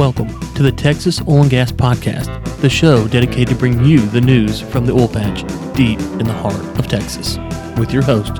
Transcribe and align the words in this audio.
Welcome 0.00 0.30
to 0.54 0.62
the 0.62 0.72
Texas 0.72 1.20
Oil 1.28 1.42
and 1.42 1.50
Gas 1.50 1.72
Podcast, 1.72 2.42
the 2.62 2.70
show 2.70 3.06
dedicated 3.06 3.48
to 3.48 3.54
bring 3.54 3.84
you 3.84 3.98
the 3.98 4.20
news 4.22 4.58
from 4.58 4.86
the 4.86 4.94
oil 4.94 5.06
patch 5.06 5.42
deep 5.76 6.00
in 6.00 6.24
the 6.24 6.32
heart 6.32 6.54
of 6.78 6.88
Texas, 6.88 7.36
with 7.78 7.92
your 7.92 8.02
host, 8.02 8.32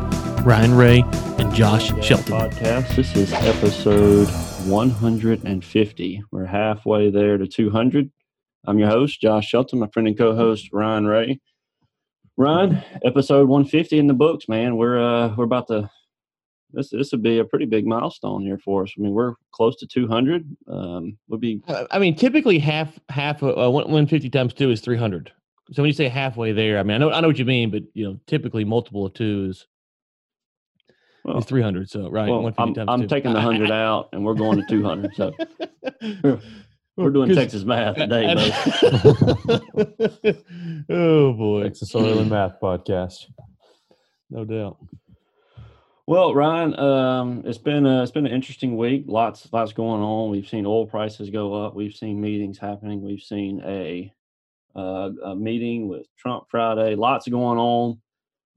Ryan 0.43 0.75
Ray 0.75 1.05
and 1.39 1.53
Josh 1.55 1.89
Shelton. 2.03 2.33
Podcast. 2.33 2.97
This 2.97 3.15
is 3.15 3.31
episode 3.35 4.29
150. 4.71 6.23
We're 6.31 6.47
halfway 6.47 7.11
there 7.11 7.37
to 7.37 7.47
200. 7.47 8.11
I'm 8.67 8.79
your 8.79 8.89
host, 8.89 9.21
Josh 9.21 9.47
Shelton, 9.47 9.81
my 9.81 9.89
friend 9.89 10.09
and 10.09 10.17
co-host 10.17 10.71
Ryan 10.73 11.07
Ray. 11.07 11.41
Ryan, 12.39 12.83
episode 13.05 13.51
150 13.51 13.99
in 13.99 14.07
the 14.07 14.15
books, 14.15 14.49
man. 14.49 14.79
We're 14.79 14.99
uh 14.99 15.35
we're 15.37 15.45
about 15.45 15.67
to 15.67 15.91
this 16.73 16.91
this 16.91 17.13
would 17.13 17.23
be 17.23 17.39
a 17.39 17.45
pretty 17.45 17.67
big 17.67 17.87
milestone 17.87 18.43
here 18.43 18.59
for 18.59 18.83
us. 18.85 18.93
I 18.97 19.01
mean, 19.03 19.13
we're 19.13 19.35
close 19.53 19.77
to 19.77 19.87
200. 19.87 20.45
Um, 20.69 21.17
would 21.29 21.41
be 21.41 21.63
Uh, 21.69 21.85
I 21.91 21.99
mean, 21.99 22.15
typically 22.17 22.59
half 22.59 22.99
half 23.09 23.43
uh, 23.43 23.55
150 23.71 24.31
times 24.31 24.55
two 24.55 24.71
is 24.71 24.81
300. 24.81 25.33
So 25.73 25.83
when 25.83 25.89
you 25.89 25.93
say 25.95 26.09
halfway 26.09 26.53
there, 26.53 26.79
I 26.79 26.83
mean, 26.83 26.97
I 26.97 26.99
know 26.99 27.11
I 27.13 27.21
know 27.21 27.29
what 27.29 27.39
you 27.39 27.45
mean, 27.45 27.71
but 27.71 27.83
you 27.95 28.05
know, 28.05 28.21
typically 28.27 28.65
multiple 28.65 29.07
of 29.07 29.15
two 29.15 29.47
is, 29.51 29.67
well, 31.25 31.39
is 31.39 31.45
300. 31.45 31.89
So 31.89 32.09
right, 32.11 32.29
well, 32.29 32.43
150 32.43 32.63
I'm, 32.63 32.75
times 32.75 32.89
I'm 32.89 33.01
two. 33.03 33.07
taking 33.15 33.33
the 33.33 33.39
I- 33.39 33.43
I- 33.43 33.45
hundred 33.45 33.71
out, 33.71 34.09
and 34.13 34.25
we're 34.25 34.35
going 34.35 34.59
to 34.61 34.67
200. 34.67 35.15
So 35.15 35.33
we're 36.97 37.11
doing 37.11 37.35
Texas 37.35 37.65
math 37.65 37.97
today, 37.97 38.35
I- 38.37 39.61
oh 40.91 41.33
boy, 41.33 41.63
Texas 41.65 41.95
Oil 41.95 42.19
and 42.19 42.31
Math 42.31 42.61
Podcast. 42.61 43.27
no 44.31 44.45
doubt. 44.45 44.77
Well, 46.11 46.35
Ryan, 46.35 46.77
um, 46.77 47.43
it's 47.47 47.57
been 47.57 47.87
a, 47.87 48.03
it's 48.03 48.11
been 48.11 48.27
an 48.27 48.33
interesting 48.33 48.77
week. 48.77 49.05
Lots 49.07 49.49
lots 49.53 49.73
going 49.73 50.03
on. 50.03 50.29
We've 50.29 50.49
seen 50.49 50.67
oil 50.67 50.85
prices 50.85 51.31
go 51.31 51.55
up. 51.55 51.77
We've 51.77 51.95
seen 51.95 52.21
meetings 52.21 52.59
happening. 52.59 53.01
We've 53.01 53.23
seen 53.23 53.63
a, 53.65 54.13
uh, 54.75 55.11
a 55.25 55.37
meeting 55.37 55.87
with 55.87 56.09
Trump 56.17 56.47
Friday. 56.51 56.97
Lots 56.97 57.29
going 57.29 57.61
on. 57.61 58.01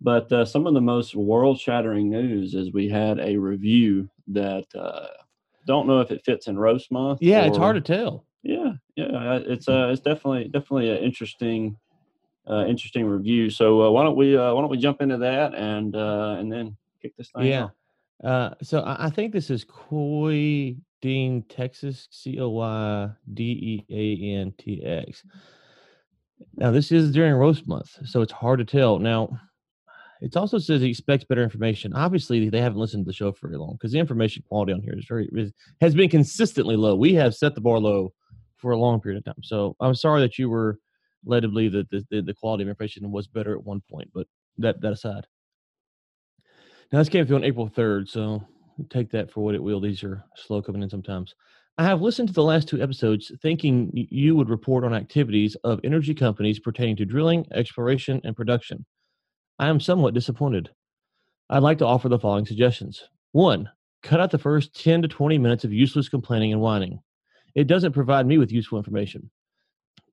But 0.01 0.31
uh, 0.31 0.45
some 0.45 0.65
of 0.65 0.73
the 0.73 0.81
most 0.81 1.13
world 1.13 1.59
shattering 1.59 2.09
news 2.09 2.55
is 2.55 2.73
we 2.73 2.89
had 2.89 3.19
a 3.19 3.37
review 3.37 4.09
that 4.29 4.65
uh, 4.73 5.09
don't 5.67 5.85
know 5.85 5.99
if 5.99 6.09
it 6.09 6.25
fits 6.25 6.47
in 6.47 6.57
roast 6.57 6.91
month. 6.91 7.19
Yeah, 7.21 7.45
it's 7.45 7.57
hard 7.57 7.75
to 7.75 7.81
tell. 7.81 8.25
yeah, 8.41 8.71
yeah, 8.95 9.39
it's 9.45 9.69
uh, 9.69 9.89
it's 9.91 10.01
definitely 10.01 10.45
definitely 10.45 10.89
an 10.89 11.03
interesting, 11.03 11.77
uh, 12.49 12.65
interesting 12.65 13.05
review. 13.05 13.51
So 13.51 13.83
uh, 13.83 13.91
why 13.91 14.03
don't 14.03 14.15
we 14.17 14.35
uh, 14.35 14.55
why 14.55 14.59
don't 14.59 14.71
we 14.71 14.77
jump 14.79 15.03
into 15.03 15.17
that 15.17 15.53
and 15.53 15.95
uh, 15.95 16.37
and 16.39 16.51
then 16.51 16.77
kick 17.03 17.15
this 17.17 17.29
thing 17.35 17.47
Yeah. 17.47 17.63
off? 17.65 17.71
Uh, 18.23 18.49
so 18.61 18.79
I, 18.81 19.05
I 19.07 19.09
think 19.09 19.33
this 19.33 19.49
is 19.49 19.65
Coy 19.65 20.75
Dean, 21.01 21.43
Texas, 21.49 22.07
C 22.11 22.39
O 22.39 22.49
Y 22.49 23.09
D 23.33 23.43
E 23.43 23.85
A 23.89 24.39
N 24.39 24.53
T 24.57 24.83
X. 24.83 25.23
Now 26.55 26.71
this 26.71 26.91
is 26.91 27.11
during 27.11 27.33
roast 27.33 27.67
month, 27.67 27.97
so 28.05 28.21
it's 28.21 28.31
hard 28.31 28.59
to 28.59 28.65
tell. 28.65 28.99
Now, 28.99 29.37
it 30.21 30.37
also 30.37 30.57
says 30.57 30.81
he 30.81 30.89
expects 30.89 31.25
better 31.25 31.43
information. 31.43 31.93
Obviously, 31.93 32.47
they 32.49 32.61
haven't 32.61 32.79
listened 32.79 33.03
to 33.05 33.09
the 33.09 33.13
show 33.13 33.33
for 33.33 33.49
very 33.49 33.59
long 33.59 33.73
because 33.73 33.91
the 33.91 33.99
information 33.99 34.43
quality 34.47 34.71
on 34.71 34.81
here 34.81 34.95
is 34.97 35.05
very 35.05 35.29
is, 35.33 35.51
has 35.81 35.93
been 35.93 36.09
consistently 36.09 36.77
low. 36.77 36.95
We 36.95 37.13
have 37.15 37.35
set 37.35 37.55
the 37.55 37.61
bar 37.61 37.79
low 37.79 38.13
for 38.55 38.71
a 38.71 38.77
long 38.77 39.01
period 39.01 39.17
of 39.19 39.25
time. 39.25 39.43
So 39.43 39.75
I'm 39.81 39.95
sorry 39.95 40.21
that 40.21 40.37
you 40.39 40.49
were 40.49 40.79
led 41.25 41.41
to 41.41 41.49
believe 41.49 41.73
that 41.73 41.89
the, 41.89 42.05
the, 42.09 42.21
the 42.21 42.33
quality 42.33 42.63
of 42.63 42.69
information 42.69 43.11
was 43.11 43.27
better 43.27 43.53
at 43.53 43.63
one 43.65 43.81
point, 43.91 44.09
but 44.13 44.27
that 44.57 44.79
that 44.81 44.93
aside. 44.93 45.25
Now 46.91 46.99
this 46.99 47.09
came 47.09 47.25
through 47.25 47.37
on 47.37 47.43
April 47.43 47.69
3rd, 47.69 48.09
so 48.09 48.43
take 48.89 49.11
that 49.11 49.31
for 49.31 49.43
what 49.43 49.55
it 49.55 49.63
will. 49.63 49.79
These 49.79 50.03
are 50.03 50.23
slow 50.35 50.61
coming 50.61 50.83
in 50.83 50.89
sometimes. 50.89 51.35
I 51.77 51.85
have 51.85 52.01
listened 52.01 52.27
to 52.27 52.33
the 52.33 52.43
last 52.43 52.67
two 52.67 52.81
episodes 52.81 53.31
thinking 53.41 53.89
you 53.93 54.35
would 54.35 54.49
report 54.49 54.83
on 54.83 54.93
activities 54.93 55.55
of 55.63 55.79
energy 55.83 56.13
companies 56.13 56.59
pertaining 56.59 56.95
to 56.97 57.05
drilling, 57.05 57.47
exploration, 57.51 58.21
and 58.23 58.35
production. 58.35 58.85
I 59.57 59.69
am 59.69 59.79
somewhat 59.79 60.13
disappointed. 60.13 60.69
I'd 61.49 61.63
like 61.63 61.79
to 61.79 61.87
offer 61.87 62.09
the 62.09 62.19
following 62.19 62.45
suggestions. 62.45 63.03
One, 63.31 63.69
cut 64.03 64.19
out 64.19 64.29
the 64.29 64.37
first 64.37 64.79
10 64.83 65.01
to 65.01 65.07
20 65.07 65.39
minutes 65.39 65.63
of 65.63 65.73
useless 65.73 66.09
complaining 66.09 66.53
and 66.53 66.61
whining. 66.61 66.99
It 67.55 67.65
doesn't 67.65 67.93
provide 67.93 68.27
me 68.27 68.37
with 68.37 68.51
useful 68.51 68.77
information. 68.77 69.31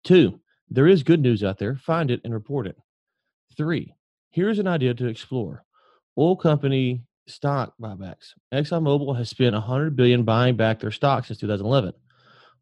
Two, 0.02 0.40
there 0.70 0.86
is 0.86 1.02
good 1.02 1.20
news 1.20 1.44
out 1.44 1.58
there. 1.58 1.76
Find 1.76 2.10
it 2.10 2.20
and 2.24 2.32
report 2.32 2.66
it. 2.66 2.76
Three, 3.56 3.92
here's 4.30 4.58
an 4.58 4.66
idea 4.66 4.94
to 4.94 5.08
explore 5.08 5.64
oil 6.20 6.36
company 6.36 7.02
stock 7.26 7.74
buybacks. 7.80 8.34
ExxonMobil 8.52 9.16
has 9.16 9.30
spent 9.30 9.54
100 9.54 9.96
billion 9.96 10.24
buying 10.24 10.56
back 10.56 10.80
their 10.80 10.90
stock 10.90 11.24
since 11.24 11.38
2011. 11.38 11.94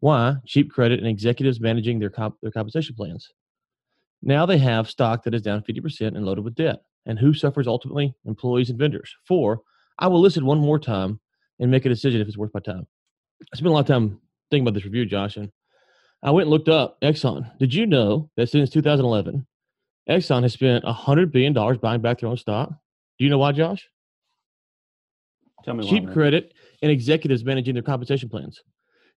Why? 0.01 0.37
Cheap 0.47 0.71
credit 0.71 1.01
and 1.01 1.09
executives 1.09 1.61
managing 1.61 1.99
their 1.99 2.11
comp- 2.11 2.41
their 2.41 2.53
compensation 2.53 2.95
plans. 2.95 3.33
Now 4.23 4.47
they 4.47 4.59
have 4.59 4.89
stock 4.89 5.25
that 5.25 5.35
is 5.35 5.43
down 5.43 5.63
50% 5.63 6.01
and 6.01 6.25
loaded 6.25 6.45
with 6.45 6.55
debt. 6.55 6.83
And 7.07 7.19
who 7.19 7.35
suffers 7.35 7.67
ultimately? 7.67 8.15
Employees 8.25 8.71
and 8.71 8.79
vendors. 8.79 9.15
Four, 9.27 9.63
I 9.99 10.07
will 10.07 10.21
listen 10.21 10.47
one 10.47 10.59
more 10.59 10.79
time 10.79 11.21
and 11.59 11.71
make 11.71 11.85
a 11.85 11.89
decision 11.89 12.21
if 12.21 12.29
it's 12.29 12.37
worth 12.39 12.55
my 12.55 12.61
time. 12.61 12.87
I 13.53 13.57
spent 13.57 13.71
a 13.71 13.73
lot 13.73 13.81
of 13.81 13.87
time 13.87 14.21
thinking 14.51 14.67
about 14.67 14.75
this 14.75 14.85
review, 14.85 15.07
Josh, 15.07 15.37
and 15.37 15.51
I 16.23 16.31
went 16.31 16.45
and 16.45 16.51
looked 16.51 16.69
up 16.69 17.01
Exxon. 17.01 17.59
Did 17.59 17.75
you 17.75 17.87
know 17.87 18.31
that 18.37 18.49
since 18.51 18.71
2011, 18.71 19.47
Exxon 20.09 20.43
has 20.43 20.53
spent 20.53 20.85
$100 20.85 21.33
billion 21.33 21.53
buying 21.79 22.01
back 22.01 22.21
their 22.21 22.29
own 22.29 22.37
stock? 22.37 22.73
Do 23.19 23.25
you 23.25 23.31
know 23.31 23.39
why, 23.39 23.53
Josh? 23.53 23.89
Tell 25.65 25.75
me 25.75 25.89
cheap 25.89 26.05
man. 26.05 26.13
credit 26.13 26.55
and 26.83 26.91
executives 26.91 27.45
managing 27.45 27.75
their 27.75 27.83
compensation 27.83 28.29
plans. 28.29 28.63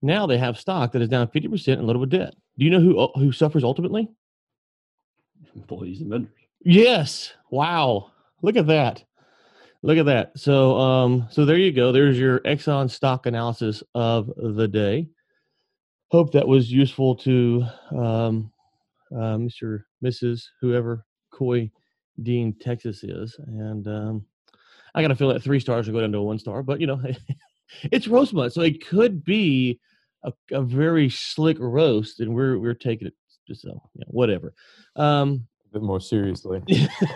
Now 0.02 0.26
they 0.26 0.38
have 0.38 0.58
stock 0.58 0.94
that 0.94 1.02
is 1.02 1.10
down 1.10 1.28
50% 1.28 1.74
and 1.74 1.82
a 1.82 1.84
loaded 1.84 2.00
with 2.00 2.10
debt. 2.10 2.34
Do 2.58 2.66
you 2.66 2.72
know 2.72 2.80
who 2.80 3.10
who 3.16 3.32
suffers 3.32 3.64
ultimately? 3.64 4.10
employees 5.56 6.02
and 6.02 6.10
vendors. 6.10 6.32
Yes. 6.64 7.34
Wow. 7.52 8.12
Look 8.42 8.56
at 8.56 8.68
that. 8.68 9.04
Look 9.82 9.98
at 9.98 10.06
that. 10.08 10.38
So 10.38 10.78
um 10.78 11.28
so 11.30 11.46
there 11.46 11.58
you 11.58 11.72
go. 11.72 11.92
There's 11.92 12.18
your 12.20 12.40
Exxon 12.42 12.90
stock 12.90 13.26
analysis 13.26 13.84
of 13.96 14.30
the 14.36 14.68
day. 14.68 15.08
Hope 16.12 16.34
that 16.34 16.48
was 16.48 16.72
useful 16.72 17.16
to 17.18 17.66
um 17.92 18.52
uh, 19.12 19.38
Mr. 19.38 19.84
Mrs. 20.04 20.44
whoever 20.62 21.06
Coy 21.32 21.72
Dean 22.24 22.54
Texas 22.60 23.04
is. 23.04 23.38
And 23.48 23.88
um 23.88 24.26
I 24.96 25.02
got 25.02 25.10
to 25.10 25.16
feel 25.16 25.30
that 25.30 25.44
three 25.44 25.60
stars 25.60 25.88
will 25.88 25.94
go 25.94 26.02
down 26.02 26.12
to 26.14 26.18
a 26.18 26.24
one 26.24 26.40
star, 26.40 26.64
but 26.64 26.80
you 26.80 26.88
know, 26.88 27.02
it's 27.92 28.08
roast 28.08 28.32
so 28.32 28.62
it 28.62 28.86
could 28.86 29.24
be 29.24 29.80
a, 30.24 30.34
a 30.52 30.62
very 30.62 31.10
slick 31.10 31.58
roast, 31.60 32.20
and 32.20 32.34
we're 32.34 32.58
we're 32.58 32.74
taking 32.74 33.08
it 33.08 33.14
just 33.48 33.62
so 33.62 33.70
you 33.94 34.02
know, 34.02 34.08
whatever. 34.08 34.54
Um, 34.96 35.48
A 35.70 35.74
bit 35.74 35.84
more 35.84 36.02
seriously. 36.02 36.64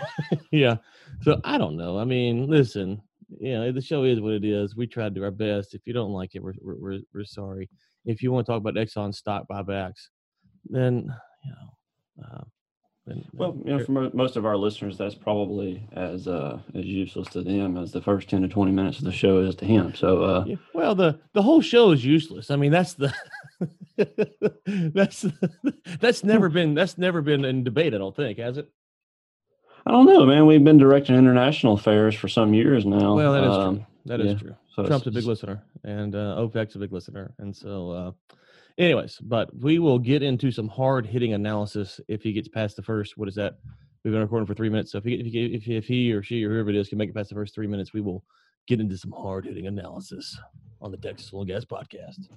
yeah. 0.52 0.76
So 1.22 1.40
I 1.44 1.58
don't 1.58 1.76
know. 1.76 1.98
I 1.98 2.04
mean, 2.04 2.48
listen, 2.48 3.02
you 3.40 3.52
know, 3.54 3.72
the 3.72 3.80
show 3.80 4.04
is 4.04 4.20
what 4.20 4.32
it 4.32 4.44
is. 4.44 4.76
We 4.76 4.86
try 4.86 5.04
to 5.04 5.10
do 5.10 5.24
our 5.24 5.30
best. 5.30 5.74
If 5.74 5.82
you 5.86 5.92
don't 5.92 6.12
like 6.12 6.34
it, 6.34 6.42
we're 6.42 6.54
we're 6.60 6.76
we're, 6.78 7.00
we're 7.12 7.24
sorry. 7.24 7.68
If 8.04 8.22
you 8.22 8.32
want 8.32 8.46
to 8.46 8.52
talk 8.52 8.60
about 8.60 8.74
Exxon 8.74 9.14
stock 9.14 9.46
buybacks, 9.50 10.08
then 10.66 11.12
you 11.44 11.50
know, 11.50 12.24
uh, 12.24 12.44
then, 13.06 13.24
Well, 13.32 13.56
you 13.64 13.76
know, 13.76 13.84
for 13.84 14.10
most 14.14 14.36
of 14.36 14.46
our 14.46 14.56
listeners, 14.56 14.96
that's 14.96 15.14
probably 15.14 15.86
as 15.92 16.26
uh, 16.26 16.58
as 16.74 16.84
useless 16.86 17.28
to 17.30 17.42
them 17.42 17.76
as 17.76 17.92
the 17.92 18.00
first 18.00 18.28
ten 18.30 18.42
to 18.42 18.48
twenty 18.48 18.72
minutes 18.72 18.98
of 18.98 19.04
the 19.04 19.12
show 19.12 19.40
is 19.40 19.54
to 19.56 19.64
him. 19.66 19.94
So, 19.94 20.22
uh, 20.22 20.44
Yeah, 20.46 20.56
well, 20.72 20.94
the 20.94 21.20
the 21.34 21.42
whole 21.42 21.60
show 21.60 21.90
is 21.90 22.04
useless. 22.04 22.50
I 22.50 22.56
mean, 22.56 22.72
that's 22.72 22.94
the 22.94 23.12
that's 24.66 25.26
that's 26.00 26.24
never 26.24 26.48
been 26.48 26.74
that's 26.74 26.98
never 26.98 27.22
been 27.22 27.44
in 27.44 27.64
debate. 27.64 27.94
I 27.94 27.98
don't 27.98 28.14
think 28.16 28.38
has 28.38 28.56
it. 28.58 28.70
I 29.86 29.90
don't 29.90 30.06
know, 30.06 30.24
man. 30.24 30.46
We've 30.46 30.64
been 30.64 30.78
directing 30.78 31.14
international 31.14 31.74
affairs 31.74 32.14
for 32.14 32.26
some 32.28 32.54
years 32.54 32.86
now. 32.86 33.14
Well, 33.16 33.32
that 33.34 33.44
is 33.44 33.50
Um, 33.54 33.76
true. 33.76 33.86
That 34.06 34.20
is 34.20 34.32
yeah. 34.32 34.38
true. 34.38 34.56
So 34.74 34.86
Trump's 34.86 35.06
a 35.06 35.10
big 35.10 35.24
listener, 35.24 35.62
and 35.84 36.14
uh, 36.14 36.36
OPEC's 36.38 36.74
a 36.74 36.78
big 36.78 36.92
listener, 36.92 37.32
and 37.38 37.54
so, 37.54 37.90
uh, 37.90 38.34
anyways, 38.78 39.18
but 39.18 39.54
we 39.56 39.78
will 39.78 39.98
get 39.98 40.22
into 40.22 40.50
some 40.50 40.68
hard 40.68 41.06
hitting 41.06 41.32
analysis 41.34 42.00
if 42.08 42.22
he 42.22 42.32
gets 42.32 42.48
past 42.48 42.76
the 42.76 42.82
first. 42.82 43.16
What 43.16 43.28
is 43.28 43.34
that? 43.36 43.58
We've 44.04 44.12
been 44.12 44.22
recording 44.22 44.46
for 44.46 44.54
three 44.54 44.68
minutes, 44.68 44.92
so 44.92 44.98
if 44.98 45.04
he 45.04 45.14
if 45.14 45.26
he, 45.26 45.54
if 45.54 45.62
he, 45.62 45.76
if 45.76 45.86
he 45.86 46.12
or 46.12 46.22
she 46.22 46.44
or 46.44 46.50
whoever 46.50 46.70
it 46.70 46.76
is 46.76 46.88
can 46.88 46.98
make 46.98 47.08
it 47.08 47.14
past 47.14 47.30
the 47.30 47.34
first 47.34 47.54
three 47.54 47.66
minutes, 47.66 47.94
we 47.94 48.02
will 48.02 48.22
get 48.66 48.80
into 48.80 48.98
some 48.98 49.12
hard 49.12 49.46
hitting 49.46 49.66
analysis 49.66 50.38
on 50.82 50.90
the 50.90 50.96
Texas 50.98 51.32
Oil 51.32 51.44
Gas 51.44 51.64
podcast. 51.64 52.28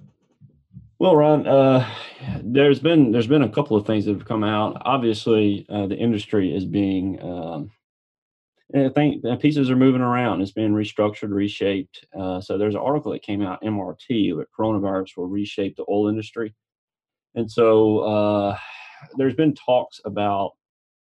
Well, 0.99 1.15
Ron, 1.15 1.45
uh, 1.45 1.87
there's 2.41 2.79
been 2.79 3.11
there's 3.11 3.27
been 3.27 3.43
a 3.43 3.49
couple 3.49 3.77
of 3.77 3.85
things 3.85 4.05
that 4.05 4.13
have 4.13 4.25
come 4.25 4.43
out. 4.43 4.81
Obviously, 4.85 5.65
uh, 5.69 5.87
the 5.87 5.97
industry 5.97 6.55
is 6.55 6.65
being 6.65 7.21
um, 7.21 7.71
I 8.75 8.89
think 8.89 9.23
uh, 9.23 9.37
pieces 9.37 9.69
are 9.69 9.77
moving 9.77 10.01
around. 10.01 10.41
It's 10.41 10.51
being 10.51 10.73
restructured, 10.73 11.31
reshaped. 11.31 12.05
Uh, 12.17 12.41
so 12.41 12.57
there's 12.57 12.75
an 12.75 12.81
article 12.81 13.13
that 13.13 13.21
came 13.23 13.41
out, 13.41 13.61
MRT, 13.61 14.37
that 14.37 14.47
coronavirus 14.57 15.15
will 15.15 15.27
reshape 15.27 15.77
the 15.77 15.85
oil 15.89 16.09
industry. 16.09 16.53
And 17.35 17.49
so 17.49 17.99
uh, 17.99 18.57
there's 19.15 19.35
been 19.35 19.53
talks 19.53 20.01
about 20.03 20.51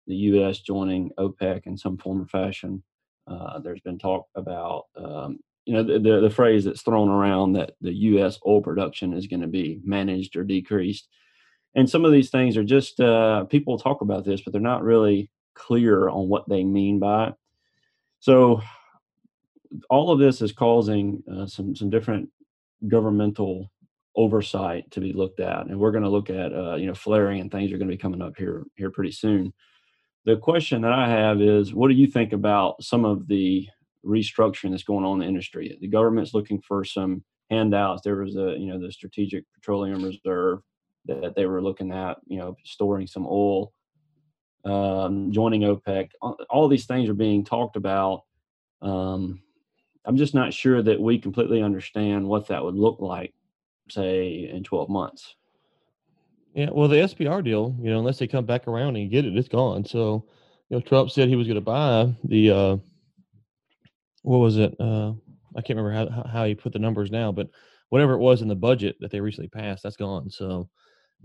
the 0.08 0.16
U.S. 0.16 0.60
joining 0.60 1.12
OPEC 1.18 1.66
in 1.66 1.78
some 1.78 1.98
form 1.98 2.22
or 2.22 2.26
fashion. 2.26 2.84
Uh, 3.28 3.60
there's 3.60 3.82
been 3.82 3.98
talk 3.98 4.28
about 4.36 4.86
um, 4.96 5.40
you 5.66 5.74
know 5.74 5.84
the, 5.84 6.00
the, 6.00 6.22
the 6.22 6.30
phrase 6.30 6.66
that's 6.66 6.84
thrown 6.84 7.10
around 7.10 7.54
that 7.54 7.72
the 7.82 7.94
U.S. 7.94 8.40
oil 8.46 8.62
production 8.62 9.14
is 9.14 9.28
going 9.28 9.42
to 9.42 9.48
be 9.48 9.80
managed 9.84 10.36
or 10.36 10.44
decreased, 10.44 11.08
and 11.74 11.90
some 11.90 12.06
of 12.06 12.12
these 12.12 12.30
things 12.30 12.56
are 12.56 12.64
just 12.64 13.00
uh, 13.00 13.46
people 13.46 13.80
talk 13.80 14.02
about 14.02 14.26
this, 14.26 14.42
but 14.42 14.52
they're 14.52 14.62
not 14.62 14.84
really 14.84 15.32
clear 15.56 16.08
on 16.08 16.30
what 16.30 16.48
they 16.48 16.64
mean 16.64 17.00
by 17.00 17.30
it. 17.30 17.34
So 18.26 18.60
all 19.88 20.10
of 20.10 20.18
this 20.18 20.42
is 20.42 20.52
causing 20.52 21.22
uh, 21.32 21.46
some 21.46 21.76
some 21.76 21.92
different 21.92 22.28
governmental 22.88 23.72
oversight 24.16 24.90
to 24.90 25.00
be 25.00 25.14
looked 25.14 25.40
at, 25.40 25.68
and 25.68 25.80
we're 25.80 25.92
going 25.92 26.06
to 26.06 26.10
look 26.10 26.32
at 26.32 26.52
uh, 26.52 26.74
you 26.74 26.88
know 26.88 26.96
flaring 26.96 27.40
and 27.40 27.52
things 27.52 27.72
are 27.72 27.78
going 27.78 27.88
to 27.88 27.94
be 27.94 28.02
coming 28.02 28.24
up 28.24 28.36
here 28.36 28.66
here 28.78 28.90
pretty 28.90 29.12
soon. 29.12 29.54
The 30.26 30.38
question 30.38 30.82
that 30.82 30.92
I 30.92 31.08
have 31.08 31.40
is, 31.40 31.76
what 31.76 31.90
do 31.90 31.94
you 31.94 32.08
think 32.08 32.34
about 32.34 32.84
some 32.84 33.06
of 33.06 33.28
the 33.28 33.68
restructuring 34.04 34.72
that's 34.72 34.82
going 34.82 35.06
on 35.06 35.18
in 35.18 35.20
the 35.20 35.28
industry? 35.28 35.78
The 35.80 35.88
government's 35.88 36.34
looking 36.34 36.62
for 36.62 36.84
some 36.84 37.24
handouts. 37.52 38.02
There 38.04 38.16
was 38.16 38.38
a 38.38 38.56
you 38.58 38.74
know 38.74 38.80
the 38.80 38.92
Strategic 38.92 39.44
Petroleum 39.54 40.04
Reserve 40.04 40.62
that 41.06 41.36
they 41.36 41.46
were 41.46 41.62
looking 41.62 41.92
at, 41.92 42.18
you 42.26 42.40
know, 42.40 42.58
storing 42.64 43.06
some 43.06 43.28
oil, 43.28 43.72
um, 44.66 45.32
joining 45.32 45.62
OPEC. 45.62 46.10
All, 46.50 46.68
these 46.68 46.86
things 46.86 47.10
are 47.10 47.14
being 47.14 47.44
talked 47.44 47.76
about. 47.76 48.24
Um, 48.82 49.42
I'm 50.06 50.18
just 50.18 50.34
not 50.34 50.54
sure 50.54 50.82
that 50.82 51.00
we 51.00 51.20
completely 51.20 51.62
understand 51.62 52.28
what 52.28 52.48
that 52.48 52.64
would 52.64 52.76
look 52.76 53.00
like, 53.00 53.34
say, 53.90 54.50
in 54.52 54.64
12 54.64 54.90
months. 54.90 55.36
Yeah, 56.54 56.70
well, 56.72 56.88
the 56.88 56.98
SPR 56.98 57.44
deal, 57.44 57.76
you 57.82 57.90
know, 57.90 58.00
unless 58.00 58.20
they 58.20 58.28
come 58.28 58.46
back 58.46 58.68
around 58.68 58.96
and 58.96 59.12
get 59.12 59.26
it, 59.26 59.38
it's 59.38 59.50
gone. 59.50 59.84
So, 59.84 60.26
you 60.70 60.78
know, 60.78 60.82
Trump 60.82 61.12
said 61.12 61.28
he 61.28 61.36
was 61.36 61.48
going 61.48 61.56
to 61.56 61.62
buy 61.62 62.14
the, 62.24 62.52
uh, 62.52 62.78
what 64.22 64.38
was 64.38 64.58
it? 64.58 64.74
Uh, 64.80 65.14
I 65.56 65.62
can't 65.62 65.78
remember 65.78 65.92
how 65.92 66.28
how 66.28 66.46
he 66.46 66.56
put 66.56 66.74
the 66.74 66.80
numbers 66.80 67.12
now, 67.12 67.32
but 67.32 67.48
whatever 67.90 68.14
it 68.14 68.20
was 68.20 68.42
in 68.42 68.48
the 68.48 68.56
budget 68.56 68.98
that 69.00 69.12
they 69.12 69.22
recently 69.22 69.48
passed, 69.48 69.84
that's 69.84 69.96
gone. 69.96 70.30
So 70.30 70.70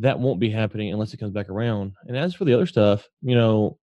that 0.01 0.19
won't 0.19 0.41
be 0.41 0.51
happening 0.51 0.93
unless 0.93 1.15
it 1.15 1.19
comes 1.19 1.33
back 1.33 1.49
around. 1.49 1.95
And 2.07 2.17
as 2.17 2.35
for 2.35 2.45
the 2.45 2.55
other 2.55 2.67
stuff, 2.67 3.09
you 3.23 3.35
know, 3.35 3.79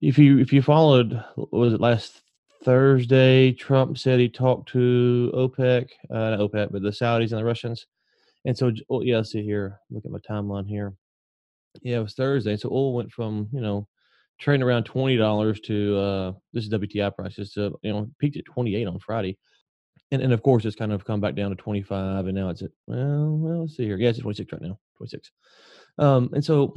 if 0.00 0.18
you 0.18 0.38
if 0.38 0.52
you 0.52 0.62
followed, 0.62 1.22
was 1.36 1.74
it 1.74 1.80
last 1.80 2.22
Thursday? 2.64 3.52
Trump 3.52 3.98
said 3.98 4.18
he 4.18 4.28
talked 4.28 4.70
to 4.70 5.30
OPEC, 5.34 5.88
uh, 6.10 6.30
not 6.30 6.38
OPEC, 6.40 6.72
but 6.72 6.82
the 6.82 6.90
Saudis 6.90 7.30
and 7.30 7.38
the 7.38 7.44
Russians 7.44 7.86
and 8.44 8.56
so, 8.56 8.72
oh, 8.90 9.02
yeah, 9.02 9.16
let's 9.16 9.30
see 9.30 9.42
here. 9.42 9.78
Look 9.90 10.04
at 10.04 10.10
my 10.10 10.18
timeline 10.18 10.68
here. 10.68 10.94
Yeah, 11.82 11.98
it 11.98 12.02
was 12.02 12.14
Thursday. 12.14 12.56
So 12.56 12.68
oil 12.70 12.94
went 12.94 13.12
from, 13.12 13.48
you 13.52 13.60
know, 13.60 13.86
trading 14.40 14.62
around 14.62 14.84
$20 14.84 15.62
to, 15.64 15.96
uh, 15.96 16.32
this 16.52 16.64
is 16.64 16.70
WTI 16.70 17.14
prices, 17.14 17.52
to, 17.52 17.78
you 17.82 17.92
know, 17.92 18.10
peaked 18.18 18.36
at 18.36 18.44
28 18.44 18.86
on 18.86 18.98
Friday. 18.98 19.38
And, 20.12 20.22
and 20.22 20.32
of 20.32 20.42
course, 20.42 20.64
it's 20.64 20.76
kind 20.76 20.92
of 20.92 21.04
come 21.04 21.20
back 21.20 21.34
down 21.34 21.50
to 21.50 21.56
25 21.56 22.26
and 22.26 22.36
now 22.36 22.50
it's 22.50 22.62
at, 22.62 22.70
well, 22.86 23.38
well 23.38 23.60
let's 23.62 23.76
see 23.76 23.84
here. 23.84 23.96
Yeah, 23.96 24.10
it's 24.10 24.18
26 24.18 24.52
right 24.52 24.62
now, 24.62 24.78
26. 24.98 25.30
Um, 25.98 26.30
and 26.34 26.44
so, 26.44 26.74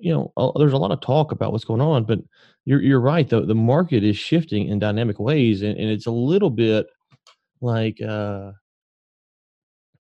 you 0.00 0.12
know, 0.12 0.52
there's 0.56 0.72
a 0.72 0.78
lot 0.78 0.90
of 0.90 1.00
talk 1.00 1.30
about 1.30 1.52
what's 1.52 1.64
going 1.64 1.82
on, 1.82 2.04
but 2.04 2.18
you're, 2.64 2.80
you're 2.80 3.00
right. 3.00 3.28
The, 3.28 3.42
the 3.42 3.54
market 3.54 4.04
is 4.04 4.16
shifting 4.16 4.68
in 4.68 4.78
dynamic 4.78 5.20
ways. 5.20 5.62
And, 5.62 5.78
and 5.78 5.90
it's 5.90 6.06
a 6.06 6.10
little 6.10 6.50
bit 6.50 6.86
like, 7.60 8.00
uh, 8.00 8.52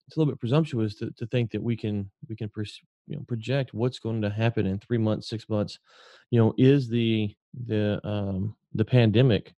it's 0.08 0.18
a 0.18 0.20
little 0.20 0.34
bit 0.34 0.40
presumptuous 0.40 0.96
to, 0.96 1.10
to 1.12 1.26
think 1.28 1.52
that 1.52 1.64
we 1.64 1.76
can 1.76 2.10
we 2.30 2.36
can 2.36 2.50
pers- 2.50 2.82
you 3.08 3.16
know 3.16 3.24
project 3.24 3.74
what's 3.74 4.00
going 4.00 4.22
to 4.22 4.30
happen 4.30 4.68
in 4.68 4.78
three 4.78 4.98
months 4.98 5.28
six 5.28 5.50
months 5.50 5.80
you 6.30 6.40
know 6.40 6.54
is 6.58 6.88
the 6.88 7.36
the 7.66 8.00
um 8.08 8.56
the 8.76 8.86
pandemic 8.86 9.56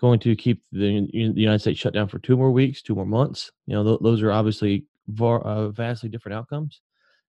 going 0.00 0.18
to 0.18 0.34
keep 0.36 0.62
the, 0.72 1.06
the 1.12 1.40
united 1.40 1.58
states 1.60 1.78
shut 1.80 1.94
down 1.94 2.08
for 2.08 2.18
two 2.20 2.36
more 2.36 2.50
weeks 2.50 2.82
two 2.82 2.94
more 2.94 3.06
months 3.06 3.50
you 3.66 3.74
know 3.74 3.84
th- 3.84 4.00
those 4.02 4.22
are 4.22 4.32
obviously 4.32 4.84
var- 5.08 5.42
uh, 5.46 5.68
vastly 5.70 6.08
different 6.08 6.36
outcomes 6.36 6.80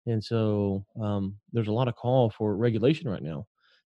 and 0.07 0.23
so 0.23 0.85
um, 1.01 1.37
there's 1.53 1.69
a 1.69 1.73
lot 1.73 1.89
of 1.89 1.97
call 1.97 2.31
for 2.31 2.57
regulation 2.57 3.09
right 3.09 3.23
now 3.23 3.47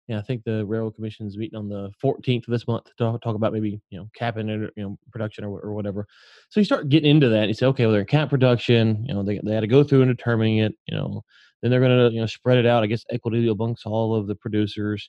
And 0.08 0.19
I 0.19 0.23
think 0.23 0.44
the 0.44 0.67
Railroad 0.67 0.94
Commission 0.96 1.26
is 1.26 1.38
meeting 1.38 1.58
on 1.58 1.69
the 1.69 1.90
14th 2.00 2.46
of 2.49 2.52
this 2.52 2.67
month 2.67 2.84
to 2.84 2.93
talk, 2.99 3.23
talk 3.23 3.37
about 3.37 3.52
maybe 3.52 3.81
you 3.90 3.99
know 3.99 4.08
capping 4.14 4.49
it, 4.49 4.61
or, 4.61 4.70
you 4.76 4.82
know, 4.82 4.99
production 5.12 5.44
or, 5.44 5.61
or 5.61 5.73
whatever. 5.75 6.06
So 6.50 6.61
you 6.61 6.64
start 6.64 6.88
getting 6.88 7.11
into 7.11 7.29
that. 7.29 7.43
And 7.43 7.49
you 7.49 7.55
say, 7.55 7.67
okay, 7.67 7.87
well, 7.87 7.93
they're 7.94 8.05
cap 8.05 8.29
production. 8.31 9.05
You 9.06 9.14
know, 9.14 9.23
they 9.23 9.40
they 9.44 9.55
had 9.55 9.61
to 9.61 9.67
go 9.69 9.84
through 9.84 10.02
and 10.02 10.17
determining 10.17 10.58
it. 10.58 10.75
You 10.87 10.96
know, 10.96 11.23
then 11.62 11.70
they're 11.70 11.81
going 11.81 11.96
to 12.11 12.14
you 12.14 12.20
know 12.20 12.26
spread 12.26 12.58
it 12.58 12.67
out. 12.67 12.82
I 12.82 12.87
guess 12.87 13.05
equity 13.11 13.49
amongst 13.49 13.87
all 13.87 14.14
of 14.14 14.26
the 14.26 14.34
producers. 14.34 15.08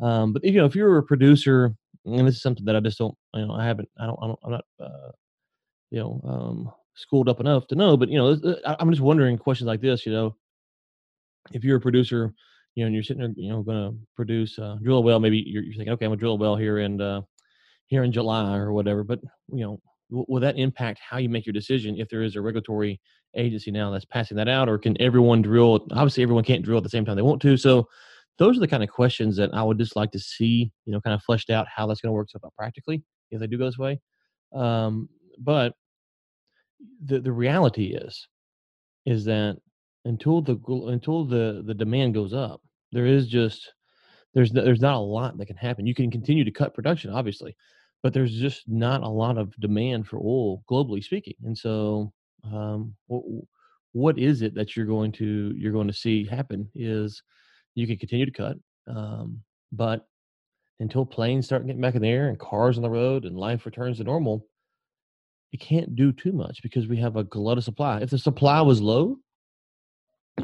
Um, 0.00 0.32
but 0.32 0.42
you 0.44 0.52
know, 0.54 0.66
if 0.66 0.74
you're 0.74 0.98
a 0.98 1.02
producer, 1.02 1.74
and 2.04 2.26
this 2.26 2.36
is 2.36 2.42
something 2.42 2.64
that 2.64 2.76
I 2.76 2.80
just 2.80 2.98
don't, 2.98 3.14
you 3.34 3.46
know, 3.46 3.54
I 3.54 3.64
haven't, 3.64 3.88
I 3.98 4.06
don't, 4.06 4.18
I 4.22 4.26
don't 4.26 4.38
I'm 4.44 4.50
not, 4.52 4.64
uh, 4.80 5.10
you 5.90 6.00
know, 6.00 6.20
um, 6.24 6.72
schooled 6.94 7.28
up 7.28 7.40
enough 7.40 7.66
to 7.68 7.74
know. 7.74 7.96
But 7.96 8.08
you 8.08 8.18
know, 8.18 8.56
I'm 8.64 8.90
just 8.90 9.02
wondering 9.02 9.38
questions 9.38 9.66
like 9.66 9.80
this. 9.80 10.06
You 10.06 10.12
know, 10.12 10.36
if 11.52 11.64
you're 11.64 11.76
a 11.76 11.80
producer 11.80 12.32
you 12.74 12.84
know, 12.84 12.86
and 12.86 12.94
you're 12.94 13.02
sitting 13.02 13.20
there, 13.20 13.32
you 13.36 13.50
know, 13.50 13.62
going 13.62 13.90
to 13.90 13.98
produce, 14.14 14.58
uh, 14.58 14.76
drill 14.82 14.98
a 14.98 15.00
well. 15.00 15.20
Maybe 15.20 15.42
you're, 15.46 15.62
you're, 15.62 15.74
thinking, 15.74 15.92
okay, 15.92 16.04
I'm 16.04 16.10
gonna 16.10 16.20
drill 16.20 16.34
a 16.34 16.36
well 16.36 16.56
here 16.56 16.78
and 16.78 17.02
uh, 17.02 17.22
here 17.86 18.04
in 18.04 18.12
July 18.12 18.56
or 18.56 18.72
whatever. 18.72 19.02
But 19.02 19.20
you 19.52 19.64
know, 19.64 19.80
will 20.10 20.40
that 20.40 20.58
impact 20.58 21.00
how 21.06 21.18
you 21.18 21.28
make 21.28 21.46
your 21.46 21.52
decision 21.52 21.98
if 21.98 22.08
there 22.08 22.22
is 22.22 22.36
a 22.36 22.40
regulatory 22.40 23.00
agency 23.36 23.70
now 23.70 23.90
that's 23.90 24.04
passing 24.04 24.36
that 24.36 24.48
out, 24.48 24.68
or 24.68 24.78
can 24.78 25.00
everyone 25.00 25.42
drill? 25.42 25.86
Obviously, 25.92 26.22
everyone 26.22 26.44
can't 26.44 26.64
drill 26.64 26.78
at 26.78 26.84
the 26.84 26.90
same 26.90 27.04
time 27.04 27.16
they 27.16 27.22
want 27.22 27.42
to. 27.42 27.56
So 27.56 27.88
those 28.40 28.56
are 28.56 28.60
the 28.60 28.68
kind 28.68 28.82
of 28.82 28.88
questions 28.88 29.36
that 29.36 29.54
I 29.54 29.62
would 29.62 29.78
just 29.78 29.94
like 29.94 30.10
to 30.12 30.18
see, 30.18 30.72
you 30.84 30.92
know, 30.92 31.00
kind 31.00 31.14
of 31.14 31.22
fleshed 31.22 31.50
out 31.50 31.68
how 31.74 31.86
that's 31.86 32.00
going 32.00 32.08
to 32.10 32.14
work 32.14 32.28
out 32.34 32.52
practically 32.58 33.04
if 33.30 33.38
they 33.38 33.46
do 33.46 33.58
go 33.58 33.66
this 33.66 33.78
way. 33.78 34.00
Um, 34.52 35.08
but 35.38 35.74
the 37.04 37.20
the 37.20 37.32
reality 37.32 37.94
is, 37.94 38.26
is 39.06 39.24
that 39.26 39.56
until 40.04 40.42
the 40.42 40.56
until 40.88 41.24
the 41.24 41.62
the 41.66 41.74
demand 41.74 42.14
goes 42.14 42.32
up 42.32 42.60
there 42.92 43.06
is 43.06 43.26
just 43.26 43.72
there's 44.34 44.52
there's 44.52 44.80
not 44.80 44.94
a 44.94 44.98
lot 44.98 45.36
that 45.36 45.46
can 45.46 45.56
happen 45.56 45.86
you 45.86 45.94
can 45.94 46.10
continue 46.10 46.44
to 46.44 46.50
cut 46.50 46.74
production 46.74 47.10
obviously 47.10 47.54
but 48.02 48.14
there's 48.14 48.34
just 48.34 48.62
not 48.66 49.02
a 49.02 49.08
lot 49.08 49.36
of 49.36 49.54
demand 49.60 50.06
for 50.06 50.18
oil 50.18 50.62
globally 50.70 51.02
speaking 51.02 51.34
and 51.44 51.56
so 51.56 52.12
um, 52.44 52.94
what, 53.06 53.22
what 53.92 54.18
is 54.18 54.40
it 54.42 54.54
that 54.54 54.76
you're 54.76 54.86
going 54.86 55.12
to 55.12 55.52
you're 55.56 55.72
going 55.72 55.88
to 55.88 55.92
see 55.92 56.24
happen 56.24 56.68
is 56.74 57.22
you 57.74 57.86
can 57.86 57.96
continue 57.96 58.26
to 58.26 58.32
cut 58.32 58.56
um, 58.88 59.40
but 59.72 60.06
until 60.80 61.04
planes 61.04 61.46
start 61.46 61.66
getting 61.66 61.80
back 61.80 61.94
in 61.94 62.02
the 62.02 62.08
air 62.08 62.28
and 62.28 62.38
cars 62.38 62.76
on 62.76 62.82
the 62.82 62.90
road 62.90 63.24
and 63.24 63.36
life 63.36 63.66
returns 63.66 63.98
to 63.98 64.04
normal 64.04 64.46
you 65.52 65.58
can't 65.58 65.96
do 65.96 66.12
too 66.12 66.32
much 66.32 66.62
because 66.62 66.86
we 66.86 66.96
have 66.96 67.16
a 67.16 67.24
glut 67.24 67.58
of 67.58 67.64
supply 67.64 68.00
if 68.00 68.10
the 68.10 68.18
supply 68.18 68.60
was 68.60 68.80
low 68.80 69.16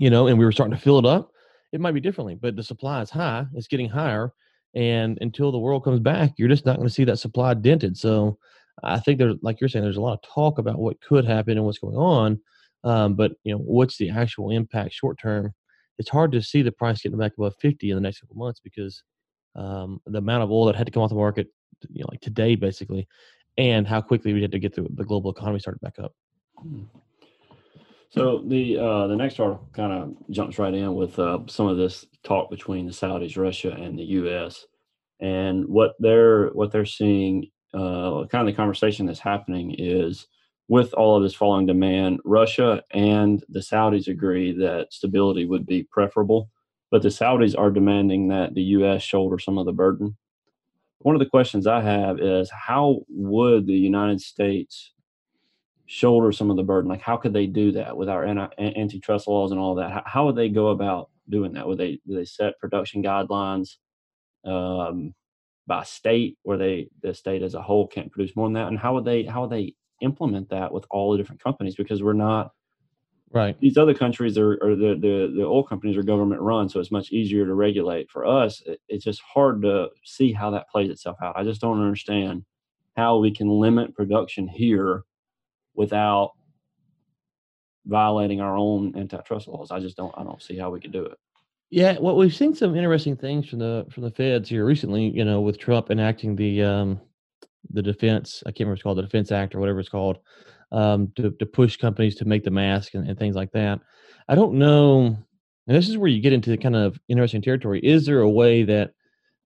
you 0.00 0.10
know, 0.10 0.26
and 0.26 0.38
we 0.38 0.44
were 0.44 0.52
starting 0.52 0.76
to 0.76 0.82
fill 0.82 0.98
it 0.98 1.06
up, 1.06 1.30
it 1.72 1.80
might 1.80 1.94
be 1.94 2.00
differently. 2.00 2.34
But 2.34 2.56
the 2.56 2.62
supply 2.62 3.02
is 3.02 3.10
high; 3.10 3.46
it's 3.54 3.68
getting 3.68 3.88
higher, 3.88 4.32
and 4.74 5.18
until 5.20 5.52
the 5.52 5.58
world 5.58 5.84
comes 5.84 6.00
back, 6.00 6.32
you're 6.36 6.48
just 6.48 6.66
not 6.66 6.76
going 6.76 6.88
to 6.88 6.94
see 6.94 7.04
that 7.04 7.18
supply 7.18 7.54
dented. 7.54 7.96
So, 7.96 8.38
I 8.82 9.00
think 9.00 9.18
there's, 9.18 9.36
like 9.42 9.60
you're 9.60 9.68
saying, 9.68 9.84
there's 9.84 9.96
a 9.96 10.02
lot 10.02 10.14
of 10.14 10.22
talk 10.22 10.58
about 10.58 10.78
what 10.78 11.00
could 11.00 11.24
happen 11.24 11.56
and 11.56 11.64
what's 11.64 11.78
going 11.78 11.96
on, 11.96 12.40
um, 12.84 13.14
but 13.14 13.32
you 13.44 13.52
know, 13.52 13.58
what's 13.58 13.96
the 13.98 14.10
actual 14.10 14.50
impact 14.50 14.92
short 14.92 15.18
term? 15.18 15.54
It's 15.98 16.10
hard 16.10 16.32
to 16.32 16.42
see 16.42 16.62
the 16.62 16.72
price 16.72 17.02
getting 17.02 17.18
back 17.18 17.32
above 17.36 17.54
50 17.60 17.90
in 17.90 17.96
the 17.96 18.00
next 18.00 18.20
couple 18.20 18.36
months 18.36 18.60
because 18.60 19.02
um, 19.54 20.00
the 20.06 20.18
amount 20.18 20.42
of 20.42 20.50
oil 20.50 20.66
that 20.66 20.76
had 20.76 20.86
to 20.86 20.92
come 20.92 21.02
off 21.02 21.10
the 21.10 21.16
market, 21.16 21.48
you 21.88 22.00
know, 22.00 22.08
like 22.10 22.20
today 22.20 22.54
basically, 22.54 23.08
and 23.56 23.86
how 23.86 24.00
quickly 24.00 24.32
we 24.32 24.42
had 24.42 24.52
to 24.52 24.58
get 24.58 24.74
the, 24.74 24.86
the 24.94 25.04
global 25.04 25.30
economy 25.30 25.58
started 25.58 25.80
back 25.80 25.98
up. 25.98 26.12
Hmm. 26.60 26.82
So 28.10 28.42
the 28.46 28.78
uh, 28.78 29.06
the 29.08 29.16
next 29.16 29.40
article 29.40 29.68
kind 29.72 29.92
of 29.92 30.14
jumps 30.30 30.58
right 30.58 30.72
in 30.72 30.94
with 30.94 31.18
uh, 31.18 31.40
some 31.48 31.66
of 31.66 31.76
this 31.76 32.06
talk 32.22 32.50
between 32.50 32.86
the 32.86 32.92
Saudis, 32.92 33.36
Russia, 33.36 33.72
and 33.72 33.98
the 33.98 34.04
U.S. 34.04 34.64
and 35.20 35.66
what 35.66 35.96
they're 35.98 36.48
what 36.48 36.72
they're 36.72 36.86
seeing. 36.86 37.50
Uh, 37.74 38.24
kind 38.30 38.40
of 38.40 38.46
the 38.46 38.56
conversation 38.56 39.04
that's 39.04 39.20
happening 39.20 39.74
is 39.76 40.28
with 40.68 40.92
all 40.94 41.16
of 41.16 41.22
this 41.22 41.34
falling 41.34 41.66
demand, 41.66 42.20
Russia 42.24 42.82
and 42.90 43.44
the 43.48 43.60
Saudis 43.60 44.08
agree 44.08 44.52
that 44.58 44.92
stability 44.92 45.44
would 45.44 45.64
be 45.64 45.84
preferable, 45.84 46.50
but 46.90 47.02
the 47.02 47.08
Saudis 47.08 47.56
are 47.56 47.70
demanding 47.70 48.28
that 48.28 48.54
the 48.54 48.62
U.S. 48.62 49.02
shoulder 49.02 49.38
some 49.38 49.58
of 49.58 49.66
the 49.66 49.72
burden. 49.72 50.16
One 50.98 51.14
of 51.14 51.20
the 51.20 51.30
questions 51.30 51.66
I 51.66 51.82
have 51.82 52.18
is 52.20 52.50
how 52.50 53.00
would 53.08 53.66
the 53.66 53.74
United 53.74 54.20
States 54.20 54.92
shoulder 55.86 56.32
some 56.32 56.50
of 56.50 56.56
the 56.56 56.64
burden? 56.64 56.90
Like, 56.90 57.02
how 57.02 57.16
could 57.16 57.32
they 57.32 57.46
do 57.46 57.72
that 57.72 57.96
with 57.96 58.08
our 58.08 58.24
antitrust 58.58 59.28
laws 59.28 59.52
and 59.52 59.60
all 59.60 59.76
that? 59.76 60.02
How, 60.04 60.26
would 60.26 60.36
they 60.36 60.48
go 60.48 60.68
about 60.68 61.10
doing 61.28 61.52
that? 61.52 61.66
Would 61.66 61.78
they 61.78 62.00
they 62.06 62.24
set 62.24 62.58
production 62.58 63.04
guidelines 63.04 63.76
um, 64.44 65.14
by 65.68 65.84
state, 65.84 66.38
where 66.42 66.58
they 66.58 66.88
the 67.02 67.14
state 67.14 67.42
as 67.42 67.54
a 67.54 67.62
whole 67.62 67.86
can't 67.86 68.10
produce 68.10 68.34
more 68.34 68.48
than 68.48 68.54
that? 68.54 68.68
And 68.68 68.78
how 68.78 68.94
would 68.94 69.04
they 69.04 69.24
how 69.24 69.42
would 69.42 69.50
they 69.50 69.74
implement 70.00 70.48
that 70.50 70.72
with 70.72 70.84
all 70.90 71.12
the 71.12 71.18
different 71.18 71.42
companies? 71.42 71.74
Because 71.74 72.02
we're 72.02 72.12
not 72.12 72.52
right. 73.32 73.58
These 73.60 73.76
other 73.76 73.94
countries 73.94 74.38
are, 74.38 74.54
or 74.62 74.76
the, 74.76 74.94
the 75.00 75.32
the 75.36 75.44
oil 75.44 75.62
companies 75.62 75.96
are 75.96 76.02
government 76.02 76.40
run, 76.40 76.68
so 76.68 76.80
it's 76.80 76.90
much 76.90 77.10
easier 77.10 77.46
to 77.46 77.54
regulate. 77.54 78.10
For 78.10 78.26
us, 78.26 78.62
it, 78.66 78.80
it's 78.88 79.04
just 79.04 79.20
hard 79.20 79.62
to 79.62 79.88
see 80.04 80.32
how 80.32 80.50
that 80.50 80.68
plays 80.68 80.90
itself 80.90 81.16
out. 81.22 81.36
I 81.36 81.44
just 81.44 81.60
don't 81.60 81.80
understand 81.80 82.44
how 82.96 83.18
we 83.18 83.30
can 83.30 83.48
limit 83.48 83.94
production 83.94 84.48
here 84.48 85.04
without 85.74 86.32
violating 87.84 88.40
our 88.40 88.56
own 88.56 88.96
antitrust 88.96 89.48
laws. 89.48 89.70
I 89.70 89.80
just 89.80 89.96
don't 89.96 90.14
I 90.16 90.24
don't 90.24 90.42
see 90.42 90.56
how 90.56 90.70
we 90.70 90.80
could 90.80 90.92
do 90.92 91.04
it. 91.04 91.18
Yeah, 91.70 91.98
well, 92.00 92.16
we've 92.16 92.34
seen 92.34 92.54
some 92.54 92.76
interesting 92.76 93.16
things 93.16 93.48
from 93.48 93.58
the 93.58 93.86
from 93.90 94.04
the 94.04 94.10
feds 94.10 94.48
here 94.48 94.64
recently. 94.64 95.08
You 95.10 95.24
know, 95.24 95.40
with 95.40 95.58
Trump 95.58 95.90
enacting 95.90 96.36
the 96.36 96.62
um, 96.62 97.00
the 97.70 97.82
defense, 97.82 98.42
I 98.46 98.50
can't 98.50 98.60
remember 98.60 98.74
it's 98.74 98.82
called, 98.82 98.98
the 98.98 99.02
Defense 99.02 99.32
Act 99.32 99.54
or 99.54 99.60
whatever 99.60 99.80
it's 99.80 99.88
called, 99.88 100.18
um, 100.72 101.12
to 101.16 101.30
to 101.30 101.46
push 101.46 101.76
companies 101.76 102.16
to 102.16 102.24
make 102.24 102.44
the 102.44 102.50
mask 102.50 102.94
and, 102.94 103.08
and 103.08 103.18
things 103.18 103.36
like 103.36 103.52
that. 103.52 103.80
I 104.28 104.34
don't 104.34 104.54
know. 104.54 105.18
And 105.66 105.76
this 105.76 105.88
is 105.88 105.98
where 105.98 106.08
you 106.08 106.20
get 106.20 106.32
into 106.32 106.50
the 106.50 106.56
kind 106.56 106.76
of 106.76 106.98
interesting 107.08 107.42
territory. 107.42 107.80
Is 107.82 108.06
there 108.06 108.20
a 108.20 108.30
way 108.30 108.62
that 108.64 108.92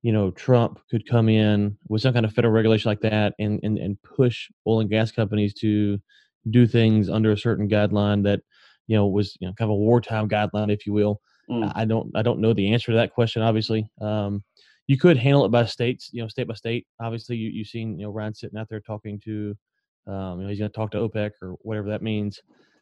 you 0.03 0.13
know 0.13 0.31
Trump 0.31 0.81
could 0.91 1.09
come 1.09 1.29
in 1.29 1.77
with 1.89 2.03
some 2.03 2.15
kind 2.15 2.25
of 2.25 2.33
federal 2.33 2.55
regulation 2.55 2.91
like 2.91 3.01
that 3.01 3.35
and 3.39 3.61
and, 3.63 3.79
and 3.79 4.03
push 4.03 4.49
oil 4.67 4.81
and 4.81 4.91
gas 4.91 5.13
companies 5.13 5.55
to 5.55 5.99
do 6.51 6.67
things 6.67 7.11
under 7.11 7.33
a 7.33 7.39
certain 7.39 7.69
guideline 7.69 8.25
that 8.25 8.41
you 8.87 8.97
know 8.97 9.07
was 9.07 9.37
you 9.41 9.47
know 9.47 9.55
kind 9.55 9.71
of 9.71 9.75
a 9.75 9.77
wartime 9.77 10.29
guideline, 10.29 10.73
if 10.73 10.87
you 10.87 10.93
will. 10.93 11.21
Mm. 11.51 11.73
I 11.75 11.85
don't 11.85 12.11
I 12.15 12.23
don't 12.23 12.41
know 12.41 12.53
the 12.53 12.73
answer 12.73 12.93
to 12.93 12.99
that 12.99 13.13
question. 13.13 13.43
Obviously, 13.43 13.91
um, 14.01 14.43
you 14.91 14.99
could 14.99 15.17
handle 15.17 15.45
it 15.45 15.53
by 15.53 15.65
states, 15.65 16.11
you 16.13 16.21
know, 16.21 16.27
state 16.27 16.49
by 16.49 16.55
state. 16.55 16.85
Obviously, 17.01 17.37
you 17.37 17.49
you've 17.51 17.69
seen 17.69 17.97
you 17.97 18.07
know 18.07 18.11
Ryan 18.11 18.33
Sitton 18.33 18.59
out 18.59 18.69
there 18.69 18.81
talking 18.81 19.21
to, 19.21 19.57
um, 20.09 20.41
you 20.41 20.43
know, 20.43 20.49
he's 20.49 20.59
going 20.59 20.69
to 20.69 20.77
talk 20.77 20.91
to 20.91 20.99
OPEC 20.99 21.31
or 21.41 21.55
whatever 21.63 21.89
that 21.91 22.03
means. 22.03 22.41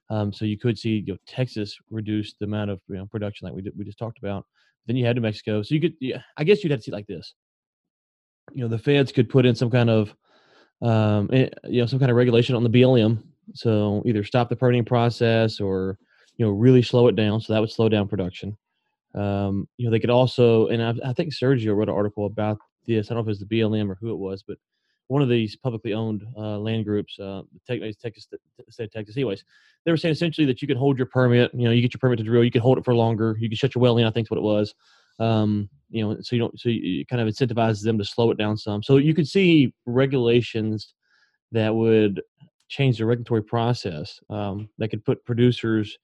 Um, 0.08 0.32
so 0.32 0.46
you 0.46 0.56
could 0.56 0.78
see 0.78 1.04
you 1.06 1.12
know, 1.12 1.18
Texas 1.26 1.76
reduce 1.90 2.32
the 2.40 2.46
amount 2.46 2.70
of 2.70 2.80
you 2.88 2.96
know, 2.96 3.04
production 3.04 3.44
like 3.44 3.54
we 3.54 3.60
did, 3.60 3.76
we 3.76 3.84
just 3.84 3.98
talked 3.98 4.16
about. 4.16 4.46
Then 4.86 4.96
you 4.96 5.04
had 5.04 5.16
New 5.16 5.20
Mexico, 5.20 5.60
so 5.60 5.74
you 5.74 5.82
could 5.82 5.96
yeah, 6.00 6.22
I 6.38 6.44
guess 6.44 6.64
you'd 6.64 6.70
have 6.70 6.80
to 6.80 6.84
see 6.84 6.92
like 6.92 7.06
this. 7.06 7.34
You 8.54 8.62
know, 8.62 8.68
the 8.68 8.78
feds 8.78 9.12
could 9.12 9.28
put 9.28 9.44
in 9.44 9.54
some 9.54 9.70
kind 9.70 9.90
of 9.90 10.14
um, 10.80 11.28
eh, 11.30 11.50
you 11.64 11.82
know 11.82 11.86
some 11.86 11.98
kind 11.98 12.10
of 12.10 12.16
regulation 12.16 12.56
on 12.56 12.62
the 12.62 12.70
BLM. 12.70 13.22
So 13.52 14.02
either 14.06 14.24
stop 14.24 14.48
the 14.48 14.56
permitting 14.56 14.86
process 14.86 15.60
or 15.60 15.98
you 16.38 16.46
know 16.46 16.52
really 16.52 16.80
slow 16.80 17.08
it 17.08 17.16
down. 17.16 17.42
So 17.42 17.52
that 17.52 17.60
would 17.60 17.70
slow 17.70 17.90
down 17.90 18.08
production. 18.08 18.56
Um, 19.14 19.68
you 19.76 19.86
know, 19.86 19.90
they 19.90 20.00
could 20.00 20.10
also, 20.10 20.68
and 20.68 20.82
I, 20.82 20.94
I 21.10 21.12
think 21.12 21.32
Sergio 21.32 21.74
wrote 21.74 21.88
an 21.88 21.94
article 21.94 22.26
about 22.26 22.58
this. 22.86 23.10
I 23.10 23.14
don't 23.14 23.18
know 23.18 23.30
if 23.30 23.38
it 23.38 23.40
was 23.40 23.48
the 23.48 23.60
BLM 23.60 23.90
or 23.90 23.96
who 24.00 24.12
it 24.12 24.18
was, 24.18 24.42
but 24.46 24.58
one 25.08 25.22
of 25.22 25.28
these 25.28 25.56
publicly 25.56 25.94
owned 25.94 26.24
uh, 26.36 26.58
land 26.58 26.84
groups, 26.84 27.18
uh, 27.18 27.42
Texas, 27.66 27.96
Texas, 27.96 28.26
state 28.68 28.92
Texas. 28.92 29.16
Anyways, 29.16 29.42
they 29.84 29.90
were 29.90 29.96
saying 29.96 30.12
essentially 30.12 30.46
that 30.46 30.60
you 30.60 30.68
could 30.68 30.76
hold 30.76 30.98
your 30.98 31.06
permit. 31.06 31.50
You 31.54 31.64
know, 31.64 31.70
you 31.70 31.80
get 31.80 31.94
your 31.94 31.98
permit 31.98 32.18
to 32.18 32.24
drill, 32.24 32.44
you 32.44 32.50
can 32.50 32.60
hold 32.60 32.78
it 32.78 32.84
for 32.84 32.94
longer. 32.94 33.36
You 33.40 33.48
can 33.48 33.56
shut 33.56 33.74
your 33.74 33.80
well 33.80 33.96
in. 33.96 34.06
I 34.06 34.10
think 34.10 34.26
is 34.26 34.30
what 34.30 34.38
it 34.38 34.42
was. 34.42 34.74
Um, 35.18 35.68
you 35.90 36.06
know, 36.06 36.16
so 36.20 36.36
you 36.36 36.40
don't, 36.40 36.60
so 36.60 36.68
you 36.68 37.04
kind 37.06 37.20
of 37.20 37.28
incentivizes 37.28 37.82
them 37.82 37.98
to 37.98 38.04
slow 38.04 38.30
it 38.30 38.38
down 38.38 38.56
some. 38.56 38.82
So 38.82 38.98
you 38.98 39.14
could 39.14 39.26
see 39.26 39.72
regulations 39.86 40.94
that 41.52 41.74
would 41.74 42.20
change 42.68 42.98
the 42.98 43.06
regulatory 43.06 43.42
process 43.42 44.20
um, 44.28 44.68
that 44.78 44.88
could 44.88 45.04
put 45.04 45.24
producers 45.24 45.98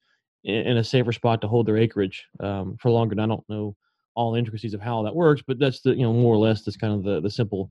in, 0.45 0.77
a 0.77 0.85
safer 0.85 1.13
spot 1.13 1.41
to 1.41 1.49
hold 1.49 1.67
their 1.67 1.77
acreage 1.77 2.27
um, 2.41 2.77
for 2.81 2.91
longer. 2.91 3.13
And 3.13 3.23
I 3.23 3.27
don't 3.27 3.49
know 3.49 3.77
all 4.15 4.33
the 4.33 4.39
intricacies 4.39 4.75
of 4.75 4.81
how 4.81 5.03
that 5.03 5.15
works, 5.15 5.43
but 5.47 5.59
that's 5.59 5.81
the 5.81 5.91
you 5.91 6.03
know 6.03 6.13
more 6.13 6.35
or 6.35 6.39
less 6.39 6.63
that's 6.63 6.77
kind 6.77 6.93
of 6.93 7.03
the 7.03 7.21
the 7.21 7.31
simple 7.31 7.71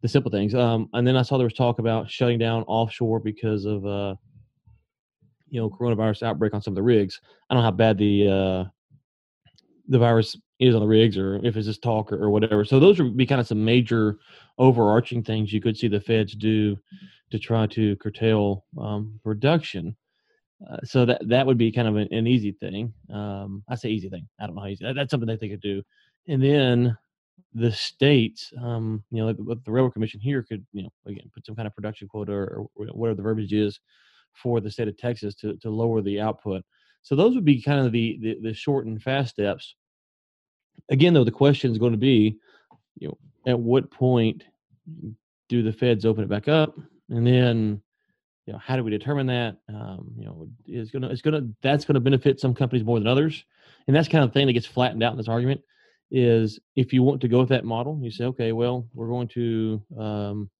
the 0.00 0.08
simple 0.08 0.30
things. 0.30 0.54
Um, 0.54 0.88
and 0.94 1.06
then 1.06 1.16
I 1.16 1.22
saw 1.22 1.36
there 1.36 1.46
was 1.46 1.54
talk 1.54 1.78
about 1.78 2.10
shutting 2.10 2.38
down 2.38 2.62
offshore 2.64 3.20
because 3.20 3.64
of 3.64 3.86
uh, 3.86 4.14
you 5.48 5.60
know 5.60 5.68
coronavirus 5.68 6.22
outbreak 6.22 6.54
on 6.54 6.62
some 6.62 6.72
of 6.72 6.76
the 6.76 6.82
rigs. 6.82 7.20
I 7.50 7.54
don't 7.54 7.62
know 7.62 7.66
how 7.66 7.76
bad 7.76 7.98
the 7.98 8.28
uh, 8.28 8.64
the 9.88 9.98
virus 9.98 10.36
is 10.58 10.74
on 10.74 10.80
the 10.80 10.86
rigs, 10.86 11.18
or 11.18 11.44
if 11.44 11.56
it's 11.56 11.66
just 11.66 11.82
talk 11.82 12.12
or, 12.12 12.22
or 12.22 12.30
whatever. 12.30 12.64
So 12.64 12.78
those 12.78 13.00
would 13.00 13.16
be 13.16 13.26
kind 13.26 13.40
of 13.40 13.46
some 13.46 13.64
major 13.64 14.18
overarching 14.58 15.22
things 15.22 15.52
you 15.52 15.60
could 15.60 15.76
see 15.76 15.88
the 15.88 16.00
feds 16.00 16.34
do 16.34 16.76
to 17.30 17.38
try 17.38 17.66
to 17.66 17.96
curtail 17.96 18.64
um, 18.78 19.18
production. 19.24 19.96
Uh, 20.70 20.76
so 20.84 21.04
that 21.04 21.20
that 21.28 21.46
would 21.46 21.58
be 21.58 21.72
kind 21.72 21.88
of 21.88 21.96
an, 21.96 22.08
an 22.12 22.26
easy 22.26 22.52
thing. 22.52 22.92
Um, 23.12 23.64
I 23.68 23.74
say 23.74 23.90
easy 23.90 24.08
thing. 24.08 24.28
I 24.40 24.46
don't 24.46 24.54
know 24.54 24.62
how 24.62 24.68
easy. 24.68 24.84
That, 24.84 24.94
that's 24.94 25.10
something 25.10 25.28
that 25.28 25.40
they 25.40 25.48
could 25.48 25.60
do. 25.60 25.82
And 26.28 26.42
then 26.42 26.96
the 27.54 27.72
states, 27.72 28.52
um, 28.62 29.02
you 29.10 29.18
know, 29.18 29.32
the 29.32 29.70
railroad 29.70 29.92
commission 29.92 30.20
here 30.20 30.42
could, 30.42 30.64
you 30.72 30.82
know, 30.84 30.92
again, 31.06 31.30
put 31.34 31.44
some 31.44 31.56
kind 31.56 31.66
of 31.66 31.74
production 31.74 32.08
quota 32.08 32.32
or, 32.32 32.66
or 32.74 32.86
whatever 32.86 33.16
the 33.16 33.22
verbiage 33.22 33.52
is 33.52 33.80
for 34.32 34.60
the 34.60 34.70
state 34.70 34.88
of 34.88 34.96
Texas 34.96 35.34
to 35.36 35.56
to 35.56 35.70
lower 35.70 36.00
the 36.00 36.20
output. 36.20 36.64
So 37.02 37.16
those 37.16 37.34
would 37.34 37.44
be 37.44 37.60
kind 37.60 37.84
of 37.84 37.92
the 37.92 38.18
the, 38.22 38.38
the 38.40 38.54
short 38.54 38.86
and 38.86 39.02
fast 39.02 39.30
steps. 39.30 39.74
Again, 40.90 41.14
though, 41.14 41.24
the 41.24 41.30
question 41.30 41.70
is 41.70 41.78
going 41.78 41.92
to 41.92 41.98
be, 41.98 42.38
you 42.98 43.08
know, 43.08 43.18
at 43.46 43.58
what 43.58 43.90
point 43.90 44.44
do 45.48 45.62
the 45.62 45.72
feds 45.72 46.06
open 46.06 46.24
it 46.24 46.30
back 46.30 46.48
up, 46.48 46.78
and 47.10 47.26
then 47.26 47.82
you 48.46 48.52
know 48.52 48.58
how 48.58 48.76
do 48.76 48.84
we 48.84 48.90
determine 48.90 49.26
that? 49.26 49.56
Um, 49.68 50.12
you 50.16 50.24
know 50.24 50.48
is 50.66 50.90
gonna 50.90 51.08
it's 51.08 51.22
gonna 51.22 51.48
that's 51.62 51.84
gonna 51.84 52.00
benefit 52.00 52.40
some 52.40 52.54
companies 52.54 52.84
more 52.84 52.98
than 52.98 53.08
others. 53.08 53.44
And 53.86 53.96
that's 53.96 54.08
kind 54.08 54.22
of 54.22 54.30
the 54.30 54.34
thing 54.34 54.46
that 54.46 54.52
gets 54.52 54.66
flattened 54.66 55.02
out 55.02 55.12
in 55.12 55.18
this 55.18 55.28
argument 55.28 55.60
is 56.10 56.60
if 56.76 56.92
you 56.92 57.02
want 57.02 57.20
to 57.22 57.28
go 57.28 57.40
with 57.40 57.48
that 57.48 57.64
model 57.64 57.98
you 58.02 58.10
say 58.10 58.24
okay 58.24 58.52
well 58.52 58.86
we're 58.94 59.08
going 59.08 59.26
to 59.26 59.82
um, 59.98 60.50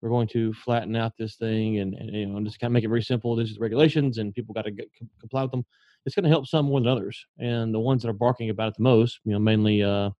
we're 0.00 0.08
going 0.08 0.28
to 0.28 0.52
flatten 0.54 0.94
out 0.96 1.12
this 1.18 1.36
thing 1.36 1.78
and, 1.78 1.94
and 1.94 2.14
you 2.14 2.26
know 2.26 2.36
and 2.36 2.46
just 2.46 2.60
kind 2.60 2.70
of 2.70 2.72
make 2.72 2.84
it 2.84 2.88
very 2.88 3.02
simple. 3.02 3.34
This 3.34 3.50
is 3.50 3.56
the 3.56 3.60
regulations 3.60 4.18
and 4.18 4.34
people 4.34 4.54
got 4.54 4.64
to 4.64 4.72
comply 5.20 5.42
with 5.42 5.50
them. 5.50 5.64
It's 6.06 6.14
going 6.14 6.24
to 6.24 6.30
help 6.30 6.46
some 6.46 6.66
more 6.66 6.80
than 6.80 6.88
others. 6.88 7.26
And 7.38 7.74
the 7.74 7.80
ones 7.80 8.02
that 8.02 8.08
are 8.08 8.14
barking 8.14 8.50
about 8.50 8.68
it 8.68 8.74
the 8.76 8.84
most 8.84 9.20
you 9.24 9.32
know 9.32 9.38
mainly 9.38 9.82
uh, 9.82 10.10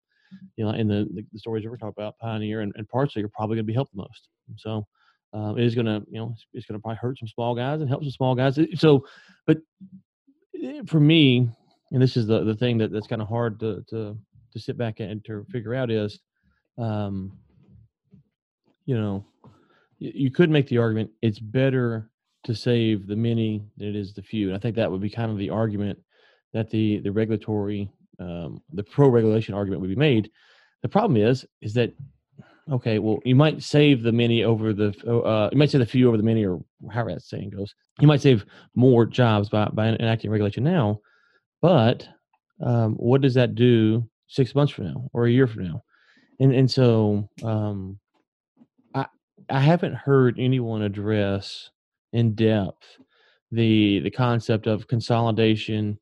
you 0.57 0.65
know 0.65 0.71
in 0.71 0.88
the, 0.88 1.09
the 1.33 1.38
stories 1.38 1.65
that 1.65 1.71
we're 1.71 1.77
talking 1.77 1.95
about 1.97 2.19
pioneer 2.19 2.61
and, 2.61 2.73
and 2.77 2.88
parsley 2.88 3.23
are 3.23 3.29
probably 3.29 3.57
going 3.57 3.67
to 3.67 3.71
be 3.71 3.75
helped 3.75 3.93
the 3.93 4.03
most. 4.03 4.29
So 4.57 4.87
uh, 5.35 5.54
it 5.56 5.64
is 5.64 5.75
going 5.75 5.87
to, 5.87 6.02
you 6.11 6.18
know, 6.18 6.30
it's, 6.32 6.47
it's 6.54 6.66
going 6.66 6.78
to 6.78 6.82
probably 6.82 6.99
hurt 7.00 7.18
some 7.18 7.28
small 7.28 7.54
guys 7.54 7.80
and 7.80 7.88
help 7.88 8.02
some 8.02 8.11
small 8.11 8.35
guys. 8.35 8.58
So, 8.76 9.04
but 9.47 9.58
eh, 10.62 10.82
for 10.87 11.00
me, 11.00 11.50
and 11.90 12.02
this 12.02 12.16
is 12.16 12.26
the 12.26 12.44
the 12.44 12.54
thing 12.54 12.78
that 12.78 12.92
that's 12.92 13.06
kind 13.06 13.23
of 13.23 13.28
hard 13.28 13.61
to 13.61 13.85
to 13.90 14.16
to 14.52 14.61
sit 14.61 14.78
back 14.78 15.00
and 15.00 15.25
to 15.26 15.44
figure 15.50 15.75
out 15.75 15.90
is, 15.90 16.20
um, 16.78 17.32
you 18.87 18.99
know, 18.99 19.25
you, 19.99 20.12
you 20.14 20.30
could 20.30 20.50
make 20.50 20.68
the 20.68 20.78
argument 20.78 21.11
it's 21.23 21.38
better 21.38 22.11
to 22.44 22.54
save 22.54 23.06
the 23.06 23.16
many 23.16 23.62
than 23.76 23.88
it 23.88 23.97
is 23.97 24.14
the 24.14 24.23
few, 24.23 24.49
and 24.49 24.56
I 24.56 24.61
think 24.61 24.76
that 24.76 24.90
would 24.90 25.00
be 25.00 25.11
kind 25.11 25.30
of 25.30 25.38
the 25.38 25.50
argument 25.50 25.99
that 26.52 26.70
the 26.70 27.00
the 27.00 27.12
regulatory 27.12 27.90
um, 28.18 28.62
the 28.73 28.82
pro 28.82 29.08
regulation 29.08 29.54
argument 29.54 29.80
would 29.82 29.90
be 29.90 29.97
made. 29.97 30.30
The 30.82 30.88
problem 30.88 31.16
is 31.16 31.47
is 31.61 31.75
that 31.75 31.92
okay, 32.72 32.98
well, 32.98 33.18
you 33.25 33.34
might 33.34 33.62
save 33.62 34.02
the 34.02 34.12
many 34.12 34.44
over 34.44 34.72
the, 34.72 34.88
uh, 35.06 35.48
you 35.52 35.58
might 35.58 35.70
say 35.70 35.78
the 35.78 35.87
few 35.87 36.08
over 36.08 36.16
the 36.16 36.22
many, 36.22 36.44
or 36.44 36.60
however 36.90 37.14
that 37.14 37.22
saying 37.22 37.50
goes. 37.50 37.75
You 38.00 38.06
might 38.06 38.20
save 38.20 38.44
more 38.75 39.06
jobs 39.06 39.48
by, 39.48 39.66
by 39.72 39.88
enacting 39.88 40.30
regulation 40.30 40.64
now, 40.64 41.00
but 41.60 42.08
um, 42.60 42.94
what 42.94 43.20
does 43.20 43.34
that 43.34 43.54
do 43.54 44.08
six 44.26 44.54
months 44.54 44.72
from 44.72 44.87
now 44.87 45.10
or 45.12 45.26
a 45.26 45.30
year 45.30 45.46
from 45.46 45.64
now? 45.64 45.82
And 46.40 46.54
and 46.54 46.70
so 46.70 47.28
um, 47.42 47.98
I 48.94 49.06
I 49.50 49.60
haven't 49.60 49.94
heard 49.94 50.38
anyone 50.38 50.82
address 50.82 51.70
in 52.12 52.34
depth 52.34 52.98
the 53.50 54.00
the 54.00 54.10
concept 54.10 54.66
of 54.66 54.87
consolidation 54.88 55.98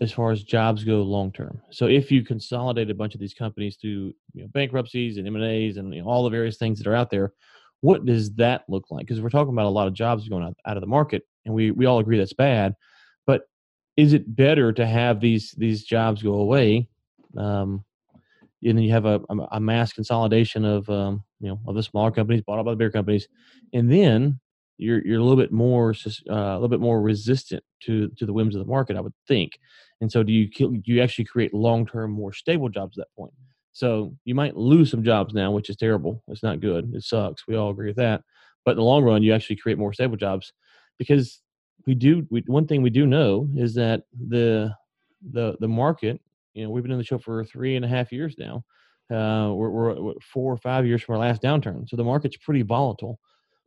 as 0.00 0.12
far 0.12 0.30
as 0.30 0.42
jobs 0.42 0.84
go 0.84 1.02
long 1.02 1.32
term. 1.32 1.60
So 1.70 1.86
if 1.86 2.10
you 2.10 2.22
consolidate 2.22 2.90
a 2.90 2.94
bunch 2.94 3.14
of 3.14 3.20
these 3.20 3.34
companies 3.34 3.76
through 3.80 4.12
you 4.32 4.42
know, 4.42 4.48
bankruptcies 4.48 5.16
and 5.16 5.26
M 5.26 5.36
and 5.36 5.44
A's 5.44 5.76
and 5.76 5.94
you 5.94 6.02
know, 6.02 6.08
all 6.08 6.24
the 6.24 6.30
various 6.30 6.56
things 6.56 6.78
that 6.78 6.86
are 6.86 6.94
out 6.94 7.10
there, 7.10 7.32
what 7.80 8.04
does 8.04 8.32
that 8.34 8.64
look 8.68 8.86
like? 8.90 9.06
Because 9.06 9.20
we're 9.20 9.28
talking 9.28 9.52
about 9.52 9.66
a 9.66 9.68
lot 9.68 9.86
of 9.86 9.94
jobs 9.94 10.28
going 10.28 10.44
out, 10.44 10.56
out 10.66 10.76
of 10.76 10.80
the 10.80 10.86
market, 10.86 11.22
and 11.44 11.54
we 11.54 11.70
we 11.70 11.86
all 11.86 11.98
agree 11.98 12.18
that's 12.18 12.32
bad. 12.32 12.74
But 13.26 13.42
is 13.96 14.12
it 14.12 14.34
better 14.34 14.72
to 14.72 14.86
have 14.86 15.20
these 15.20 15.54
these 15.58 15.84
jobs 15.84 16.22
go 16.22 16.34
away, 16.34 16.88
um, 17.36 17.84
and 18.62 18.78
then 18.78 18.84
you 18.84 18.92
have 18.92 19.04
a, 19.04 19.20
a 19.52 19.60
mass 19.60 19.92
consolidation 19.92 20.64
of 20.64 20.88
um, 20.88 21.22
you 21.40 21.48
know 21.48 21.60
of 21.66 21.74
the 21.74 21.82
smaller 21.82 22.10
companies 22.10 22.42
bought 22.42 22.58
up 22.58 22.64
by 22.64 22.72
the 22.72 22.76
bigger 22.76 22.90
companies, 22.90 23.28
and 23.72 23.92
then 23.92 24.40
you're 24.78 25.04
you're 25.04 25.20
a 25.20 25.22
little 25.22 25.36
bit 25.42 25.52
more 25.52 25.94
uh, 26.30 26.34
a 26.34 26.54
little 26.54 26.68
bit 26.68 26.80
more 26.80 27.00
resistant 27.00 27.62
to 27.82 28.08
to 28.18 28.26
the 28.26 28.32
whims 28.32 28.54
of 28.54 28.60
the 28.60 28.70
market, 28.70 28.96
I 28.96 29.00
would 29.00 29.14
think. 29.28 29.52
And 30.00 30.10
so, 30.10 30.22
do 30.22 30.32
you 30.32 30.48
do 30.48 30.80
you 30.84 31.02
actually 31.02 31.24
create 31.26 31.54
long 31.54 31.86
term, 31.86 32.10
more 32.10 32.32
stable 32.32 32.68
jobs 32.68 32.98
at 32.98 33.06
that 33.06 33.16
point? 33.16 33.32
So 33.72 34.14
you 34.24 34.36
might 34.36 34.56
lose 34.56 34.90
some 34.90 35.02
jobs 35.02 35.34
now, 35.34 35.50
which 35.50 35.68
is 35.68 35.76
terrible. 35.76 36.22
It's 36.28 36.44
not 36.44 36.60
good. 36.60 36.92
It 36.94 37.02
sucks. 37.02 37.46
We 37.48 37.56
all 37.56 37.70
agree 37.70 37.88
with 37.88 37.96
that. 37.96 38.22
But 38.64 38.72
in 38.72 38.76
the 38.76 38.84
long 38.84 39.02
run, 39.02 39.22
you 39.22 39.34
actually 39.34 39.56
create 39.56 39.78
more 39.78 39.92
stable 39.92 40.16
jobs 40.16 40.52
because 40.96 41.40
we 41.86 41.94
do. 41.94 42.26
We, 42.30 42.44
one 42.46 42.66
thing 42.66 42.82
we 42.82 42.90
do 42.90 43.06
know 43.06 43.48
is 43.56 43.74
that 43.74 44.02
the 44.28 44.74
the 45.32 45.56
the 45.60 45.68
market. 45.68 46.20
You 46.54 46.64
know, 46.64 46.70
we've 46.70 46.84
been 46.84 46.92
in 46.92 46.98
the 46.98 47.04
show 47.04 47.18
for 47.18 47.44
three 47.44 47.74
and 47.74 47.84
a 47.84 47.88
half 47.88 48.12
years 48.12 48.36
now. 48.38 48.64
Uh, 49.10 49.52
we're, 49.52 50.00
we're 50.00 50.14
four 50.22 50.52
or 50.52 50.56
five 50.56 50.86
years 50.86 51.02
from 51.02 51.16
our 51.16 51.20
last 51.20 51.42
downturn, 51.42 51.88
so 51.88 51.96
the 51.96 52.04
market's 52.04 52.36
pretty 52.36 52.62
volatile. 52.62 53.18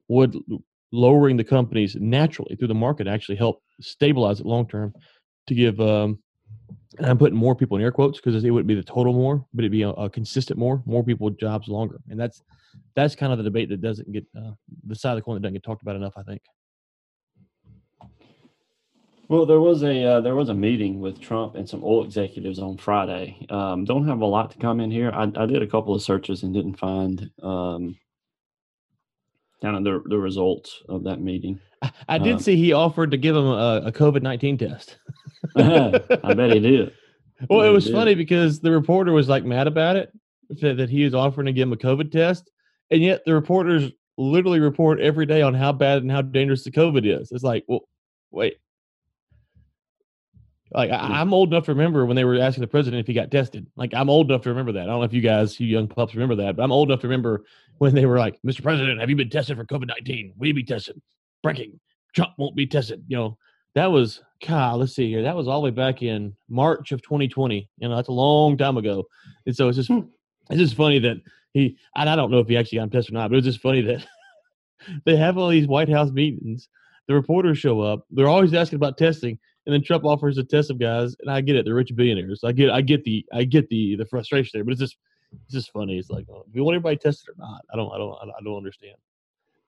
Would 0.07 0.37
lowering 0.91 1.37
the 1.37 1.43
companies 1.43 1.95
naturally 1.99 2.55
through 2.55 2.67
the 2.67 2.73
market 2.73 3.07
actually 3.07 3.35
help 3.35 3.61
stabilize 3.81 4.39
it 4.39 4.45
long 4.45 4.67
term 4.67 4.93
to 5.47 5.53
give 5.53 5.79
um, 5.79 6.19
and 6.97 7.05
I'm 7.05 7.17
putting 7.17 7.37
more 7.37 7.55
people 7.55 7.77
in 7.77 7.83
air 7.83 7.91
quotes 7.91 8.19
because 8.19 8.43
it 8.43 8.49
wouldn't 8.49 8.67
be 8.67 8.75
the 8.75 8.83
total 8.83 9.13
more, 9.13 9.45
but 9.53 9.63
it'd 9.63 9.71
be 9.71 9.83
a, 9.83 9.89
a, 9.89 10.09
consistent 10.09 10.57
more, 10.57 10.81
more 10.85 11.03
people 11.03 11.29
jobs 11.29 11.67
longer, 11.67 11.99
and 12.09 12.19
that's 12.19 12.41
that's 12.95 13.15
kind 13.15 13.31
of 13.31 13.37
the 13.37 13.43
debate 13.43 13.69
that 13.69 13.81
doesn't 13.81 14.11
get 14.11 14.25
uh, 14.35 14.51
the 14.85 14.95
side 14.95 15.11
of 15.11 15.17
the 15.17 15.21
coin 15.21 15.35
that 15.35 15.41
doesn't 15.41 15.53
get 15.53 15.63
talked 15.63 15.81
about 15.81 15.95
enough. 15.95 16.13
I 16.17 16.23
think. 16.23 16.41
Well, 19.29 19.45
there 19.45 19.59
was 19.59 19.83
a 19.83 20.03
uh, 20.03 20.21
there 20.21 20.35
was 20.35 20.49
a 20.49 20.53
meeting 20.53 20.99
with 20.99 21.19
Trump 21.19 21.55
and 21.55 21.69
some 21.69 21.83
oil 21.83 22.03
executives 22.03 22.59
on 22.59 22.77
Friday. 22.77 23.45
Um, 23.49 23.85
don't 23.85 24.07
have 24.07 24.21
a 24.21 24.25
lot 24.25 24.51
to 24.51 24.57
come 24.57 24.79
in 24.79 24.89
here. 24.89 25.11
I, 25.13 25.31
I 25.35 25.45
did 25.45 25.61
a 25.61 25.67
couple 25.67 25.93
of 25.93 26.01
searches 26.01 26.43
and 26.43 26.53
didn't 26.53 26.79
find 26.79 27.29
um, 27.43 27.97
kind 29.61 29.75
of 29.77 29.83
the 29.83 30.01
the 30.09 30.17
results 30.17 30.81
of 30.89 31.03
that 31.05 31.19
meeting. 31.21 31.59
I, 31.81 31.91
I 32.09 32.17
did 32.17 32.33
Um, 32.33 32.39
see 32.39 32.55
he 32.55 32.73
offered 32.73 33.11
to 33.11 33.17
give 33.17 33.35
him 33.35 33.45
a, 33.45 33.83
a 33.85 33.91
COVID 33.91 34.21
nineteen 34.21 34.57
test. 34.57 34.97
I 35.55 36.33
bet 36.33 36.53
he 36.53 36.59
did. 36.59 36.93
Well, 37.51 37.61
it 37.61 37.69
was 37.69 37.85
did. 37.85 37.93
funny 37.93 38.15
because 38.15 38.61
the 38.61 38.71
reporter 38.71 39.11
was 39.13 39.29
like 39.29 39.45
mad 39.45 39.67
about 39.67 39.95
it, 39.95 40.11
said 40.57 40.77
that 40.77 40.89
he 40.89 41.03
was 41.03 41.13
offering 41.13 41.45
to 41.45 41.53
give 41.53 41.67
him 41.67 41.73
a 41.73 41.77
COVID 41.77 42.11
test, 42.11 42.49
and 42.89 42.99
yet 43.03 43.21
the 43.27 43.33
reporters 43.35 43.91
literally 44.17 44.59
report 44.59 44.99
every 44.99 45.27
day 45.27 45.43
on 45.43 45.53
how 45.53 45.71
bad 45.71 46.01
and 46.01 46.09
how 46.11 46.23
dangerous 46.23 46.63
the 46.63 46.71
COVID 46.71 47.05
is. 47.05 47.31
It's 47.31 47.43
like, 47.43 47.63
well, 47.67 47.81
wait. 48.31 48.57
Like 50.73 50.89
Hmm. 50.89 50.95
I, 50.95 51.21
I'm 51.21 51.31
old 51.33 51.53
enough 51.53 51.65
to 51.65 51.73
remember 51.73 52.05
when 52.07 52.15
they 52.15 52.25
were 52.25 52.39
asking 52.39 52.61
the 52.61 52.67
president 52.67 52.99
if 53.01 53.07
he 53.07 53.13
got 53.13 53.29
tested. 53.31 53.67
Like 53.75 53.93
I'm 53.93 54.09
old 54.09 54.29
enough 54.31 54.41
to 54.43 54.49
remember 54.49 54.71
that. 54.73 54.83
I 54.83 54.85
don't 54.87 54.99
know 54.99 55.03
if 55.05 55.13
you 55.13 55.21
guys, 55.21 55.59
you 55.59 55.67
young 55.67 55.87
pups, 55.87 56.15
remember 56.15 56.35
that, 56.43 56.55
but 56.55 56.63
I'm 56.63 56.71
old 56.71 56.89
enough 56.89 57.01
to 57.01 57.07
remember 57.07 57.45
when 57.79 57.95
they 57.95 58.05
were 58.05 58.17
like, 58.17 58.39
"Mr. 58.45 58.63
President, 58.63 58.99
have 58.99 59.09
you 59.09 59.15
been 59.15 59.29
tested 59.29 59.57
for 59.57 59.65
COVID 59.65 59.87
nineteen? 59.87 60.33
Will 60.37 60.47
you 60.47 60.53
be 60.53 60.63
tested? 60.63 60.99
Breaking: 61.43 61.79
Trump 62.15 62.31
won't 62.37 62.55
be 62.55 62.67
tested." 62.67 63.03
You 63.07 63.17
know, 63.17 63.37
that 63.75 63.91
was 63.91 64.21
God. 64.45 64.79
Let's 64.79 64.95
see 64.95 65.09
here. 65.09 65.21
That 65.21 65.35
was 65.35 65.47
all 65.47 65.61
the 65.61 65.65
way 65.65 65.71
back 65.71 66.01
in 66.01 66.35
March 66.49 66.91
of 66.91 67.01
2020. 67.01 67.69
You 67.77 67.89
know, 67.89 67.95
that's 67.95 68.07
a 68.07 68.11
long 68.13 68.57
time 68.57 68.77
ago. 68.77 69.05
And 69.45 69.55
so 69.55 69.67
it's 69.67 69.77
just 69.77 69.89
Hmm. 69.89 70.01
it's 70.49 70.59
just 70.59 70.75
funny 70.75 70.99
that 70.99 71.17
he. 71.53 71.77
And 71.95 72.09
I 72.09 72.15
don't 72.15 72.31
know 72.31 72.39
if 72.39 72.47
he 72.47 72.57
actually 72.57 72.79
got 72.79 72.91
tested 72.91 73.13
or 73.13 73.17
not, 73.17 73.29
but 73.29 73.37
it's 73.37 73.45
just 73.45 73.61
funny 73.61 73.81
that 73.81 74.05
they 75.05 75.15
have 75.15 75.37
all 75.37 75.49
these 75.49 75.67
White 75.67 75.89
House 75.89 76.11
meetings. 76.11 76.69
The 77.07 77.13
reporters 77.13 77.57
show 77.57 77.79
up. 77.81 78.05
They're 78.11 78.27
always 78.27 78.53
asking 78.53 78.75
about 78.77 78.97
testing, 78.97 79.39
and 79.65 79.73
then 79.73 79.81
Trump 79.83 80.03
offers 80.03 80.35
to 80.35 80.43
test 80.43 80.67
some 80.67 80.77
guys. 80.77 81.15
And 81.21 81.31
I 81.31 81.39
get 81.41 81.55
it; 81.55 81.65
they're 81.65 81.73
rich 81.75 81.95
billionaires. 81.95 82.41
I 82.43 82.51
get, 82.51 82.69
I 82.69 82.81
get 82.81 83.03
the, 83.05 83.25
I 83.31 83.43
get 83.45 83.69
the, 83.69 83.95
the 83.95 84.05
frustration 84.05 84.51
there. 84.53 84.63
But 84.65 84.71
it's 84.71 84.81
just, 84.81 84.97
it's 85.31 85.53
just 85.53 85.71
funny. 85.71 85.97
It's 85.97 86.09
like, 86.09 86.25
oh, 86.29 86.43
do 86.43 86.51
you 86.53 86.63
want 86.63 86.75
everybody 86.75 86.97
tested 86.97 87.29
or 87.29 87.35
not? 87.37 87.61
I 87.71 87.75
don't, 87.75 87.91
I 87.93 87.97
don't, 87.97 88.17
I 88.21 88.43
don't 88.43 88.57
understand. 88.57 88.95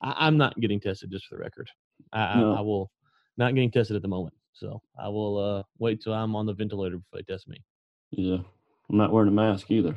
I, 0.02 0.28
I'm 0.28 0.38
not 0.38 0.60
getting 0.60 0.80
tested, 0.80 1.12
just 1.12 1.28
for 1.28 1.36
the 1.36 1.42
record. 1.42 1.70
I, 2.14 2.20
No. 2.20 2.54
I, 2.54 2.58
I 2.58 2.62
will 2.62 2.92
not 3.38 3.54
getting 3.56 3.72
tested 3.72 3.96
at 3.96 4.02
the 4.02 4.08
moment. 4.08 4.36
So 4.54 4.82
I 5.00 5.08
will 5.08 5.38
uh, 5.38 5.64
wait 5.78 6.02
till 6.02 6.14
I'm 6.14 6.36
on 6.36 6.46
the 6.46 6.54
ventilator 6.54 6.98
before 6.98 7.20
they 7.20 7.34
test 7.34 7.48
me. 7.48 7.62
Yeah, 8.12 8.38
I'm 8.90 8.98
not 8.98 9.12
wearing 9.12 9.30
a 9.30 9.32
mask 9.32 9.70
either. 9.72 9.96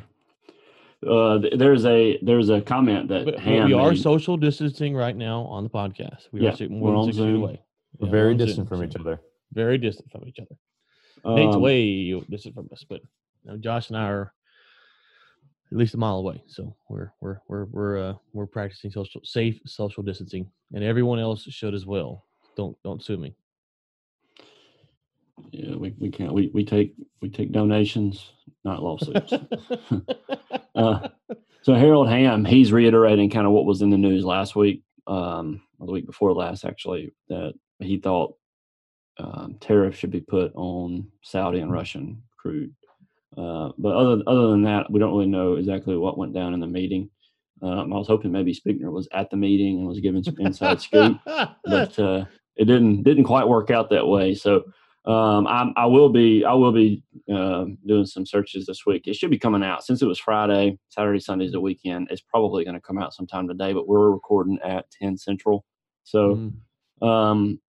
Uh, 1.05 1.39
there's 1.57 1.85
a 1.85 2.19
there's 2.23 2.49
a 2.49 2.61
comment 2.61 3.09
that 3.09 3.25
But, 3.25 3.35
but 3.35 3.41
Ham 3.43 3.67
we 3.67 3.73
are 3.73 3.91
made. 3.91 3.99
social 3.99 4.37
distancing 4.37 4.95
right 4.95 5.17
now 5.17 5.43
on 5.43 5.65
the 5.65 5.71
podcast. 5.71 6.29
We 6.31 6.43
Yeah, 6.43 6.51
are 6.51 6.57
six, 6.57 6.71
we're 6.71 6.77
more 6.79 6.95
on 6.95 7.05
than 7.07 7.15
six 7.15 7.17
feet 7.17 7.25
Zoom. 7.25 7.43
away. 7.43 7.63
We're 7.99 8.07
Yeah, 8.07 8.11
very 8.13 8.33
on 8.35 8.39
Zoom, 8.39 8.47
distant 8.47 8.69
from 8.69 8.85
each 8.85 8.97
other. 8.97 9.21
Very 9.53 9.79
distant 9.79 10.13
from 10.13 10.29
each 10.29 10.39
other. 10.39 10.57
Nate's 11.37 11.57
Um, 11.57 11.63
way 11.63 12.21
distant 12.31 12.55
from 12.55 12.69
us, 12.73 12.85
but 12.89 13.01
you 13.45 13.51
know, 13.51 13.57
Josh 13.57 13.89
and 13.89 13.97
I 13.97 14.05
are 14.05 14.33
at 15.73 15.79
least 15.79 15.95
a 15.95 15.99
mile 15.99 16.17
away. 16.17 16.43
So 16.47 16.77
we're 16.89 17.13
we're 17.21 17.39
we're 17.49 17.65
we're 17.65 18.11
uh, 18.11 18.15
we're 18.33 18.47
practicing 18.47 18.91
social 18.91 19.23
safe 19.25 19.59
social 19.67 20.03
distancing, 20.03 20.51
and 20.75 20.85
everyone 20.85 21.19
else 21.19 21.45
should 21.45 21.75
as 21.75 21.87
well. 21.87 22.27
Don't 22.57 22.77
don't 22.85 23.03
sue 23.03 23.17
me. 23.17 23.35
Yeah, 25.51 25.77
we, 25.77 25.95
we 25.99 26.11
can't. 26.11 26.33
We, 26.33 26.51
we 26.53 26.65
take 26.65 26.95
we 27.23 27.31
take 27.31 27.53
donations, 27.53 28.33
not 28.65 28.83
lawsuits. 28.83 29.33
uh, 30.75 31.09
so 31.63 31.75
Harold 31.75 32.09
Hamm, 32.09 32.45
he's 32.45 32.71
reiterating 32.71 33.31
kind 33.31 33.47
of 33.47 33.53
what 33.53 33.65
was 33.65 33.81
in 33.83 33.91
the 33.91 33.97
news 33.97 34.25
last 34.25 34.55
week, 34.55 34.83
um, 35.07 35.63
or 35.79 35.87
the 35.87 35.93
week 35.93 36.07
before 36.07 36.33
last, 36.35 36.65
actually, 36.65 37.13
that 37.29 37.55
he 37.81 37.99
thought 37.99 38.37
um, 39.19 39.57
tariffs 39.61 39.99
should 39.99 40.11
be 40.11 40.21
put 40.21 40.53
on 40.55 41.09
Saudi 41.23 41.61
and 41.61 41.73
Russian 41.73 42.23
crude. 42.37 42.75
Uh, 43.37 43.71
but 43.79 43.95
other 43.95 44.23
other 44.27 44.49
than 44.49 44.63
that, 44.63 44.91
we 44.91 45.01
don't 45.01 45.13
really 45.13 45.27
know 45.27 45.55
exactly 45.55 45.97
what 45.97 46.19
went 46.19 46.35
down 46.35 46.55
in 46.55 46.61
the 46.61 46.67
meeting. 46.67 47.09
Um, 47.63 47.93
I 47.93 47.97
was 47.97 48.09
hoping 48.09 48.33
maybe 48.33 48.55
Spiegner 48.55 48.91
was 48.93 49.09
at 49.13 49.31
the 49.31 49.37
meeting 49.37 49.79
and 49.79 49.87
was 49.89 50.01
giving 50.01 50.23
some 50.23 50.37
inside 50.41 50.81
scoop, 50.81 51.19
but 51.65 51.99
uh, 51.99 52.25
it 52.57 52.65
didn't 52.67 53.03
didn't 53.05 53.25
quite 53.25 53.47
work 53.49 53.71
out 53.71 53.89
that 53.91 54.07
way. 54.07 54.35
So 54.35 54.65
um, 55.05 55.47
I'm, 55.47 55.73
I 55.77 55.87
will 55.87 56.09
be 56.11 56.45
I 56.45 56.53
will 56.53 56.73
be 56.73 57.03
uh, 57.33 57.67
doing 57.87 58.05
some 58.07 58.27
searches 58.27 58.67
this 58.67 58.85
week. 58.85 59.07
It 59.07 59.17
should 59.17 59.31
be 59.31 59.39
coming 59.39 59.63
out 59.63 59.85
since 59.85 60.03
it 60.03 60.07
was 60.07 60.19
Friday, 60.19 60.79
Saturday, 60.89 61.21
Sunday's 61.21 61.53
the 61.53 61.61
weekend. 61.61 62.09
It's 62.11 62.21
probably 62.21 62.65
going 62.65 62.75
to 62.75 62.81
come 62.81 62.99
out 62.99 63.15
sometime 63.15 63.49
today, 63.49 63.73
but 63.73 63.89
we're 63.89 64.11
recording 64.11 64.59
at 64.65 64.91
10 65.01 65.17
Central. 65.17 65.65
So 66.05 66.53
Mm. 67.01 67.07
um, 67.09 67.61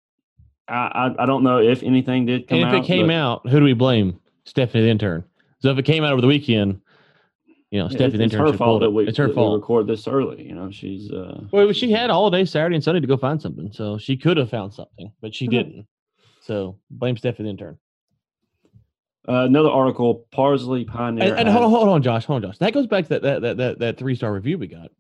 I, 0.68 0.74
I 1.18 1.24
I 1.24 1.26
don't 1.26 1.44
know 1.44 1.60
if 1.60 1.84
anything 1.84 2.26
did 2.26 2.48
come 2.48 2.60
and 2.60 2.68
if 2.68 2.74
out. 2.74 2.84
it 2.84 2.88
came 2.88 3.08
but 3.08 3.14
out, 3.14 3.48
who 3.50 3.60
do 3.60 3.66
we 3.66 3.74
blame? 3.74 4.20
Stephanie 4.46 4.84
the 4.84 4.90
intern. 4.90 5.24
So 5.64 5.70
if 5.72 5.78
it 5.78 5.84
came 5.84 6.04
out 6.04 6.12
over 6.12 6.20
the 6.20 6.28
weekend, 6.28 6.82
you 7.72 7.80
know, 7.80 7.88
Stephanie 7.88 8.18
the 8.18 8.24
it's 8.26 8.34
intern 8.34 8.52
her 8.52 8.58
fault 8.58 8.82
that 8.82 8.92
we, 8.92 9.08
it's 9.08 9.18
her 9.18 9.30
that 9.30 9.38
we 9.38 9.54
record 9.56 9.88
this 9.88 10.10
early. 10.10 10.46
You 10.46 10.56
know, 10.56 10.70
she's 10.70 11.10
uh, 11.10 11.40
Well, 11.54 11.72
she 11.72 11.90
had 11.90 12.10
all 12.10 12.30
day 12.30 12.44
Saturday 12.44 12.76
and 12.76 12.84
Sunday 12.84 13.00
to 13.00 13.08
go 13.08 13.16
find 13.16 13.42
something, 13.42 13.72
so 13.72 13.98
she 13.98 14.18
could 14.18 14.36
have 14.36 14.50
found 14.50 14.74
something, 14.74 15.14
but 15.22 15.34
she 15.34 15.48
Mhm. 15.48 15.52
didn't. 15.52 15.88
So 16.42 16.80
blame 16.92 17.16
Stephanie 17.16 17.48
the 17.48 17.52
intern. 17.52 17.78
uh, 19.26 19.46
another 19.46 19.70
article. 19.70 20.28
Parsley 20.32 20.84
Pioneer. 20.84 21.30
And, 21.30 21.40
and 21.40 21.48
hold 21.48 21.64
on, 21.64 21.70
hold 21.70 21.88
on, 21.88 22.04
Josh, 22.04 22.26
hold 22.26 22.44
on, 22.44 22.50
Josh. 22.52 22.58
That 22.58 22.74
goes 22.74 22.88
back 22.88 23.06
to 23.06 23.10
that 23.12 23.22
that 23.22 23.42
that 23.42 23.58
that, 23.58 23.80
that 23.80 23.98
three 23.98 24.16
star 24.16 24.34
review 24.34 24.58
we 24.58 24.68
got. 24.68 24.92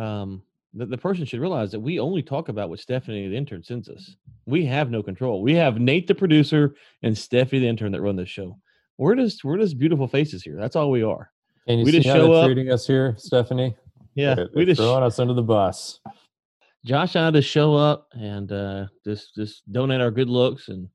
Um, 0.00 0.42
the, 0.74 0.86
the 0.86 0.96
person 0.96 1.24
should 1.24 1.40
realize 1.40 1.72
that 1.72 1.80
we 1.80 1.98
only 1.98 2.22
talk 2.22 2.48
about 2.48 2.70
what 2.70 2.78
Stephanie 2.78 3.26
the 3.26 3.36
intern 3.36 3.64
sends 3.64 3.88
us. 3.88 4.14
We 4.46 4.64
have 4.66 4.92
no 4.92 5.02
control. 5.02 5.42
We 5.42 5.54
have 5.56 5.80
Nate 5.80 6.06
the 6.06 6.14
producer 6.14 6.76
and 7.02 7.18
Stephanie 7.18 7.62
the 7.62 7.66
intern 7.68 7.90
that 7.92 8.00
run 8.00 8.14
this 8.14 8.28
show. 8.28 8.58
We're 9.02 9.16
just 9.16 9.42
we're 9.42 9.58
just 9.58 9.78
beautiful 9.78 10.06
faces 10.06 10.44
here. 10.44 10.56
That's 10.56 10.76
all 10.76 10.88
we 10.88 11.02
are. 11.02 11.28
Can 11.66 11.80
you 11.80 11.84
We 11.84 11.90
see 11.90 11.98
just 11.98 12.08
how 12.08 12.14
show 12.14 12.32
up- 12.34 12.46
treating 12.46 12.70
us 12.70 12.86
here, 12.86 13.16
Stephanie? 13.18 13.74
Yeah, 14.14 14.34
They're- 14.36 14.48
we 14.54 14.64
they're 14.64 14.74
just 14.76 14.80
throwing 14.80 15.02
us 15.02 15.18
under 15.18 15.34
the 15.34 15.42
bus. 15.42 15.98
Josh 16.84 17.16
and 17.16 17.24
I 17.26 17.30
just 17.32 17.48
show 17.48 17.74
up 17.74 18.06
and 18.12 18.52
uh, 18.52 18.86
just 19.04 19.34
just 19.34 19.70
donate 19.72 20.00
our 20.00 20.12
good 20.12 20.28
looks 20.28 20.68
and 20.68 20.88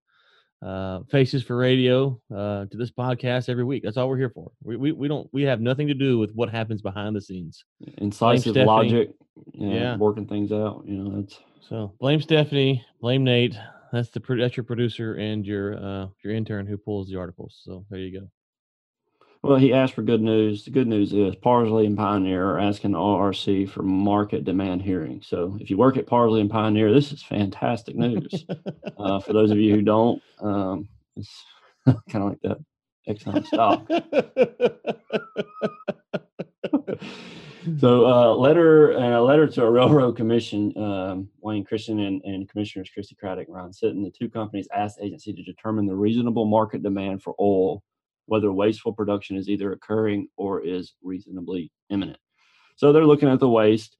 uh, 0.61 1.01
faces 1.11 1.43
for 1.43 1.57
radio 1.57 2.17
uh, 2.33 2.65
to 2.67 2.77
this 2.77 2.91
podcast 2.91 3.49
every 3.49 3.65
week. 3.65 3.83
That's 3.83 3.97
all 3.97 4.07
we're 4.07 4.17
here 4.17 4.29
for. 4.29 4.51
We, 4.63 4.77
we 4.77 4.91
we 4.93 5.07
don't 5.09 5.27
we 5.33 5.43
have 5.43 5.59
nothing 5.59 5.87
to 5.87 5.93
do 5.93 6.17
with 6.17 6.31
what 6.33 6.49
happens 6.49 6.81
behind 6.81 7.13
the 7.13 7.21
scenes. 7.21 7.65
incisive 7.97 8.55
logic. 8.55 9.11
you 9.53 9.67
know, 9.67 9.75
Yeah. 9.75 9.97
working 9.97 10.27
things 10.27 10.53
out. 10.53 10.83
You 10.85 10.95
know, 11.03 11.19
that's 11.21 11.39
So 11.67 11.93
blame 11.99 12.21
Stephanie, 12.21 12.85
blame 13.01 13.25
Nate. 13.25 13.57
That's 13.91 14.09
the 14.09 14.21
that's 14.37 14.57
your 14.57 14.63
producer 14.63 15.15
and 15.15 15.45
your 15.45 15.75
uh, 15.75 16.07
your 16.23 16.33
intern 16.33 16.67
who 16.67 16.77
pulls 16.77 17.07
the 17.07 17.17
articles. 17.17 17.59
So 17.63 17.85
there 17.89 17.99
you 17.99 18.19
go. 18.19 18.27
Well, 19.43 19.57
he 19.57 19.71
asked 19.71 19.93
for 19.93 20.01
good 20.01 20.21
news. 20.21 20.65
The 20.65 20.71
good 20.71 20.87
news 20.87 21.13
is 21.13 21.35
Parsley 21.35 21.85
and 21.85 21.95
Pioneer 21.95 22.43
are 22.49 22.59
asking 22.59 22.91
the 22.91 22.97
RRC 22.97 23.69
for 23.69 23.83
market 23.83 24.43
demand 24.43 24.81
hearing. 24.81 25.21
So 25.21 25.57
if 25.61 25.69
you 25.69 25.77
work 25.77 25.95
at 25.95 26.07
Parsley 26.07 26.41
and 26.41 26.49
Pioneer, 26.49 26.91
this 26.91 27.11
is 27.11 27.21
fantastic 27.21 27.95
news. 27.95 28.45
uh, 28.97 29.19
for 29.19 29.33
those 29.33 29.51
of 29.51 29.57
you 29.57 29.75
who 29.75 29.81
don't, 29.83 30.21
um, 30.41 30.89
it's 31.15 31.45
kind 31.85 31.99
of 32.15 32.29
like 32.29 32.41
that 32.41 32.57
Exxon 33.07 33.45
stock. 33.45 33.87
So, 37.79 38.05
uh, 38.05 38.35
letter 38.35 38.93
uh, 38.93 39.19
a 39.19 39.21
letter 39.21 39.45
to 39.45 39.63
a 39.63 39.69
railroad 39.71 40.15
commission, 40.15 40.73
um, 40.77 41.29
Wayne 41.41 41.65
Christian 41.65 41.99
and, 41.99 42.21
and 42.23 42.49
Commissioners 42.49 42.89
Christi 42.89 43.15
Craddick, 43.21 43.45
Ryan 43.49 43.71
Sitton, 43.71 44.03
the 44.03 44.11
two 44.11 44.29
companies 44.29 44.67
asked 44.73 44.97
the 44.97 45.05
agency 45.05 45.33
to 45.33 45.43
determine 45.43 45.85
the 45.85 45.95
reasonable 45.95 46.45
market 46.45 46.81
demand 46.81 47.21
for 47.21 47.35
oil, 47.39 47.83
whether 48.25 48.51
wasteful 48.53 48.93
production 48.93 49.35
is 49.35 49.49
either 49.49 49.73
occurring 49.73 50.27
or 50.37 50.65
is 50.65 50.93
reasonably 51.03 51.71
imminent. 51.89 52.19
So 52.77 52.93
they're 52.93 53.05
looking 53.05 53.29
at 53.29 53.39
the 53.39 53.49
waste. 53.49 53.97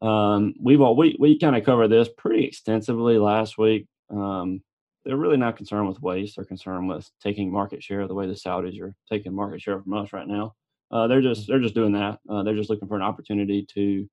Um, 0.00 0.54
we've 0.58 0.80
all 0.80 0.96
we 0.96 1.16
we 1.18 1.38
kind 1.38 1.56
of 1.56 1.64
covered 1.64 1.88
this 1.88 2.08
pretty 2.16 2.44
extensively 2.44 3.18
last 3.18 3.58
week. 3.58 3.86
Um, 4.08 4.62
they're 5.04 5.16
really 5.16 5.36
not 5.36 5.56
concerned 5.56 5.88
with 5.88 6.00
waste; 6.00 6.36
they're 6.36 6.44
concerned 6.44 6.88
with 6.88 7.08
taking 7.22 7.52
market 7.52 7.82
share 7.82 8.08
the 8.08 8.14
way 8.14 8.26
the 8.26 8.32
Saudis 8.32 8.80
are 8.80 8.94
taking 9.10 9.34
market 9.34 9.60
share 9.60 9.80
from 9.80 9.92
us 9.92 10.12
right 10.12 10.26
now. 10.26 10.54
Uh, 10.90 11.06
they're 11.06 11.22
just 11.22 11.46
they're 11.46 11.60
just 11.60 11.74
doing 11.74 11.92
that. 11.92 12.18
Uh, 12.28 12.42
they're 12.42 12.56
just 12.56 12.70
looking 12.70 12.88
for 12.88 12.96
an 12.96 13.02
opportunity 13.02 13.64
to 13.74 14.08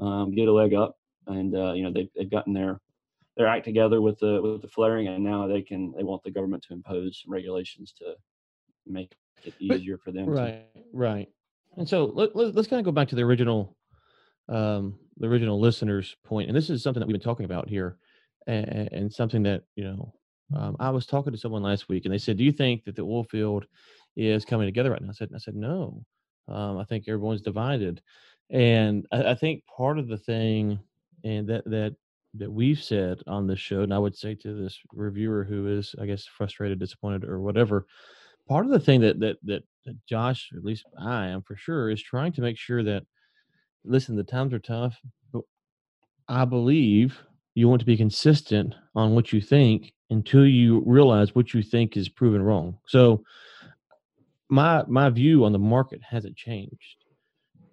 um, 0.00 0.34
get 0.34 0.48
a 0.48 0.52
leg 0.52 0.74
up, 0.74 0.96
and 1.26 1.54
uh, 1.56 1.72
you 1.72 1.82
know 1.82 1.92
they've 1.92 2.10
they've 2.16 2.30
gotten 2.30 2.52
their 2.52 2.80
their 3.36 3.46
act 3.46 3.64
together 3.64 4.00
with 4.00 4.18
the 4.18 4.40
with 4.42 4.62
the 4.62 4.68
flaring, 4.68 5.08
and 5.08 5.22
now 5.22 5.46
they 5.46 5.62
can 5.62 5.92
they 5.96 6.02
want 6.02 6.22
the 6.24 6.30
government 6.30 6.64
to 6.66 6.74
impose 6.74 7.22
some 7.22 7.32
regulations 7.32 7.92
to 7.98 8.14
make 8.86 9.12
it 9.44 9.54
easier 9.60 9.98
for 9.98 10.10
them. 10.10 10.26
To, 10.26 10.32
right, 10.32 10.66
right. 10.92 11.28
And 11.76 11.88
so 11.88 12.06
let, 12.06 12.34
let, 12.34 12.54
let's 12.54 12.68
kind 12.68 12.80
of 12.80 12.86
go 12.86 12.92
back 12.92 13.08
to 13.08 13.14
the 13.14 13.22
original, 13.22 13.76
um, 14.48 14.98
the 15.18 15.28
original 15.28 15.60
listeners' 15.60 16.16
point, 16.24 16.48
and 16.48 16.56
this 16.56 16.70
is 16.70 16.82
something 16.82 17.00
that 17.00 17.06
we've 17.06 17.14
been 17.14 17.20
talking 17.20 17.44
about 17.44 17.68
here, 17.68 17.98
and, 18.46 18.88
and 18.92 19.12
something 19.12 19.42
that 19.44 19.62
you 19.76 19.84
know 19.84 20.12
Um, 20.54 20.76
I 20.78 20.90
was 20.90 21.06
talking 21.06 21.32
to 21.32 21.38
someone 21.38 21.62
last 21.62 21.88
week, 21.88 22.04
and 22.04 22.14
they 22.14 22.18
said, 22.18 22.36
"Do 22.36 22.44
you 22.44 22.52
think 22.52 22.84
that 22.84 22.94
the 22.96 23.02
oil 23.02 23.24
field 23.24 23.66
is 24.16 24.44
coming 24.44 24.66
together 24.66 24.90
right 24.90 25.02
now?" 25.02 25.10
I 25.10 25.12
said, 25.12 25.30
"I 25.34 25.38
said 25.38 25.54
no. 25.56 26.04
Um, 26.48 26.78
I 26.78 26.84
think 26.84 27.08
everyone's 27.08 27.42
divided, 27.42 28.02
and 28.50 29.06
I, 29.12 29.30
I 29.30 29.34
think 29.34 29.64
part 29.66 29.98
of 29.98 30.08
the 30.08 30.18
thing, 30.18 30.78
and 31.24 31.48
that 31.48 31.64
that 31.66 31.94
that 32.34 32.52
we've 32.52 32.82
said 32.82 33.22
on 33.26 33.46
this 33.46 33.58
show, 33.58 33.80
and 33.80 33.94
I 33.94 33.98
would 33.98 34.16
say 34.16 34.34
to 34.34 34.62
this 34.62 34.78
reviewer 34.92 35.44
who 35.44 35.68
is, 35.68 35.94
I 36.00 36.06
guess, 36.06 36.26
frustrated, 36.26 36.78
disappointed, 36.78 37.24
or 37.24 37.40
whatever, 37.40 37.86
part 38.48 38.66
of 38.66 38.72
the 38.72 38.80
thing 38.80 39.00
that 39.00 39.18
that 39.20 39.38
that, 39.44 39.64
that 39.84 39.96
Josh, 40.06 40.50
at 40.56 40.64
least 40.64 40.84
I 40.98 41.26
am 41.26 41.42
for 41.42 41.56
sure, 41.56 41.90
is 41.90 42.02
trying 42.02 42.32
to 42.32 42.42
make 42.42 42.58
sure 42.58 42.82
that 42.82 43.04
listen, 43.84 44.16
the 44.16 44.24
times 44.24 44.52
are 44.52 44.58
tough, 44.58 44.98
but 45.32 45.42
I 46.28 46.44
believe 46.44 47.18
you 47.54 47.68
want 47.68 47.80
to 47.80 47.86
be 47.86 47.96
consistent 47.96 48.74
on 48.94 49.14
what 49.14 49.32
you 49.32 49.40
think 49.40 49.92
until 50.10 50.46
you 50.46 50.82
realize 50.86 51.34
what 51.34 51.54
you 51.54 51.62
think 51.62 51.96
is 51.96 52.08
proven 52.08 52.42
wrong. 52.42 52.78
So 52.86 53.24
my 54.48 54.84
my 54.86 55.10
view 55.10 55.44
on 55.44 55.52
the 55.52 55.58
market 55.58 56.00
hasn't 56.08 56.36
changed, 56.36 57.04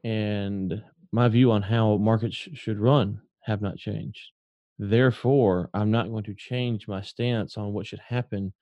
and 0.03 0.83
my 1.11 1.27
view 1.27 1.51
on 1.51 1.61
how 1.61 1.97
markets 1.97 2.35
sh- 2.35 2.49
should 2.53 2.79
run 2.79 3.21
have 3.41 3.61
not 3.61 3.77
changed. 3.77 4.31
Therefore, 4.79 5.69
I'm 5.73 5.91
not 5.91 6.09
going 6.09 6.23
to 6.23 6.33
change 6.33 6.87
my 6.87 7.01
stance 7.01 7.57
on 7.57 7.73
what 7.73 7.85
should 7.85 7.99
happen 7.99 8.53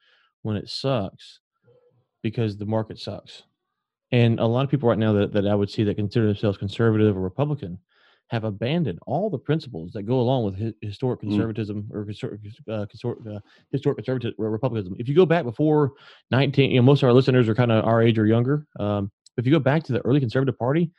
when 0.42 0.58
it 0.58 0.70
sucks 0.70 1.40
because 2.22 2.58
the 2.58 2.66
market 2.66 3.00
sucks. 3.00 3.44
And 4.12 4.40
a 4.40 4.46
lot 4.46 4.66
of 4.66 4.70
people 4.70 4.90
right 4.90 4.98
now 4.98 5.14
that, 5.14 5.32
that 5.34 5.48
I 5.48 5.56
would 5.56 5.70
see 5.70 5.84
that 5.86 5.96
consider 5.96 6.26
themselves 6.26 6.58
conservative 6.58 7.16
or 7.16 7.22
Republican 7.22 7.80
have 8.32 8.46
abandoned 8.46 8.98
all 9.06 9.30
the 9.30 9.38
principles 9.38 9.92
that 9.92 10.04
go 10.04 10.22
along 10.22 10.46
with 10.46 10.58
hi- 10.58 10.74
historic 10.82 11.20
Mm. 11.20 11.24
conservatism 11.30 11.90
or 11.92 12.06
conser- 12.06 12.40
uh, 12.70 12.86
consor- 12.86 13.18
uh, 13.30 13.40
historic 13.72 13.98
conservative 13.98 14.34
republicanism. 14.38 14.96
If 14.98 15.10
you 15.10 15.16
go 15.16 15.26
back 15.26 15.44
before 15.44 15.92
19, 16.32 16.72
you 16.72 16.78
know, 16.78 16.82
most 16.84 17.04
of 17.04 17.08
our 17.08 17.14
listeners 17.14 17.50
are 17.50 17.56
kind 17.56 17.74
of 17.74 17.84
our 17.84 18.02
age 18.02 18.18
or 18.18 18.26
younger. 18.26 18.66
Um, 18.80 19.12
if 19.38 19.46
you 19.46 19.52
go 19.52 19.60
back 19.60 19.84
to 19.84 19.92
the 19.94 20.00
early 20.06 20.22
conservative 20.22 20.58
party, 20.58 20.92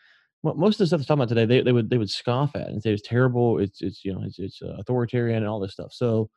mo- 0.43 0.53
most 0.55 0.75
of 0.75 0.79
the 0.81 0.87
stuff 0.89 0.99
that's 0.99 1.09
talking 1.09 1.21
about 1.23 1.31
today, 1.31 1.47
they, 1.47 1.63
they 1.63 1.73
would 1.73 1.89
they 1.89 1.97
would 1.99 2.11
scoff 2.11 2.55
at 2.55 2.69
and 2.69 2.83
say 2.83 2.93
it's 2.93 3.09
terrible, 3.09 3.59
it's 3.59 3.81
it's 3.81 4.05
you 4.05 4.13
know 4.13 4.23
it's 4.25 4.39
it's 4.39 4.61
uh, 4.61 4.77
authoritarian 4.79 5.39
and 5.39 5.47
all 5.49 5.59
this 5.59 5.73
stuff. 5.73 5.93
So 5.93 6.29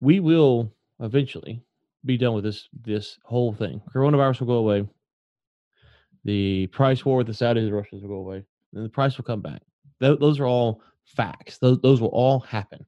we 0.00 0.20
will 0.20 0.72
eventually 1.00 1.62
be 2.04 2.16
done 2.18 2.34
with 2.34 2.44
this 2.44 2.68
this 2.84 3.18
whole 3.24 3.52
thing. 3.54 3.80
Coronavirus 3.94 4.40
will 4.40 4.46
go 4.46 4.54
away. 4.54 4.86
The 6.26 6.66
price 6.66 7.04
war 7.04 7.18
with 7.18 7.28
the 7.28 7.32
Saudis 7.32 7.58
and 7.58 7.68
the 7.68 7.72
Russians 7.72 8.02
will 8.02 8.08
go 8.08 8.16
away. 8.16 8.42
And 8.74 8.84
the 8.84 8.88
price 8.88 9.16
will 9.16 9.24
come 9.24 9.40
back. 9.40 9.62
Tho- 10.00 10.16
those 10.16 10.40
are 10.40 10.46
all 10.46 10.82
facts. 11.04 11.58
Those 11.58 11.78
those 11.80 12.00
will 12.00 12.08
all 12.08 12.40
happen. 12.40 12.84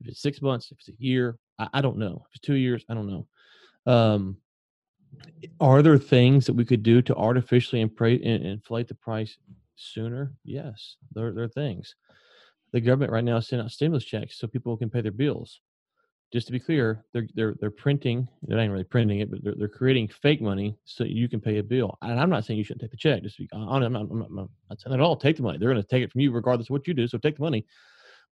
If 0.00 0.08
it's 0.08 0.20
six 0.20 0.42
months, 0.42 0.70
if 0.70 0.78
it's 0.78 0.90
a 0.90 1.02
year, 1.02 1.38
I, 1.58 1.68
I 1.74 1.80
don't 1.80 1.96
know. 1.96 2.24
If 2.28 2.36
it's 2.36 2.46
two 2.46 2.54
years, 2.54 2.84
I 2.90 2.94
don't 2.94 3.08
know. 3.08 3.26
Um, 3.90 4.36
are 5.60 5.80
there 5.80 5.96
things 5.96 6.44
that 6.44 6.52
we 6.52 6.64
could 6.66 6.82
do 6.82 7.00
to 7.02 7.16
artificially 7.16 7.82
impra- 7.82 8.20
in- 8.20 8.44
inflate 8.44 8.88
the 8.88 8.94
price 8.94 9.38
sooner? 9.76 10.34
Yes, 10.44 10.96
there, 11.14 11.32
there 11.32 11.44
are 11.44 11.48
things. 11.48 11.94
The 12.72 12.82
government 12.82 13.12
right 13.12 13.24
now 13.24 13.38
is 13.38 13.48
sending 13.48 13.64
out 13.64 13.70
stimulus 13.70 14.04
checks 14.04 14.38
so 14.38 14.46
people 14.46 14.76
can 14.76 14.90
pay 14.90 15.00
their 15.00 15.10
bills 15.10 15.60
just 16.34 16.48
to 16.48 16.52
be 16.52 16.58
clear, 16.58 17.04
they're 17.12 17.28
they're 17.34 17.54
they're 17.60 17.70
printing. 17.70 18.28
They're 18.42 18.58
not 18.58 18.68
really 18.72 18.82
printing 18.82 19.20
it, 19.20 19.30
but 19.30 19.44
they're, 19.44 19.54
they're 19.56 19.68
creating 19.68 20.08
fake 20.08 20.42
money 20.42 20.76
so 20.84 21.04
you 21.04 21.28
can 21.28 21.40
pay 21.40 21.58
a 21.58 21.62
bill. 21.62 21.96
And 22.02 22.18
I'm 22.18 22.28
not 22.28 22.44
saying 22.44 22.58
you 22.58 22.64
shouldn't 22.64 22.80
take 22.80 22.90
the 22.90 22.96
check. 22.96 23.22
Just 23.22 23.38
be 23.38 23.48
honest, 23.52 23.86
I'm 23.86 23.92
not, 23.92 24.02
I'm 24.10 24.18
not, 24.18 24.28
I'm 24.30 24.48
not 24.68 24.80
saying 24.80 24.94
at 24.94 25.00
all. 25.00 25.16
Take 25.16 25.36
the 25.36 25.44
money. 25.44 25.58
They're 25.58 25.70
going 25.70 25.80
to 25.80 25.88
take 25.88 26.02
it 26.02 26.10
from 26.10 26.20
you 26.22 26.32
regardless 26.32 26.66
of 26.66 26.72
what 26.72 26.88
you 26.88 26.94
do. 26.94 27.06
So 27.06 27.18
take 27.18 27.36
the 27.36 27.42
money. 27.42 27.64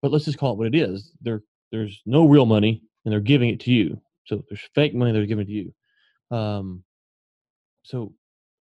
But 0.02 0.10
let's 0.10 0.24
just 0.24 0.36
call 0.36 0.52
it 0.52 0.58
what 0.58 0.66
it 0.66 0.74
is. 0.74 1.12
There 1.20 1.42
there's 1.70 2.02
no 2.04 2.26
real 2.26 2.44
money, 2.44 2.82
and 3.04 3.12
they're 3.12 3.20
giving 3.20 3.50
it 3.50 3.60
to 3.60 3.70
you. 3.70 4.00
So 4.24 4.42
there's 4.48 4.68
fake 4.74 4.96
money 4.96 5.12
they're 5.12 5.24
giving 5.24 5.46
to 5.46 5.52
you. 5.52 6.36
Um, 6.36 6.82
so 7.84 8.14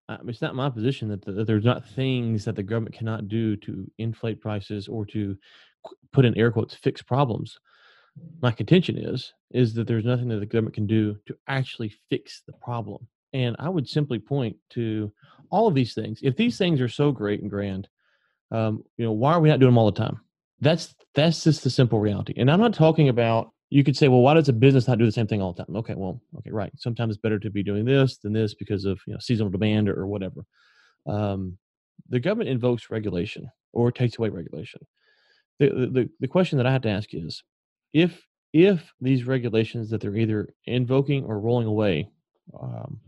I 0.09 0.17
it's 0.27 0.41
not 0.41 0.55
my 0.55 0.71
position 0.71 1.09
that, 1.11 1.27
that 1.27 1.47
there's 1.47 1.65
not 1.65 1.87
things 1.91 2.47
that 2.47 2.57
the 2.57 2.63
government 2.63 2.95
cannot 2.95 3.29
do 3.29 3.55
to 3.57 3.87
inflate 3.99 4.41
prices 4.41 4.89
or 4.89 5.05
to 5.07 5.37
put 6.11 6.25
in 6.25 6.39
air 6.39 6.51
quotes 6.51 6.75
fix 6.75 7.03
problems 7.03 7.59
my 8.43 8.51
contention 8.51 8.99
is 8.99 9.33
is 9.51 9.75
that 9.75 9.87
there's 9.87 10.05
nothing 10.05 10.29
that 10.29 10.41
the 10.41 10.47
government 10.47 10.75
can 10.75 10.87
do 10.87 11.17
to 11.27 11.37
actually 11.49 11.93
fix 12.11 12.43
the 12.47 12.53
problem. 12.55 13.07
And 13.33 13.57
i 13.59 13.69
would 13.69 13.89
simply 13.89 14.19
point 14.19 14.57
to 14.71 15.13
all 15.51 15.67
of 15.67 15.75
these 15.75 15.95
things. 15.95 16.21
If 16.23 16.37
these 16.37 16.59
things 16.59 16.81
are 16.81 16.89
so 16.89 17.13
great 17.13 17.41
and 17.41 17.51
grand 17.51 17.89
um, 18.51 18.85
you 18.97 19.05
know 19.05 19.13
why 19.13 19.33
are 19.33 19.41
we 19.41 19.49
not 19.49 19.61
doing 19.61 19.73
them 19.73 19.79
all 19.79 19.91
the 19.91 19.99
time? 19.99 20.21
That's 20.61 20.95
that's 21.15 21.45
just 21.45 21.65
the 21.65 21.71
simple 21.71 21.99
reality. 21.99 22.35
And 22.37 22.51
i'm 22.51 22.61
not 22.61 22.75
talking 22.75 23.09
about 23.09 23.53
you 23.71 23.83
could 23.83 23.97
say 23.97 24.09
well 24.09 24.21
why 24.21 24.35
does 24.35 24.49
a 24.49 24.53
business 24.53 24.87
not 24.87 24.99
do 24.99 25.05
the 25.05 25.13
same 25.13 25.27
thing 25.27 25.43
all 25.43 25.53
the 25.53 25.65
time? 25.65 25.77
Okay 25.77 25.95
well 25.95 26.21
okay 26.39 26.51
right. 26.51 26.73
Sometimes 26.77 27.15
it's 27.15 27.21
better 27.21 27.39
to 27.39 27.51
be 27.51 27.63
doing 27.63 27.85
this 27.85 28.19
than 28.19 28.33
this 28.33 28.55
because 28.55 28.85
of 28.85 29.01
you 29.07 29.13
know 29.13 29.19
seasonal 29.21 29.51
demand 29.51 29.89
or, 29.89 30.01
or 30.01 30.07
whatever. 30.07 30.45
Um, 31.07 31.59
the 32.09 32.21
government 32.21 32.51
invokes 32.51 32.91
regulation 32.91 33.51
or 33.73 33.91
takes 33.91 34.19
away 34.19 34.29
regulation. 34.29 34.81
The, 35.59 35.69
the 35.69 35.87
the 35.87 36.11
the 36.21 36.29
question 36.29 36.59
that 36.59 36.67
i 36.67 36.73
have 36.73 36.83
to 36.83 36.91
ask 36.91 37.09
is 37.13 37.43
if 37.97 38.27
if 38.53 38.93
these 39.01 39.25
regulations 39.25 39.89
that 39.91 40.03
they're 40.03 40.17
either 40.17 40.51
invoking 40.67 41.25
or 41.25 41.41
rolling 41.41 41.67
away, 41.67 42.09
um, 42.61 43.01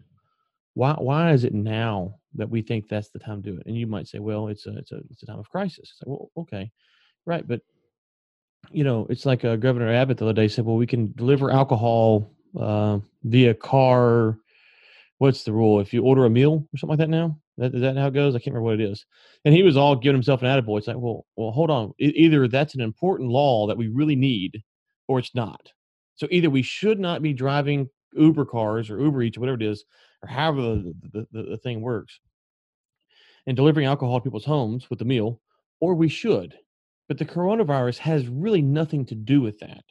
why 0.72 0.94
why 0.94 1.32
is 1.32 1.44
it 1.44 1.52
now 1.52 2.14
that 2.34 2.48
we 2.48 2.62
think 2.62 2.88
that's 2.88 3.10
the 3.10 3.18
time 3.18 3.42
to 3.42 3.50
do 3.50 3.58
it? 3.58 3.66
And 3.66 3.76
you 3.76 3.86
might 3.86 4.08
say, 4.08 4.18
well, 4.18 4.48
it's 4.48 4.66
a 4.66 4.76
it's 4.78 4.92
a 4.92 5.00
it's 5.10 5.22
a 5.22 5.26
time 5.26 5.38
of 5.38 5.50
crisis. 5.50 5.90
It's 5.90 6.00
like, 6.00 6.08
well, 6.08 6.30
okay, 6.38 6.70
right, 7.26 7.46
but 7.46 7.60
you 8.70 8.82
know, 8.82 9.06
it's 9.10 9.26
like 9.26 9.44
uh, 9.44 9.56
Governor 9.56 9.92
Abbott 9.92 10.16
the 10.16 10.24
other 10.24 10.32
day 10.32 10.48
said, 10.48 10.64
well, 10.64 10.76
we 10.76 10.86
can 10.86 11.12
deliver 11.16 11.50
alcohol 11.50 12.30
uh, 12.58 12.98
via 13.24 13.54
car. 13.54 14.38
What's 15.18 15.44
the 15.44 15.52
rule? 15.52 15.80
If 15.80 15.92
you 15.92 16.02
order 16.02 16.24
a 16.24 16.30
meal 16.30 16.66
or 16.72 16.78
something 16.78 16.98
like 16.98 16.98
that 17.00 17.10
now, 17.10 17.38
that, 17.58 17.74
is 17.74 17.80
that 17.80 17.96
how 17.96 18.06
it 18.06 18.14
goes? 18.14 18.34
I 18.34 18.38
can't 18.38 18.54
remember 18.54 18.70
what 18.70 18.80
it 18.80 18.90
is. 18.90 19.04
And 19.44 19.52
he 19.52 19.62
was 19.62 19.76
all 19.76 19.96
giving 19.96 20.16
himself 20.16 20.42
an 20.42 20.48
attaboy. 20.48 20.78
It's 20.78 20.86
like, 20.86 20.96
well, 20.96 21.26
well, 21.36 21.50
hold 21.50 21.70
on. 21.70 21.92
E- 22.00 22.12
either 22.14 22.46
that's 22.46 22.74
an 22.74 22.80
important 22.80 23.28
law 23.30 23.66
that 23.66 23.76
we 23.76 23.88
really 23.88 24.16
need, 24.16 24.62
or 25.08 25.18
it's 25.18 25.34
not. 25.34 25.72
So 26.14 26.28
either 26.30 26.50
we 26.50 26.62
should 26.62 27.00
not 27.00 27.22
be 27.22 27.32
driving 27.32 27.88
Uber 28.12 28.44
cars 28.44 28.90
or 28.90 29.00
Uber 29.00 29.22
Eats 29.22 29.36
or 29.36 29.40
whatever 29.40 29.62
it 29.62 29.66
is, 29.66 29.84
or 30.22 30.28
however 30.28 30.60
the, 30.60 30.94
the, 31.12 31.26
the, 31.32 31.42
the 31.50 31.56
thing 31.56 31.80
works, 31.80 32.20
and 33.46 33.56
delivering 33.56 33.86
alcohol 33.86 34.20
to 34.20 34.24
people's 34.24 34.44
homes 34.44 34.88
with 34.90 34.98
the 34.98 35.04
meal, 35.04 35.40
or 35.80 35.94
we 35.94 36.08
should. 36.08 36.54
But 37.08 37.18
the 37.18 37.24
coronavirus 37.24 37.98
has 37.98 38.28
really 38.28 38.62
nothing 38.62 39.06
to 39.06 39.14
do 39.14 39.40
with 39.40 39.58
that. 39.60 39.82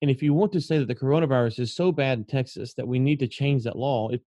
And 0.00 0.10
if 0.10 0.22
you 0.22 0.34
want 0.34 0.52
to 0.52 0.60
say 0.60 0.78
that 0.78 0.88
the 0.88 0.94
coronavirus 0.94 1.60
is 1.60 1.74
so 1.74 1.92
bad 1.92 2.18
in 2.18 2.24
Texas 2.24 2.74
that 2.74 2.86
we 2.86 2.98
need 2.98 3.18
to 3.20 3.28
change 3.28 3.64
that 3.64 3.76
law, 3.76 4.08
it 4.08 4.20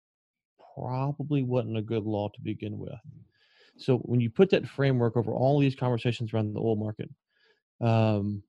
probably 0.76 1.42
wasn't 1.42 1.76
a 1.76 1.82
good 1.82 2.04
law 2.04 2.28
to 2.28 2.40
begin 2.40 2.78
with. 2.78 2.94
So 3.76 3.98
when 3.98 4.20
you 4.20 4.30
put 4.30 4.50
that 4.50 4.68
framework 4.68 5.16
over 5.16 5.32
all 5.32 5.58
these 5.58 5.74
conversations 5.74 6.32
around 6.32 6.54
the 6.54 6.60
oil 6.60 6.76
market, 6.76 7.10
um, 7.80 8.42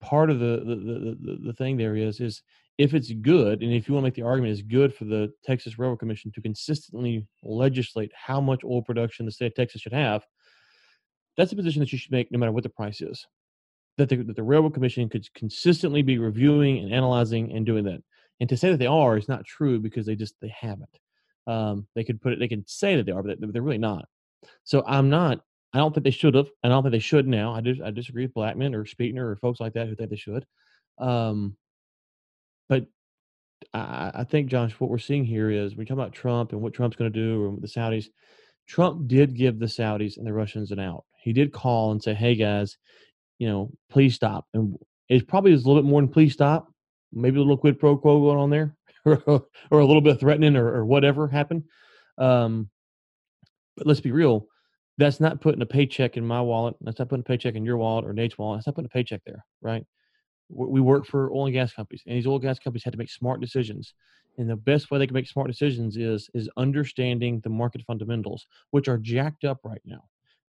part 0.00 0.30
of 0.30 0.38
the 0.38 0.62
the, 0.64 1.16
the 1.20 1.38
the 1.46 1.52
thing 1.52 1.76
there 1.76 1.96
is 1.96 2.20
is 2.20 2.42
if 2.78 2.94
it's 2.94 3.10
good 3.10 3.62
and 3.62 3.72
if 3.72 3.88
you 3.88 3.94
want 3.94 4.04
to 4.04 4.06
make 4.06 4.14
the 4.14 4.22
argument 4.22 4.52
it's 4.52 4.62
good 4.62 4.94
for 4.94 5.04
the 5.04 5.32
Texas 5.44 5.78
Railroad 5.78 5.98
Commission 5.98 6.30
to 6.32 6.40
consistently 6.40 7.26
legislate 7.42 8.12
how 8.14 8.40
much 8.40 8.62
oil 8.64 8.82
production 8.82 9.26
the 9.26 9.32
state 9.32 9.46
of 9.46 9.54
Texas 9.54 9.82
should 9.82 9.92
have, 9.92 10.24
that's 11.36 11.52
a 11.52 11.56
position 11.56 11.80
that 11.80 11.92
you 11.92 11.98
should 11.98 12.12
make 12.12 12.30
no 12.30 12.38
matter 12.38 12.52
what 12.52 12.62
the 12.62 12.68
price 12.68 13.00
is. 13.00 13.26
That 13.96 14.08
the, 14.08 14.16
that 14.16 14.36
the 14.36 14.44
Railroad 14.44 14.74
Commission 14.74 15.08
could 15.08 15.26
consistently 15.34 16.02
be 16.02 16.18
reviewing 16.18 16.78
and 16.78 16.92
analyzing 16.92 17.52
and 17.52 17.66
doing 17.66 17.84
that. 17.84 18.00
And 18.38 18.48
to 18.48 18.56
say 18.56 18.70
that 18.70 18.76
they 18.76 18.86
are 18.86 19.16
is 19.16 19.28
not 19.28 19.44
true 19.44 19.80
because 19.80 20.06
they 20.06 20.14
just 20.14 20.34
they 20.40 20.54
haven't. 20.56 20.88
Um, 21.48 21.88
they 21.96 22.04
could 22.04 22.20
put 22.20 22.32
it. 22.32 22.38
They 22.38 22.46
can 22.46 22.64
say 22.68 22.94
that 22.96 23.06
they 23.06 23.12
are, 23.12 23.22
but 23.22 23.38
they're 23.40 23.62
really 23.62 23.78
not. 23.78 24.04
So 24.64 24.84
I'm 24.86 25.10
not. 25.10 25.40
I 25.72 25.78
don't 25.78 25.94
think 25.94 26.04
they 26.04 26.10
should 26.10 26.34
have. 26.34 26.48
And 26.62 26.72
I 26.72 26.76
don't 26.76 26.82
think 26.84 26.92
they 26.92 26.98
should 26.98 27.26
now. 27.26 27.54
I 27.54 27.60
dis, 27.60 27.78
I 27.84 27.90
disagree 27.90 28.24
with 28.24 28.34
Blackman 28.34 28.74
or 28.74 28.84
Speetner 28.84 29.18
or 29.18 29.36
folks 29.36 29.60
like 29.60 29.74
that 29.74 29.86
who 29.86 29.94
think 29.94 30.10
they 30.10 30.16
should. 30.16 30.46
Um, 30.98 31.56
but 32.68 32.86
I, 33.74 34.10
I 34.14 34.24
think, 34.24 34.50
Josh, 34.50 34.72
what 34.78 34.90
we're 34.90 34.98
seeing 34.98 35.24
here 35.24 35.50
is 35.50 35.76
we 35.76 35.84
talk 35.84 35.94
about 35.94 36.12
Trump 36.12 36.52
and 36.52 36.60
what 36.60 36.74
Trump's 36.74 36.96
going 36.96 37.12
to 37.12 37.18
do 37.18 37.42
or 37.42 37.56
the 37.60 37.66
Saudis. 37.66 38.06
Trump 38.66 39.08
did 39.08 39.34
give 39.34 39.58
the 39.58 39.66
Saudis 39.66 40.16
and 40.18 40.26
the 40.26 40.32
Russians 40.32 40.70
an 40.70 40.78
out. 40.78 41.04
He 41.22 41.32
did 41.32 41.52
call 41.52 41.90
and 41.90 42.02
say, 42.02 42.14
"Hey 42.14 42.34
guys, 42.34 42.76
you 43.38 43.48
know, 43.48 43.70
please 43.90 44.14
stop." 44.14 44.46
And 44.52 44.76
it's 45.08 45.24
probably 45.24 45.52
a 45.52 45.56
little 45.56 45.76
bit 45.76 45.84
more 45.84 46.00
than 46.00 46.10
"please 46.10 46.34
stop." 46.34 46.70
Maybe 47.12 47.38
a 47.38 47.40
little 47.40 47.56
quid 47.56 47.78
pro 47.78 47.96
quo 47.96 48.20
going 48.20 48.38
on 48.38 48.50
there, 48.50 48.76
or 49.04 49.46
a 49.70 49.86
little 49.86 50.02
bit 50.02 50.20
threatening 50.20 50.56
or, 50.56 50.68
or 50.68 50.84
whatever 50.84 51.28
happened. 51.28 51.64
Um, 52.18 52.68
but 53.76 53.86
let's 53.86 54.00
be 54.00 54.12
real. 54.12 54.47
That's 54.98 55.20
not 55.20 55.40
putting 55.40 55.62
a 55.62 55.66
paycheck 55.66 56.16
in 56.16 56.26
my 56.26 56.40
wallet. 56.40 56.74
That's 56.80 56.98
not 56.98 57.08
putting 57.08 57.22
a 57.22 57.24
paycheck 57.24 57.54
in 57.54 57.64
your 57.64 57.76
wallet 57.78 58.04
or 58.04 58.12
Nate's 58.12 58.36
wallet. 58.36 58.58
That's 58.58 58.66
not 58.66 58.74
putting 58.74 58.86
a 58.86 58.96
paycheck 58.96 59.22
there, 59.24 59.44
right? 59.62 59.86
We 60.50 60.80
work 60.80 61.06
for 61.06 61.30
oil 61.32 61.46
and 61.46 61.52
gas 61.54 61.72
companies, 61.72 62.02
and 62.06 62.16
these 62.16 62.26
oil 62.26 62.34
and 62.36 62.42
gas 62.42 62.58
companies 62.58 62.84
had 62.84 62.92
to 62.94 62.98
make 62.98 63.10
smart 63.10 63.40
decisions. 63.40 63.94
And 64.38 64.48
the 64.48 64.56
best 64.56 64.90
way 64.90 64.98
they 64.98 65.06
can 65.06 65.14
make 65.14 65.28
smart 65.28 65.48
decisions 65.48 65.96
is 65.96 66.30
is 66.34 66.48
understanding 66.56 67.40
the 67.40 67.50
market 67.50 67.82
fundamentals, 67.86 68.46
which 68.70 68.88
are 68.88 68.98
jacked 68.98 69.44
up 69.44 69.58
right 69.64 69.82
now. 69.84 70.04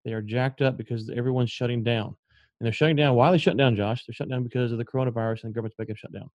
They 0.05 0.13
are 0.13 0.21
jacked 0.21 0.61
up 0.61 0.77
because 0.77 1.09
everyone's 1.09 1.51
shutting 1.51 1.83
down. 1.83 2.15
and 2.59 2.65
they're 2.65 2.73
shutting 2.73 2.95
down. 2.95 3.15
Why 3.15 3.27
are 3.29 3.31
they 3.31 3.37
shutting 3.37 3.57
down, 3.57 3.75
Josh? 3.75 4.05
They're 4.05 4.13
shutting 4.13 4.31
down 4.31 4.43
because 4.43 4.71
of 4.71 4.77
the 4.77 4.85
coronavirus 4.85 5.43
and 5.43 5.51
the 5.51 5.55
government's 5.55 5.77
making 5.77 5.93
them 5.93 5.97
shut 5.97 6.13
down. 6.13 6.29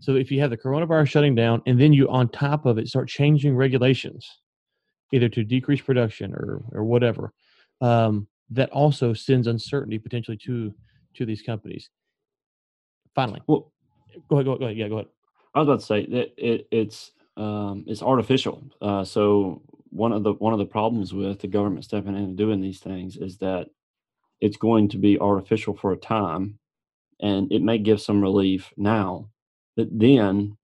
So 0.00 0.14
if 0.16 0.30
you 0.30 0.40
have 0.40 0.50
the 0.50 0.56
coronavirus 0.56 1.08
shutting 1.08 1.34
down, 1.34 1.62
and 1.66 1.80
then 1.80 1.92
you 1.92 2.08
on 2.08 2.28
top 2.28 2.66
of 2.66 2.78
it 2.78 2.88
start 2.88 3.08
changing 3.08 3.56
regulations, 3.56 4.28
either 5.12 5.28
to 5.30 5.44
decrease 5.44 5.80
production 5.80 6.32
or 6.34 6.62
or 6.72 6.84
whatever, 6.84 7.32
um, 7.80 8.26
that 8.50 8.70
also 8.70 9.12
sends 9.12 9.46
uncertainty 9.46 9.98
potentially 9.98 10.36
to 10.38 10.72
to 11.14 11.26
these 11.26 11.42
companies. 11.42 11.90
Finally, 13.14 13.42
Well, 13.46 13.72
go 14.28 14.36
ahead, 14.36 14.46
go 14.46 14.52
ahead, 14.52 14.60
go 14.60 14.64
ahead. 14.66 14.76
Yeah, 14.76 14.88
go 14.88 14.94
ahead. 14.96 15.08
I 15.54 15.60
was 15.60 15.68
about 15.68 15.80
to 15.80 15.86
say 15.86 16.06
that 16.06 16.32
it, 16.36 16.68
it's 16.70 17.12
um, 17.36 17.84
it's 17.86 18.02
artificial. 18.02 18.62
Uh, 18.80 19.04
so 19.04 19.62
one 19.90 20.12
of 20.12 20.22
the 20.22 20.34
one 20.34 20.52
of 20.52 20.58
the 20.58 20.66
problems 20.66 21.14
with 21.14 21.40
the 21.40 21.48
government 21.48 21.84
stepping 21.84 22.14
in 22.14 22.22
and 22.22 22.36
doing 22.36 22.60
these 22.60 22.80
things 22.80 23.16
is 23.16 23.38
that 23.38 23.68
it's 24.40 24.56
going 24.56 24.88
to 24.90 24.98
be 24.98 25.18
artificial 25.18 25.74
for 25.74 25.92
a 25.92 25.96
time, 25.96 26.58
and 27.20 27.50
it 27.52 27.62
may 27.62 27.78
give 27.78 28.00
some 28.00 28.22
relief 28.22 28.72
now, 28.76 29.28
but 29.76 29.88
then 29.90 30.56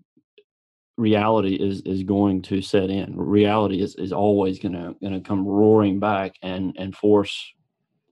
reality 0.96 1.54
is 1.54 1.80
is 1.82 2.02
going 2.02 2.42
to 2.42 2.62
set 2.62 2.90
in. 2.90 3.16
Reality 3.16 3.80
is 3.80 3.96
is 3.96 4.12
always 4.12 4.58
gonna 4.58 4.94
gonna 5.02 5.20
come 5.20 5.46
roaring 5.46 5.98
back 5.98 6.34
and 6.42 6.74
and 6.78 6.96
force 6.96 7.52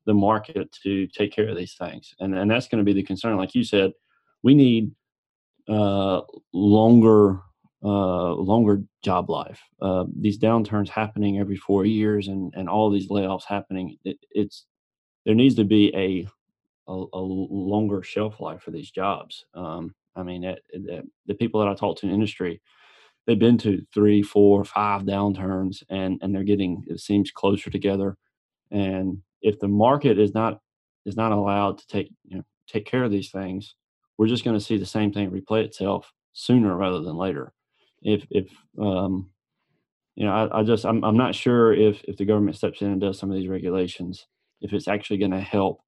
the 0.05 0.15
market 0.15 0.71
to 0.83 1.07
take 1.09 1.33
care 1.33 1.49
of 1.49 1.57
these 1.57 1.75
things, 1.75 2.15
and 2.21 2.37
and 2.37 2.51
that's 2.51 2.69
going 2.69 2.85
to 2.85 2.85
be 2.85 2.93
the 2.93 3.03
concern. 3.03 3.37
Like 3.37 3.55
you 3.55 3.65
said, 3.65 3.93
we 4.43 4.55
need 4.55 4.93
uh, 5.69 6.23
longer 6.53 7.41
uh, 7.85 8.33
longer 8.35 8.83
job 9.03 9.31
life. 9.31 9.61
Uh, 9.81 10.05
these 10.17 10.39
downturns 10.39 10.89
happening 10.89 11.39
every 11.39 11.57
four 11.57 11.85
years, 11.85 12.29
and 12.29 12.53
and 12.57 12.69
all 12.69 12.91
these 12.91 13.09
layoffs 13.09 13.45
happening. 13.45 13.97
It, 14.05 14.19
it's 14.31 14.67
there 15.25 15.35
needs 15.35 15.55
to 15.57 15.65
be 15.65 15.95
a, 15.95 16.27
a 16.91 17.05
a 17.13 17.21
longer 17.21 18.03
shelf 18.03 18.41
life 18.41 18.63
for 18.63 18.73
these 18.73 18.91
jobs. 18.91 19.45
Um, 19.55 19.95
I 20.17 20.23
mean, 20.23 20.45
it, 20.45 20.63
it, 20.71 21.07
the 21.27 21.35
people 21.35 21.61
that 21.61 21.69
I 21.69 21.75
talk 21.75 21.99
to 21.99 22.07
in 22.07 22.13
industry, 22.13 22.61
they've 23.27 23.39
been 23.39 23.59
to 23.59 23.83
three, 23.93 24.23
four, 24.23 24.65
five 24.65 25.03
downturns, 25.03 25.83
and 25.89 26.19
and 26.23 26.35
they're 26.35 26.45
getting 26.45 26.85
it 26.87 27.01
seems 27.01 27.31
closer 27.31 27.71
together. 27.71 28.17
And 28.71 29.19
if 29.41 29.59
the 29.59 29.69
market 29.69 30.19
is 30.19 30.35
not 30.35 30.61
is 31.05 31.17
not 31.17 31.33
allowed 31.33 31.79
to 31.79 31.87
take 31.87 32.11
you 32.25 32.39
know 32.39 32.45
take 32.69 32.87
care 32.87 33.05
of 33.05 33.11
these 33.11 33.31
things, 33.31 33.75
we're 34.19 34.29
just 34.29 34.45
going 34.45 34.59
to 34.59 34.65
see 34.65 34.77
the 34.79 34.87
same 34.87 35.13
thing 35.13 35.31
replay 35.31 35.65
itself 35.65 36.13
sooner 36.33 36.77
rather 36.77 37.01
than 37.01 37.17
later. 37.17 37.53
If 38.03 38.27
if 38.31 38.49
um, 38.81 39.31
you 40.15 40.27
know, 40.27 40.33
I, 40.33 40.61
I 40.61 40.63
just 40.63 40.85
I'm 40.85 41.03
I'm 41.05 41.17
not 41.17 41.35
sure 41.35 41.73
if 41.73 42.03
if 42.05 42.17
the 42.17 42.25
government 42.25 42.57
steps 42.57 42.83
in 42.83 42.89
and 42.89 43.01
does 43.01 43.19
some 43.19 43.31
of 43.31 43.37
these 43.37 43.49
regulations, 43.49 44.27
if 44.61 44.73
it's 44.73 44.89
actually 44.89 45.19
going 45.19 45.31
to 45.31 45.41
help 45.41 45.81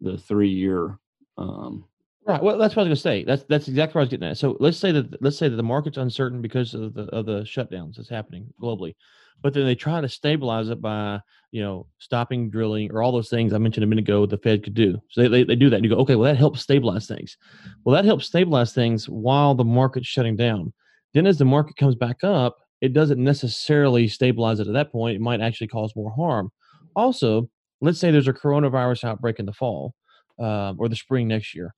the 0.00 0.18
three 0.18 0.50
year 0.50 0.98
um, 1.36 1.84
Right. 2.28 2.42
Well, 2.42 2.58
that's 2.58 2.76
what 2.76 2.86
I 2.86 2.90
was 2.90 3.02
going 3.02 3.16
to 3.16 3.22
say. 3.22 3.24
That's 3.24 3.44
that's 3.44 3.68
exactly 3.68 3.94
what 3.98 4.02
I 4.02 4.04
was 4.04 4.08
getting 4.10 4.28
at. 4.28 4.36
So 4.36 4.58
let's 4.60 4.76
say 4.76 4.92
that 4.92 5.22
let's 5.22 5.38
say 5.38 5.48
that 5.48 5.56
the 5.56 5.62
market's 5.62 5.96
uncertain 5.96 6.42
because 6.42 6.74
of 6.74 6.92
the 6.92 7.04
of 7.04 7.24
the 7.24 7.40
shutdowns 7.40 7.96
that's 7.96 8.10
happening 8.10 8.52
globally, 8.60 8.96
but 9.42 9.54
then 9.54 9.64
they 9.64 9.74
try 9.74 10.02
to 10.02 10.08
stabilize 10.10 10.68
it 10.68 10.82
by 10.82 11.20
you 11.52 11.62
know 11.62 11.86
stopping 11.96 12.50
drilling 12.50 12.92
or 12.92 13.02
all 13.02 13.12
those 13.12 13.30
things 13.30 13.54
I 13.54 13.58
mentioned 13.58 13.84
a 13.84 13.86
minute 13.86 14.04
ago. 14.04 14.26
The 14.26 14.36
Fed 14.36 14.62
could 14.62 14.74
do. 14.74 15.00
So 15.08 15.22
they, 15.22 15.28
they, 15.28 15.44
they 15.44 15.56
do 15.56 15.70
that. 15.70 15.76
And 15.76 15.84
you 15.86 15.90
go, 15.90 15.96
okay, 16.02 16.16
well 16.16 16.30
that 16.30 16.36
helps 16.38 16.60
stabilize 16.60 17.06
things. 17.06 17.38
Well, 17.84 17.96
that 17.96 18.04
helps 18.04 18.26
stabilize 18.26 18.74
things 18.74 19.08
while 19.08 19.54
the 19.54 19.64
market's 19.64 20.06
shutting 20.06 20.36
down. 20.36 20.74
Then 21.14 21.26
as 21.26 21.38
the 21.38 21.46
market 21.46 21.76
comes 21.76 21.94
back 21.94 22.22
up, 22.24 22.58
it 22.82 22.92
doesn't 22.92 23.24
necessarily 23.24 24.06
stabilize 24.06 24.60
it 24.60 24.66
at 24.66 24.74
that 24.74 24.92
point. 24.92 25.16
It 25.16 25.22
might 25.22 25.40
actually 25.40 25.68
cause 25.68 25.96
more 25.96 26.12
harm. 26.14 26.50
Also, 26.94 27.48
let's 27.80 27.98
say 27.98 28.10
there's 28.10 28.28
a 28.28 28.34
coronavirus 28.34 29.04
outbreak 29.04 29.38
in 29.38 29.46
the 29.46 29.52
fall 29.54 29.94
um, 30.38 30.76
or 30.78 30.90
the 30.90 30.96
spring 30.96 31.26
next 31.26 31.54
year 31.54 31.74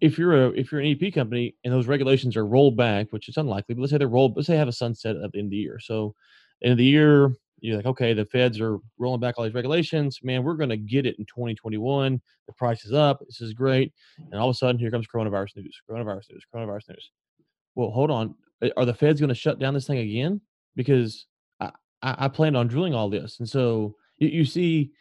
if 0.00 0.18
you're 0.18 0.46
a 0.46 0.48
if 0.50 0.70
you're 0.70 0.80
an 0.80 0.96
EP 1.00 1.12
company 1.12 1.54
and 1.64 1.72
those 1.72 1.86
regulations 1.86 2.36
are 2.36 2.46
rolled 2.46 2.76
back, 2.76 3.08
which 3.10 3.28
is 3.28 3.36
unlikely, 3.36 3.74
but 3.74 3.80
let's 3.80 3.90
say 3.92 3.98
they're 3.98 4.08
rolled, 4.08 4.36
let's 4.36 4.46
say 4.46 4.56
have 4.56 4.68
a 4.68 4.72
sunset 4.72 5.16
at 5.16 5.32
the 5.32 5.38
end 5.38 5.46
of 5.46 5.50
the 5.50 5.56
year. 5.56 5.78
So 5.80 6.14
end 6.62 6.72
of 6.72 6.78
the 6.78 6.84
year, 6.84 7.32
you're 7.60 7.76
like, 7.76 7.86
okay, 7.86 8.12
the 8.12 8.24
feds 8.24 8.60
are 8.60 8.78
rolling 8.98 9.20
back 9.20 9.34
all 9.36 9.44
these 9.44 9.54
regulations. 9.54 10.20
Man, 10.22 10.44
we're 10.44 10.54
gonna 10.54 10.76
get 10.76 11.06
it 11.06 11.18
in 11.18 11.26
2021. 11.26 12.20
The 12.46 12.52
price 12.52 12.84
is 12.84 12.92
up. 12.92 13.20
This 13.26 13.40
is 13.40 13.52
great. 13.52 13.92
And 14.18 14.40
all 14.40 14.48
of 14.48 14.54
a 14.54 14.58
sudden, 14.58 14.78
here 14.78 14.90
comes 14.90 15.06
coronavirus 15.12 15.56
news, 15.56 15.80
coronavirus 15.90 16.30
news, 16.30 16.46
coronavirus 16.54 16.90
news. 16.90 17.10
Well, 17.74 17.90
hold 17.90 18.10
on. 18.10 18.34
Are 18.76 18.84
the 18.84 18.94
feds 18.94 19.20
gonna 19.20 19.34
shut 19.34 19.58
down 19.58 19.74
this 19.74 19.86
thing 19.86 19.98
again? 19.98 20.40
Because 20.76 21.26
I, 21.60 21.70
I, 22.02 22.14
I 22.18 22.28
planned 22.28 22.56
on 22.56 22.68
drilling 22.68 22.94
all 22.94 23.10
this. 23.10 23.40
And 23.40 23.48
so 23.48 23.96
you, 24.18 24.28
you 24.28 24.44
see 24.44 24.92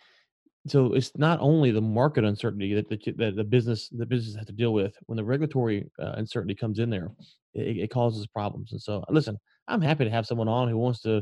so 0.68 0.94
it's 0.94 1.12
not 1.18 1.40
only 1.40 1.72
the 1.72 1.82
market 1.82 2.24
uncertainty 2.24 2.74
that 2.74 2.90
the, 2.90 3.00
that 3.18 3.36
the 3.36 3.44
business 3.44 3.90
the 3.90 4.06
business 4.06 4.36
has 4.36 4.46
to 4.46 4.54
deal 4.54 4.74
with 4.74 4.96
when 5.06 5.16
the 5.16 5.24
regulatory 5.24 5.90
uh, 6.02 6.14
uncertainty 6.16 6.56
comes 6.56 6.80
in 6.80 6.90
there 6.90 7.12
it, 7.54 7.78
it, 7.78 7.90
causes 7.90 8.28
problems. 8.28 8.72
And 8.72 8.82
so 8.82 9.04
listen 9.10 9.38
i'm 9.68 9.82
happy 9.82 10.04
to 10.04 10.12
have 10.12 10.26
someone 10.26 10.48
on 10.48 10.68
who 10.68 10.78
wants 10.78 11.02
to 11.02 11.22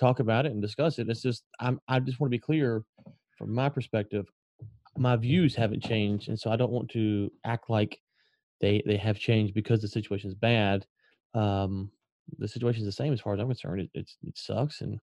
talk 0.00 0.20
about 0.20 0.46
it 0.46 0.52
and 0.52 0.62
discuss 0.62 0.98
it. 0.98 1.08
It's 1.08 1.22
just 1.22 1.44
i'm 1.60 1.80
i 1.88 2.00
just 2.00 2.20
want 2.20 2.28
to 2.30 2.36
be 2.36 2.40
clear 2.40 2.82
from 3.36 3.54
my 3.54 3.68
perspective 3.68 4.26
my 4.96 5.16
views 5.16 5.54
haven't 5.54 5.82
changed 5.82 6.28
and 6.28 6.38
so 6.38 6.50
i 6.50 6.56
don't 6.56 6.72
want 6.72 6.90
to 6.90 7.30
act 7.44 7.70
like 7.70 7.98
they 8.60 8.82
they 8.86 8.96
have 8.96 9.18
changed 9.18 9.54
because 9.54 9.80
the 9.80 9.88
situation 9.88 10.30
is 10.30 10.34
bad. 10.34 10.86
Um 11.34 11.90
the 12.38 12.48
situation 12.48 12.80
is 12.80 12.86
the 12.86 12.92
same 12.92 13.12
as 13.12 13.20
far 13.20 13.34
as 13.34 13.40
i'm 13.40 13.48
concerned. 13.48 13.82
It, 13.82 13.90
it, 13.94 14.10
it 14.26 14.38
sucks 14.38 14.80
and 14.80 14.98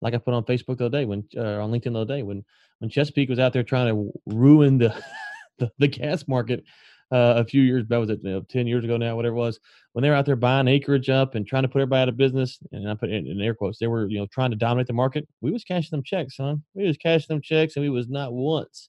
like 0.00 0.14
I 0.14 0.18
put 0.18 0.34
on 0.34 0.44
Facebook 0.44 0.78
the 0.78 0.86
other 0.86 0.98
day 0.98 1.04
when 1.04 1.24
uh, 1.36 1.62
on 1.62 1.70
LinkedIn 1.70 1.92
the 1.92 2.00
other 2.00 2.16
day 2.16 2.22
when 2.22 2.44
when 2.78 2.90
Chesapeake 2.90 3.28
was 3.28 3.38
out 3.38 3.52
there 3.52 3.62
trying 3.62 3.94
to 3.94 4.12
ruin 4.26 4.78
the 4.78 4.94
the, 5.58 5.70
the 5.78 5.88
gas 5.88 6.26
market 6.28 6.64
uh, 7.10 7.34
a 7.36 7.44
few 7.44 7.62
years 7.62 7.84
that 7.88 7.96
was 7.96 8.10
it 8.10 8.20
you 8.22 8.30
know, 8.30 8.40
10 8.42 8.66
years 8.66 8.84
ago 8.84 8.96
now 8.96 9.16
whatever 9.16 9.34
it 9.34 9.38
was 9.38 9.58
when 9.92 10.02
they 10.02 10.10
were 10.10 10.14
out 10.14 10.26
there 10.26 10.36
buying 10.36 10.68
acreage 10.68 11.08
up 11.08 11.34
and 11.34 11.46
trying 11.46 11.62
to 11.62 11.68
put 11.68 11.80
everybody 11.80 12.02
out 12.02 12.08
of 12.08 12.16
business 12.16 12.58
and 12.72 12.88
I 12.88 12.94
put 12.94 13.10
it 13.10 13.26
in 13.26 13.40
air 13.40 13.54
quotes 13.54 13.78
they 13.78 13.86
were 13.86 14.08
you 14.08 14.18
know 14.18 14.26
trying 14.26 14.50
to 14.50 14.56
dominate 14.56 14.86
the 14.86 14.92
market 14.92 15.26
we 15.40 15.50
was 15.50 15.64
cashing 15.64 15.90
them 15.90 16.02
checks 16.02 16.36
son. 16.36 16.62
We 16.74 16.86
was 16.86 16.96
cashing 16.96 17.26
them 17.28 17.42
checks 17.42 17.76
and 17.76 17.84
we 17.84 17.90
was 17.90 18.08
not 18.08 18.32
once 18.32 18.88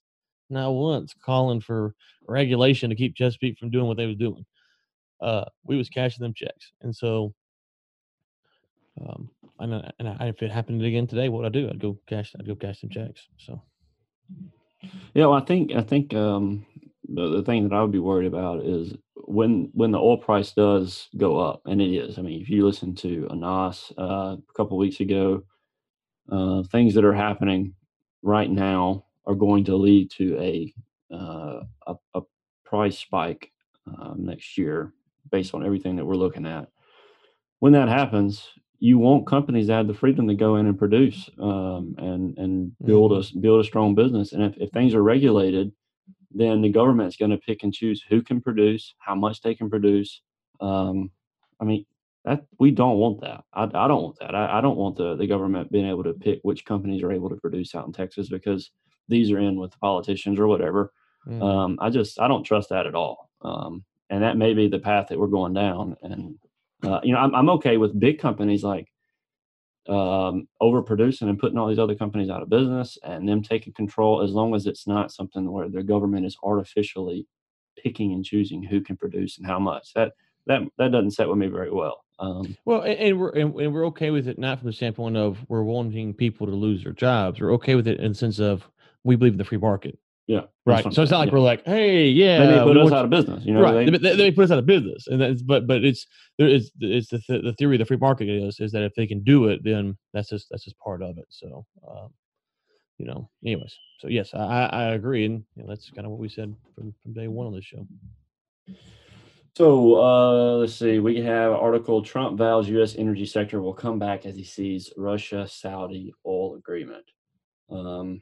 not 0.49 0.71
once 0.71 1.13
calling 1.23 1.61
for 1.61 1.93
regulation 2.27 2.89
to 2.89 2.95
keep 2.95 3.15
Chesapeake 3.15 3.57
from 3.59 3.69
doing 3.69 3.85
what 3.85 3.97
they 3.97 4.07
was 4.07 4.15
doing. 4.15 4.45
Uh, 5.21 5.45
we 5.63 5.77
was 5.77 5.89
cashing 5.89 6.23
them 6.23 6.33
checks 6.33 6.71
and 6.81 6.95
so 6.95 7.33
um, 9.01 9.29
and, 9.59 9.75
I, 9.75 9.91
and 9.99 10.09
I, 10.09 10.27
if 10.27 10.41
it 10.41 10.51
happened 10.51 10.83
again 10.83 11.07
today, 11.07 11.29
what 11.29 11.45
I 11.45 11.49
do? 11.49 11.69
I'd 11.69 11.79
go 11.79 11.97
cash. 12.07 12.35
I'd 12.39 12.47
go 12.47 12.55
cash 12.55 12.81
some 12.81 12.89
checks. 12.89 13.27
So, 13.37 13.61
yeah, 15.13 15.25
well, 15.25 15.33
I 15.33 15.41
think 15.41 15.73
I 15.73 15.81
think 15.81 16.13
um, 16.13 16.65
the, 17.07 17.37
the 17.37 17.43
thing 17.43 17.67
that 17.67 17.75
I 17.75 17.81
would 17.81 17.91
be 17.91 17.99
worried 17.99 18.27
about 18.27 18.63
is 18.63 18.93
when 19.15 19.69
when 19.73 19.91
the 19.91 19.99
oil 19.99 20.17
price 20.17 20.51
does 20.51 21.09
go 21.17 21.37
up, 21.37 21.61
and 21.65 21.81
it 21.81 21.93
is. 21.93 22.17
I 22.17 22.21
mean, 22.21 22.41
if 22.41 22.49
you 22.49 22.65
listen 22.65 22.95
to 22.95 23.27
Anas 23.29 23.91
uh, 23.97 24.37
a 24.37 24.53
couple 24.55 24.77
weeks 24.77 24.99
ago, 24.99 25.43
uh, 26.31 26.63
things 26.63 26.93
that 26.93 27.05
are 27.05 27.13
happening 27.13 27.73
right 28.21 28.49
now 28.49 29.05
are 29.25 29.35
going 29.35 29.63
to 29.65 29.75
lead 29.75 30.11
to 30.11 30.37
a 30.39 30.73
uh, 31.13 31.61
a, 31.87 31.95
a, 32.13 32.21
price 32.63 32.99
spike 32.99 33.51
um, 33.87 34.17
next 34.19 34.55
year 34.55 34.93
based 35.31 35.55
on 35.55 35.65
everything 35.65 35.95
that 35.95 36.05
we're 36.05 36.13
looking 36.13 36.45
at. 36.45 36.67
When 37.57 37.73
that 37.73 37.89
happens, 37.89 38.47
you 38.79 38.97
want 38.97 39.27
companies 39.27 39.67
that 39.67 39.77
have 39.77 39.87
the 39.87 39.93
freedom 39.93 40.27
to 40.27 40.35
go 40.35 40.55
in 40.55 40.65
and 40.65 40.77
produce 40.77 41.29
um, 41.39 41.95
and 41.97 42.37
and 42.37 42.71
build 42.83 43.11
mm-hmm. 43.11 43.37
a 43.37 43.41
build 43.41 43.61
a 43.61 43.67
strong 43.67 43.95
business. 43.95 44.31
And 44.31 44.43
if, 44.43 44.57
if 44.57 44.69
things 44.71 44.93
are 44.93 45.03
regulated, 45.03 45.71
then 46.31 46.61
the 46.61 46.69
government's 46.69 47.17
going 47.17 47.31
to 47.31 47.37
pick 47.37 47.63
and 47.63 47.73
choose 47.73 48.03
who 48.07 48.21
can 48.21 48.41
produce, 48.41 48.95
how 48.99 49.15
much 49.15 49.41
they 49.41 49.55
can 49.55 49.69
produce. 49.69 50.21
Um, 50.61 51.11
I 51.59 51.65
mean, 51.65 51.85
that 52.25 52.45
we 52.59 52.71
don't 52.71 52.97
want 52.97 53.21
that. 53.21 53.43
I, 53.53 53.63
I 53.63 53.87
don't 53.87 54.03
want 54.03 54.19
that. 54.19 54.35
I, 54.35 54.57
I, 54.57 54.61
don't 54.61 54.77
want 54.77 54.97
the, 54.97 55.15
the 55.15 55.27
government 55.27 55.71
being 55.71 55.87
able 55.87 56.03
to 56.03 56.13
pick 56.13 56.39
which 56.43 56.65
companies 56.65 57.01
are 57.01 57.11
able 57.11 57.29
to 57.29 57.35
produce 57.35 57.73
out 57.75 57.87
in 57.87 57.93
Texas 57.93 58.29
because 58.29 58.71
these 59.07 59.31
are 59.31 59.39
in 59.39 59.59
with 59.59 59.71
the 59.71 59.77
politicians 59.77 60.39
or 60.39 60.47
whatever. 60.47 60.91
Mm. 61.27 61.41
Um, 61.41 61.77
I 61.81 61.89
just 61.89 62.19
I 62.19 62.27
don't 62.27 62.43
trust 62.43 62.69
that 62.69 62.87
at 62.87 62.95
all. 62.95 63.29
Um, 63.41 63.83
and 64.09 64.23
that 64.23 64.37
may 64.37 64.53
be 64.53 64.67
the 64.67 64.79
path 64.79 65.07
that 65.09 65.19
we're 65.19 65.27
going 65.27 65.53
down. 65.53 65.95
And 66.01 66.37
uh, 66.83 66.99
you 67.03 67.13
know, 67.13 67.19
I'm, 67.19 67.35
I'm 67.35 67.49
okay 67.51 67.77
with 67.77 67.99
big 67.99 68.19
companies 68.19 68.63
like 68.63 68.87
um, 69.87 70.47
overproducing 70.61 71.23
and 71.29 71.39
putting 71.39 71.57
all 71.57 71.67
these 71.67 71.79
other 71.79 71.95
companies 71.95 72.29
out 72.29 72.41
of 72.41 72.49
business 72.49 72.97
and 73.03 73.27
them 73.27 73.41
taking 73.41 73.73
control 73.73 74.21
as 74.21 74.31
long 74.31 74.53
as 74.53 74.67
it's 74.67 74.87
not 74.87 75.11
something 75.11 75.51
where 75.51 75.69
the 75.69 75.83
government 75.83 76.25
is 76.25 76.37
artificially 76.43 77.27
picking 77.81 78.13
and 78.13 78.23
choosing 78.23 78.61
who 78.61 78.81
can 78.81 78.97
produce 78.97 79.37
and 79.37 79.47
how 79.47 79.59
much. 79.59 79.93
That 79.93 80.13
that 80.47 80.61
that 80.77 80.91
doesn't 80.91 81.11
set 81.11 81.27
with 81.27 81.37
me 81.37 81.47
very 81.47 81.71
well. 81.71 82.03
Um, 82.19 82.57
well, 82.65 82.81
and, 82.81 82.99
and 82.99 83.19
we're 83.19 83.29
and, 83.29 83.55
and, 83.59 83.73
we're 83.73 83.87
okay 83.87 84.11
with 84.11 84.27
it 84.27 84.37
not 84.37 84.59
from 84.59 84.67
the 84.67 84.73
standpoint 84.73 85.17
of 85.17 85.37
we're 85.47 85.63
wanting 85.63 86.13
people 86.13 86.47
to 86.47 86.53
lose 86.53 86.83
their 86.83 86.93
jobs. 86.93 87.39
We're 87.39 87.53
okay 87.53 87.75
with 87.75 87.87
it 87.87 87.99
in 87.99 88.09
the 88.09 88.15
sense 88.15 88.39
of 88.39 88.67
we 89.03 89.15
believe 89.15 89.33
in 89.33 89.37
the 89.37 89.45
free 89.45 89.57
market. 89.57 89.97
Yeah. 90.29 90.41
Right. 90.63 90.83
So 90.93 91.01
it's 91.01 91.09
not 91.09 91.17
like 91.17 91.29
yeah. 91.29 91.33
we're 91.33 91.39
like, 91.39 91.65
hey, 91.65 92.07
yeah, 92.07 92.45
they 92.45 92.55
may 92.57 92.63
put 92.63 92.77
us 92.77 92.91
out 92.91 93.03
of 93.03 93.09
business. 93.09 93.43
You 93.43 93.55
know, 93.55 93.63
right? 93.63 93.91
They, 93.91 93.97
they, 93.97 94.15
they, 94.15 94.31
put 94.31 94.43
us 94.43 94.51
out 94.51 94.59
of 94.59 94.67
business, 94.67 95.07
and 95.07 95.19
that's 95.19 95.41
but 95.41 95.65
but 95.65 95.83
it's 95.83 96.05
there 96.37 96.47
is 96.47 96.71
it's 96.79 97.07
the 97.07 97.17
th- 97.17 97.43
the 97.43 97.53
theory 97.53 97.77
of 97.77 97.79
the 97.79 97.85
free 97.85 97.97
market 97.97 98.29
is 98.29 98.59
is 98.59 98.71
that 98.73 98.83
if 98.83 98.93
they 98.93 99.07
can 99.07 99.23
do 99.23 99.47
it, 99.47 99.63
then 99.63 99.97
that's 100.13 100.29
just 100.29 100.45
that's 100.51 100.65
just 100.65 100.77
part 100.77 101.01
of 101.01 101.17
it. 101.17 101.25
So, 101.29 101.65
um, 101.89 102.13
you 102.99 103.07
know, 103.07 103.27
anyways. 103.43 103.75
So 104.01 104.07
yes, 104.07 104.35
I, 104.35 104.69
I 104.71 104.83
agree, 104.93 105.25
and 105.25 105.43
you 105.55 105.63
know, 105.63 105.69
that's 105.69 105.89
kind 105.89 106.05
of 106.05 106.11
what 106.11 106.19
we 106.19 106.29
said 106.29 106.55
from, 106.75 106.93
from 107.01 107.13
day 107.13 107.27
one 107.27 107.47
on 107.47 107.55
this 107.55 107.65
show. 107.65 107.87
So 109.57 109.95
uh, 109.95 110.57
let's 110.57 110.75
see. 110.75 110.99
We 110.99 111.21
have 111.21 111.53
article: 111.53 112.03
Trump 112.03 112.37
vows 112.37 112.69
U.S. 112.69 112.95
energy 112.99 113.25
sector 113.25 113.63
will 113.63 113.73
come 113.73 113.97
back 113.97 114.27
as 114.27 114.35
he 114.35 114.43
sees 114.43 114.93
Russia-Saudi 114.95 116.13
oil 116.23 116.53
agreement. 116.53 117.05
Um, 117.71 118.21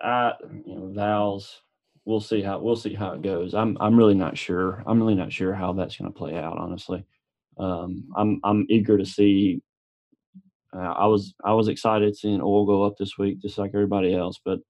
I, 0.00 0.32
you 0.64 0.74
know, 0.76 0.92
vows. 0.92 1.62
We'll 2.04 2.20
see 2.20 2.42
how 2.42 2.58
we'll 2.58 2.76
see 2.76 2.94
how 2.94 3.12
it 3.12 3.22
goes. 3.22 3.54
I'm 3.54 3.76
I'm 3.80 3.96
really 3.96 4.14
not 4.14 4.36
sure. 4.36 4.82
I'm 4.86 4.98
really 4.98 5.14
not 5.14 5.32
sure 5.32 5.54
how 5.54 5.72
that's 5.72 5.96
going 5.96 6.10
to 6.10 6.18
play 6.18 6.36
out. 6.36 6.58
Honestly, 6.58 7.04
um, 7.58 8.08
I'm 8.16 8.40
I'm 8.42 8.66
eager 8.68 8.98
to 8.98 9.06
see. 9.06 9.62
Uh, 10.74 10.78
I 10.78 11.06
was 11.06 11.34
I 11.44 11.52
was 11.52 11.68
excited 11.68 12.16
seeing 12.16 12.40
oil 12.40 12.66
go 12.66 12.84
up 12.84 12.96
this 12.96 13.18
week, 13.18 13.40
just 13.40 13.58
like 13.58 13.72
everybody 13.74 14.14
else. 14.14 14.40
But 14.44 14.60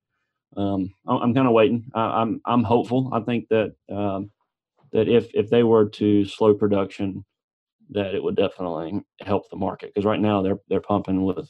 um, 0.57 0.93
I'm, 1.07 1.33
kind 1.35 1.47
of 1.47 1.53
waiting. 1.53 1.90
I, 1.95 2.23
I'm 2.23 2.40
I'm 2.45 2.64
hopeful. 2.64 3.11
I 3.12 3.21
think 3.21 3.49
that. 3.49 3.75
Um, 3.90 4.31
that 4.93 5.09
if 5.09 5.31
if 5.35 5.51
they 5.51 5.62
were 5.62 5.88
to 5.88 6.25
slow 6.25 6.55
production, 6.55 7.25
that 7.90 8.14
it 8.14 8.23
would 8.23 8.37
definitely 8.37 9.01
help 9.21 9.49
the 9.51 9.57
market 9.57 9.93
because 9.93 10.05
right 10.05 10.21
now 10.21 10.43
they're 10.43 10.59
they're 10.69 10.81
pumping 10.81 11.25
with 11.25 11.49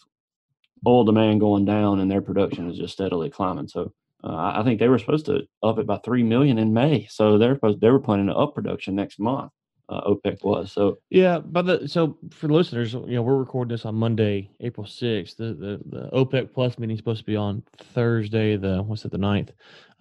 oil 0.87 1.05
demand 1.05 1.41
going 1.41 1.65
down 1.65 2.01
and 2.01 2.11
their 2.11 2.23
production 2.23 2.71
is 2.71 2.79
just 2.79 2.95
steadily 2.95 3.31
climbing. 3.31 3.69
So 3.69 3.93
uh, 4.23 4.53
I 4.57 4.63
think 4.65 4.79
they 4.79 4.89
were 4.89 4.99
supposed 4.99 5.27
to 5.27 5.43
up 5.63 5.79
it 5.79 5.87
by 5.87 5.99
three 5.99 6.23
million 6.23 6.59
in 6.59 6.73
May. 6.73 7.07
So 7.11 7.39
they're 7.39 7.55
supposed 7.55 7.81
they 7.81 7.91
were 7.91 8.01
planning 8.01 8.27
to 8.27 8.35
up 8.35 8.55
production 8.55 8.95
next 8.95 9.19
month. 9.19 9.53
Uh, 9.89 10.03
OPEC 10.03 10.45
was 10.45 10.71
so 10.71 10.99
Yeah, 11.11 11.41
but 11.41 11.67
the 11.67 11.89
so 11.89 12.17
for 12.31 12.49
listeners, 12.49 12.93
you 12.93 13.17
know, 13.17 13.23
we're 13.23 13.37
recording 13.37 13.75
this 13.75 13.85
on 13.85 13.97
Monday, 13.97 14.49
April 14.61 14.87
sixth. 14.87 15.37
The, 15.37 15.47
the 15.47 15.81
the 15.87 16.11
OPEC 16.11 16.53
Plus 16.53 16.79
meeting 16.79 16.95
is 16.95 17.01
supposed 17.01 17.19
to 17.21 17.25
be 17.25 17.35
on 17.35 17.65
Thursday, 17.93 18.57
the 18.57 18.85
what's 18.85 19.05
it, 19.05 19.11
the 19.11 19.19
9th. 19.19 19.51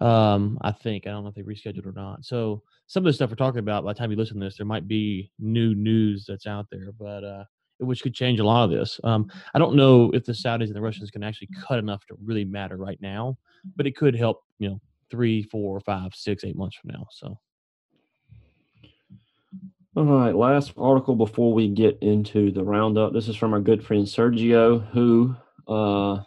Um, 0.00 0.58
I 0.60 0.70
think 0.70 1.08
I 1.08 1.10
don't 1.10 1.24
know 1.24 1.30
if 1.30 1.34
they 1.34 1.42
rescheduled 1.42 1.86
or 1.86 1.92
not. 1.92 2.24
So 2.24 2.62
some 2.86 3.04
of 3.04 3.06
the 3.06 3.12
stuff 3.14 3.30
we're 3.30 3.36
talking 3.36 3.58
about 3.58 3.84
by 3.84 3.92
the 3.92 3.98
time 3.98 4.12
you 4.12 4.16
listen 4.16 4.38
to 4.38 4.46
this, 4.46 4.56
there 4.56 4.66
might 4.66 4.86
be 4.86 5.32
new 5.40 5.74
news 5.74 6.24
that's 6.28 6.46
out 6.46 6.66
there, 6.70 6.92
but 6.96 7.24
uh, 7.24 7.44
which 7.80 8.02
could 8.02 8.14
change 8.14 8.40
a 8.40 8.44
lot 8.44 8.64
of 8.64 8.70
this. 8.70 9.00
Um, 9.04 9.30
I 9.54 9.58
don't 9.58 9.74
know 9.74 10.10
if 10.12 10.24
the 10.24 10.32
Saudis 10.32 10.66
and 10.66 10.74
the 10.74 10.80
Russians 10.80 11.10
can 11.10 11.22
actually 11.22 11.48
cut 11.60 11.78
enough 11.78 12.04
to 12.06 12.16
really 12.22 12.44
matter 12.44 12.76
right 12.76 12.98
now, 13.00 13.38
but 13.76 13.86
it 13.86 13.96
could 13.96 14.14
help. 14.14 14.42
You 14.58 14.70
know, 14.70 14.80
three, 15.10 15.42
four, 15.42 15.80
five, 15.80 16.14
six, 16.14 16.44
eight 16.44 16.56
months 16.56 16.76
from 16.76 16.90
now. 16.92 17.06
So. 17.10 17.38
All 19.96 20.04
right, 20.04 20.34
last 20.34 20.72
article 20.78 21.16
before 21.16 21.52
we 21.52 21.66
get 21.68 21.98
into 22.00 22.52
the 22.52 22.62
roundup. 22.62 23.12
This 23.12 23.26
is 23.26 23.34
from 23.34 23.52
our 23.52 23.60
good 23.60 23.84
friend 23.84 24.06
Sergio, 24.06 24.86
who 24.90 25.34
uh, 25.66 26.22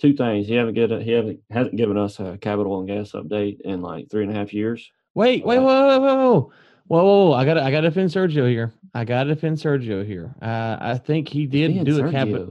two 0.00 0.14
things. 0.14 0.46
He 0.46 0.54
haven't 0.54 0.74
get 0.74 0.90
he 1.02 1.10
haven't 1.10 1.40
hasn't 1.50 1.76
given 1.76 1.98
us 1.98 2.18
a 2.18 2.38
Cabot 2.38 2.66
Oil 2.66 2.80
and 2.80 2.88
Gas 2.88 3.12
update 3.12 3.60
in 3.60 3.82
like 3.82 4.10
three 4.10 4.22
and 4.22 4.32
a 4.32 4.34
half 4.34 4.54
years. 4.54 4.90
Wait, 5.14 5.44
wait, 5.44 5.58
Uh, 5.58 5.62
whoa, 5.62 5.86
whoa, 5.86 6.00
whoa, 6.00 6.50
whoa, 6.86 7.04
whoa! 7.04 7.32
I 7.34 7.44
got, 7.44 7.58
I 7.58 7.70
got 7.70 7.82
to 7.82 7.88
defend 7.88 8.10
Sergio 8.10 8.48
here. 8.48 8.72
I 8.96 9.04
got 9.04 9.24
to 9.24 9.34
defend 9.34 9.58
Sergio 9.58 10.06
here. 10.06 10.34
Uh, 10.40 10.78
I 10.80 10.96
think 10.96 11.28
he 11.28 11.44
did 11.44 11.68
Defend 11.68 11.86
do 11.86 12.06
a 12.06 12.10
Cabot. 12.10 12.48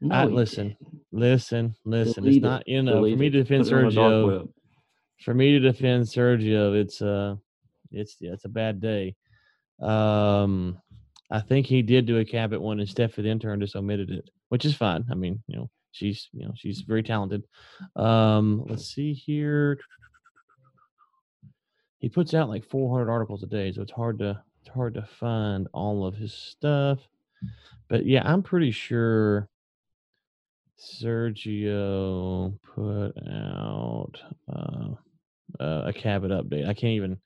No, 0.00 0.14
I, 0.14 0.26
listen, 0.26 0.76
listen, 1.10 1.74
listen. 1.84 2.22
Delete 2.22 2.36
it's 2.36 2.42
not 2.44 2.68
you 2.68 2.82
know 2.82 3.02
for 3.02 3.16
me 3.16 3.30
to 3.30 3.42
defend 3.42 3.64
Put 3.64 3.72
it 3.72 3.76
on 3.76 3.84
the 3.86 3.90
dark 3.90 4.12
Sergio. 4.12 4.48
For 5.24 5.34
me 5.34 5.58
to 5.58 5.58
defend 5.58 6.04
Sergio, 6.04 6.80
it's 6.80 7.02
uh, 7.02 7.34
it's 7.90 8.14
yeah, 8.20 8.32
it's 8.32 8.44
a 8.44 8.48
bad 8.48 8.80
day. 8.80 9.16
Um, 9.82 10.80
I 11.32 11.40
think 11.40 11.66
he 11.66 11.82
did 11.82 12.06
do 12.06 12.18
a 12.18 12.24
Cabot 12.24 12.60
one, 12.60 12.78
and 12.78 12.88
Steph, 12.88 13.16
the 13.16 13.26
intern, 13.26 13.58
just 13.58 13.74
omitted 13.74 14.10
it, 14.10 14.30
which 14.50 14.64
is 14.64 14.76
fine. 14.76 15.04
I 15.10 15.16
mean, 15.16 15.42
you 15.48 15.56
know, 15.56 15.68
she's 15.90 16.28
you 16.32 16.44
know 16.44 16.52
she's 16.54 16.82
very 16.82 17.02
talented. 17.02 17.42
Um, 17.96 18.64
let's 18.68 18.84
see 18.84 19.14
here. 19.14 19.80
He 21.98 22.08
puts 22.08 22.34
out 22.34 22.48
like 22.48 22.64
400 22.64 23.10
articles 23.10 23.42
a 23.42 23.46
day, 23.46 23.72
so 23.72 23.82
it's 23.82 23.90
hard 23.90 24.20
to 24.20 24.40
hard 24.68 24.94
to 24.94 25.02
find 25.02 25.68
all 25.72 26.06
of 26.06 26.14
his 26.14 26.32
stuff. 26.32 26.98
But 27.88 28.06
yeah, 28.06 28.22
I'm 28.24 28.42
pretty 28.42 28.70
sure 28.70 29.48
Sergio 30.78 32.58
put 32.74 33.12
out 33.30 34.12
uh, 34.52 34.88
uh, 35.60 35.82
a 35.86 35.92
Cabot 35.92 36.30
update. 36.30 36.68
I 36.68 36.74
can't 36.74 36.92
even 36.92 37.18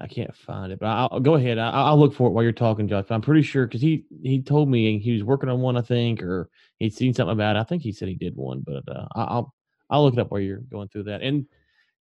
I 0.00 0.08
can't 0.08 0.34
find 0.34 0.72
it, 0.72 0.80
but 0.80 0.86
I'll, 0.86 1.20
go 1.20 1.34
ahead. 1.34 1.58
I, 1.58 1.70
I'll 1.70 1.98
look 1.98 2.12
for 2.12 2.28
it 2.28 2.32
while 2.32 2.42
you're 2.42 2.52
talking, 2.52 2.88
Josh. 2.88 3.04
But 3.08 3.14
I'm 3.14 3.20
pretty 3.20 3.42
sure 3.42 3.66
because 3.66 3.80
he 3.80 4.04
he 4.22 4.42
told 4.42 4.68
me 4.68 4.98
he 4.98 5.12
was 5.12 5.22
working 5.22 5.48
on 5.48 5.60
one, 5.60 5.76
I 5.76 5.82
think, 5.82 6.22
or 6.22 6.50
he'd 6.78 6.94
seen 6.94 7.14
something 7.14 7.32
about 7.32 7.56
it. 7.56 7.60
I 7.60 7.64
think 7.64 7.82
he 7.82 7.92
said 7.92 8.08
he 8.08 8.16
did 8.16 8.34
one, 8.34 8.64
but 8.66 8.82
uh, 8.88 9.06
I'll 9.14 9.54
I'll 9.90 10.02
look 10.04 10.14
it 10.14 10.20
up 10.20 10.30
while 10.30 10.40
you're 10.40 10.58
going 10.58 10.88
through 10.88 11.04
that. 11.04 11.22
And 11.22 11.46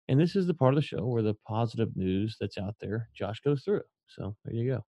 and 0.07 0.19
this 0.19 0.35
is 0.35 0.47
the 0.47 0.53
part 0.53 0.73
of 0.73 0.75
the 0.75 0.85
show 0.85 1.05
where 1.05 1.21
the 1.21 1.35
positive 1.47 1.95
news 1.95 2.37
that's 2.39 2.57
out 2.57 2.75
there, 2.81 3.09
Josh 3.13 3.41
goes 3.41 3.63
through. 3.63 3.83
So 4.07 4.35
there 4.45 4.53
you 4.53 4.71
go. 4.71 4.85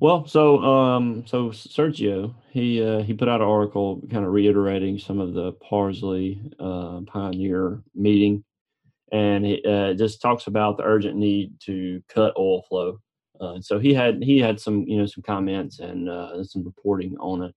Well, 0.00 0.26
so 0.26 0.62
um, 0.62 1.24
so 1.26 1.50
Sergio, 1.50 2.34
he 2.50 2.82
uh, 2.82 3.02
he 3.02 3.14
put 3.14 3.28
out 3.28 3.40
an 3.40 3.48
article 3.48 4.00
kind 4.10 4.24
of 4.24 4.32
reiterating 4.32 4.98
some 4.98 5.18
of 5.18 5.34
the 5.34 5.52
Parsley 5.52 6.40
uh, 6.60 7.00
Pioneer 7.06 7.82
meeting, 7.94 8.44
and 9.10 9.44
it 9.44 9.66
uh, 9.66 9.94
just 9.94 10.22
talks 10.22 10.46
about 10.46 10.76
the 10.76 10.84
urgent 10.84 11.16
need 11.16 11.58
to 11.64 12.00
cut 12.08 12.34
oil 12.38 12.62
flow. 12.62 13.00
Uh, 13.40 13.54
and 13.54 13.64
so 13.64 13.80
he 13.80 13.92
had 13.92 14.22
he 14.22 14.38
had 14.38 14.60
some 14.60 14.84
you 14.86 14.98
know 14.98 15.06
some 15.06 15.22
comments 15.22 15.80
and 15.80 16.08
uh, 16.08 16.44
some 16.44 16.64
reporting 16.64 17.16
on 17.18 17.42
it. 17.42 17.54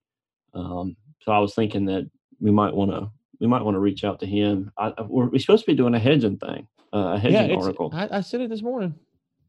Um, 0.56 0.96
so 1.22 1.32
I 1.32 1.40
was 1.40 1.54
thinking 1.54 1.86
that 1.86 2.10
we 2.40 2.50
might 2.50 2.74
want 2.74 2.90
to 2.90 3.12
we 3.40 3.46
might 3.48 3.64
want 3.64 3.76
to 3.76 3.80
reach 3.80 4.04
out 4.04 4.20
to 4.22 4.26
him. 4.26 4.72
I, 4.78 4.94
we're, 5.02 5.28
we're 5.28 5.40
supposed 5.40 5.66
to 5.66 5.72
be 5.72 5.76
doing 5.76 5.94
a 5.94 6.00
hedging 6.00 6.38
thing, 6.38 6.68
uh, 6.92 7.14
a 7.16 7.20
hedging 7.20 7.52
it's, 7.52 7.64
article. 7.64 7.92
I, 7.94 8.18
I 8.18 8.22
said 8.22 8.42
it 8.42 8.50
this 8.50 8.64
morning. 8.64 8.96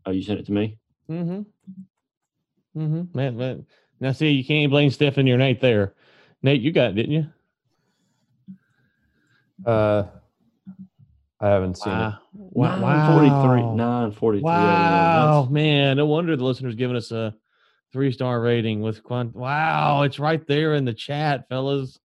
Oh, 0.06 0.10
you 0.10 0.22
sent 0.22 0.40
it 0.40 0.46
to 0.46 0.52
me. 0.52 0.78
Mm-hmm. 1.10 2.80
Mm-hmm. 2.80 3.16
Man, 3.16 3.36
man. 3.36 3.66
Now 4.00 4.12
see, 4.12 4.30
you 4.30 4.44
can't 4.44 4.70
blame 4.70 4.90
Stephen 4.90 5.28
or 5.28 5.36
Nate 5.36 5.60
there. 5.60 5.94
Nate, 6.42 6.60
you 6.60 6.72
got 6.72 6.90
it, 6.90 6.94
didn't 6.94 7.12
you? 7.12 7.26
Uh, 9.64 10.04
I 11.40 11.48
haven't 11.48 11.76
seen 11.78 11.92
it. 11.92 12.14
Wow. 12.34 12.78
Nine 12.80 13.12
forty 13.12 13.28
three. 13.28 13.62
Wow. 13.62 13.74
Nine 13.74 14.12
forty 14.12 14.38
three. 14.38 14.44
Wow, 14.44 15.48
man. 15.50 15.96
No 15.96 16.06
wonder 16.06 16.36
the 16.36 16.44
listeners 16.44 16.74
giving 16.74 16.96
us 16.96 17.10
a 17.12 17.34
three 17.92 18.10
star 18.12 18.40
rating 18.40 18.80
with 18.80 19.02
quant. 19.02 19.34
Wow, 19.36 20.02
it's 20.02 20.18
right 20.18 20.44
there 20.46 20.74
in 20.74 20.84
the 20.84 20.94
chat, 20.94 21.48
fellas. 21.48 21.98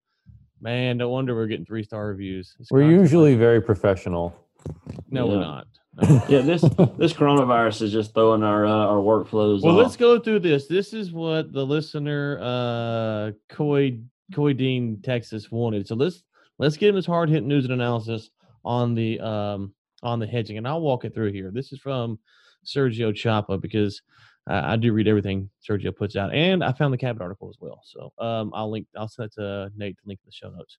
Man, 0.60 0.98
no 0.98 1.10
wonder 1.10 1.36
we're 1.36 1.48
getting 1.48 1.66
three 1.66 1.84
star 1.84 2.08
reviews. 2.08 2.56
It's 2.60 2.72
We're 2.72 2.82
constantly- 2.82 3.02
usually 3.04 3.36
very 3.36 3.62
professional. 3.62 4.36
no, 5.10 5.28
we're 5.28 5.40
not. 5.40 5.68
No. 6.02 6.24
yeah, 6.30 6.42
this 6.42 6.62
this 6.62 7.14
coronavirus 7.14 7.84
is 7.84 7.92
just 7.92 8.14
throwing 8.14 8.44
our 8.44 8.66
uh, 8.66 8.70
our 8.70 8.98
workflows. 8.98 9.64
Well, 9.64 9.78
off. 9.78 9.84
let's 9.84 9.96
go 9.96 10.20
through 10.20 10.42
this. 10.42 10.68
This 10.68 10.94
is 10.94 11.12
what 11.12 11.52
the 11.52 11.66
listener, 11.66 12.38
uh, 12.40 13.32
Coy 13.50 14.00
Coy 14.34 14.54
Dean, 14.54 15.02
Texas 15.02 15.52
wanted. 15.52 15.88
So 15.88 15.96
let's 15.96 16.24
let's 16.60 16.78
get 16.78 16.90
him 16.90 16.96
his 16.96 17.06
hard 17.06 17.30
hit 17.30 17.44
news 17.44 17.66
and 17.66 17.74
analysis 17.74 18.30
on 18.64 18.94
the 18.94 19.20
um 19.20 19.74
on 20.04 20.20
the 20.20 20.28
hedging, 20.28 20.58
and 20.58 20.68
I'll 20.68 20.82
walk 20.82 21.04
it 21.04 21.16
through 21.16 21.32
here. 21.32 21.50
This 21.52 21.72
is 21.72 21.80
from 21.80 22.20
Sergio 22.66 23.16
Chapa 23.16 23.58
because 23.58 24.02
uh, 24.50 24.62
I 24.64 24.76
do 24.76 24.94
read 24.94 25.08
everything 25.08 25.50
Sergio 25.68 25.96
puts 25.96 26.16
out, 26.16 26.34
and 26.34 26.64
I 26.64 26.72
found 26.74 26.94
the 26.94 26.98
Cabot 26.98 27.22
article 27.22 27.50
as 27.50 27.58
well. 27.60 27.82
So 27.84 28.14
um, 28.20 28.52
I'll 28.54 28.70
link. 28.70 28.88
I'll 28.96 29.08
send 29.08 29.28
it 29.32 29.34
to 29.36 29.72
Nate 29.76 29.98
to 29.98 30.04
link 30.06 30.20
in 30.24 30.28
the 30.28 30.32
show 30.32 30.50
notes. 30.50 30.78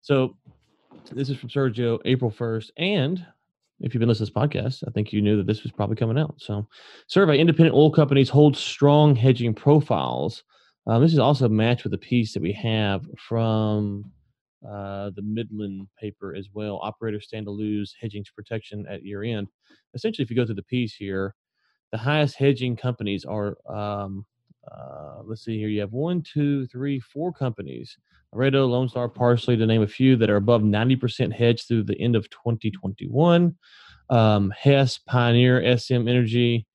So 0.00 0.36
this 1.12 1.30
is 1.30 1.36
from 1.36 1.48
Sergio, 1.48 1.98
April 2.04 2.30
first, 2.30 2.72
and 2.76 3.24
if 3.80 3.94
you've 3.94 4.00
been 4.00 4.08
listening 4.08 4.26
to 4.26 4.32
this 4.32 4.62
podcast, 4.62 4.84
I 4.86 4.90
think 4.90 5.12
you 5.12 5.22
knew 5.22 5.36
that 5.38 5.46
this 5.46 5.62
was 5.62 5.72
probably 5.72 5.96
coming 5.96 6.18
out. 6.18 6.34
So 6.38 6.66
survey 7.06 7.38
independent 7.38 7.74
oil 7.74 7.90
companies 7.90 8.28
hold 8.28 8.56
strong 8.56 9.16
hedging 9.16 9.54
profiles. 9.54 10.44
Um, 10.86 11.02
this 11.02 11.12
is 11.12 11.18
also 11.18 11.48
matched 11.48 11.84
with 11.84 11.94
a 11.94 11.98
piece 11.98 12.34
that 12.34 12.42
we 12.42 12.52
have 12.52 13.06
from 13.18 14.04
uh, 14.66 15.10
the 15.16 15.22
Midland 15.22 15.88
paper 15.98 16.34
as 16.34 16.48
well. 16.52 16.80
Operators 16.82 17.24
stand 17.24 17.46
to 17.46 17.52
lose 17.52 17.94
hedging 17.98 18.24
protection 18.34 18.84
at 18.88 19.04
year 19.04 19.22
end. 19.22 19.48
Essentially, 19.94 20.22
if 20.22 20.30
you 20.30 20.36
go 20.36 20.44
through 20.44 20.56
the 20.56 20.62
piece 20.62 20.94
here, 20.94 21.34
the 21.92 21.98
highest 21.98 22.36
hedging 22.36 22.76
companies 22.76 23.24
are, 23.24 23.56
um, 23.68 24.26
uh, 24.70 25.22
let's 25.24 25.44
see 25.44 25.58
here, 25.58 25.68
you 25.68 25.80
have 25.80 25.92
one, 25.92 26.22
two, 26.22 26.66
three, 26.66 27.00
four 27.00 27.32
companies. 27.32 27.96
Laredo, 28.32 28.66
Lone 28.66 28.88
Star, 28.88 29.08
Parsley, 29.08 29.56
to 29.56 29.66
name 29.66 29.82
a 29.82 29.88
few 29.88 30.16
that 30.16 30.30
are 30.30 30.36
above 30.36 30.62
90% 30.62 31.32
hedged 31.32 31.66
through 31.66 31.84
the 31.84 32.00
end 32.00 32.14
of 32.14 32.30
2021. 32.30 33.56
Um, 34.08 34.52
Hess, 34.56 34.98
Pioneer, 34.98 35.76
SM 35.76 36.06
Energy, 36.06 36.66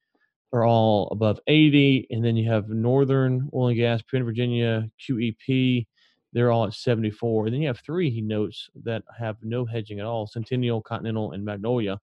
are 0.51 0.65
all 0.65 1.09
above 1.11 1.39
80. 1.47 2.07
And 2.09 2.23
then 2.23 2.35
you 2.35 2.49
have 2.49 2.69
Northern 2.69 3.49
Oil 3.53 3.67
and 3.67 3.77
Gas, 3.77 4.01
Penn 4.01 4.23
Virginia, 4.23 4.89
QEP. 4.99 5.85
They're 6.33 6.51
all 6.51 6.65
at 6.65 6.73
74. 6.73 7.45
And 7.45 7.53
then 7.53 7.61
you 7.61 7.67
have 7.67 7.79
three, 7.79 8.09
he 8.09 8.21
notes, 8.21 8.69
that 8.83 9.03
have 9.17 9.37
no 9.41 9.65
hedging 9.65 9.99
at 9.99 10.05
all 10.05 10.27
Centennial, 10.27 10.81
Continental, 10.81 11.31
and 11.31 11.45
Magnolia. 11.45 11.99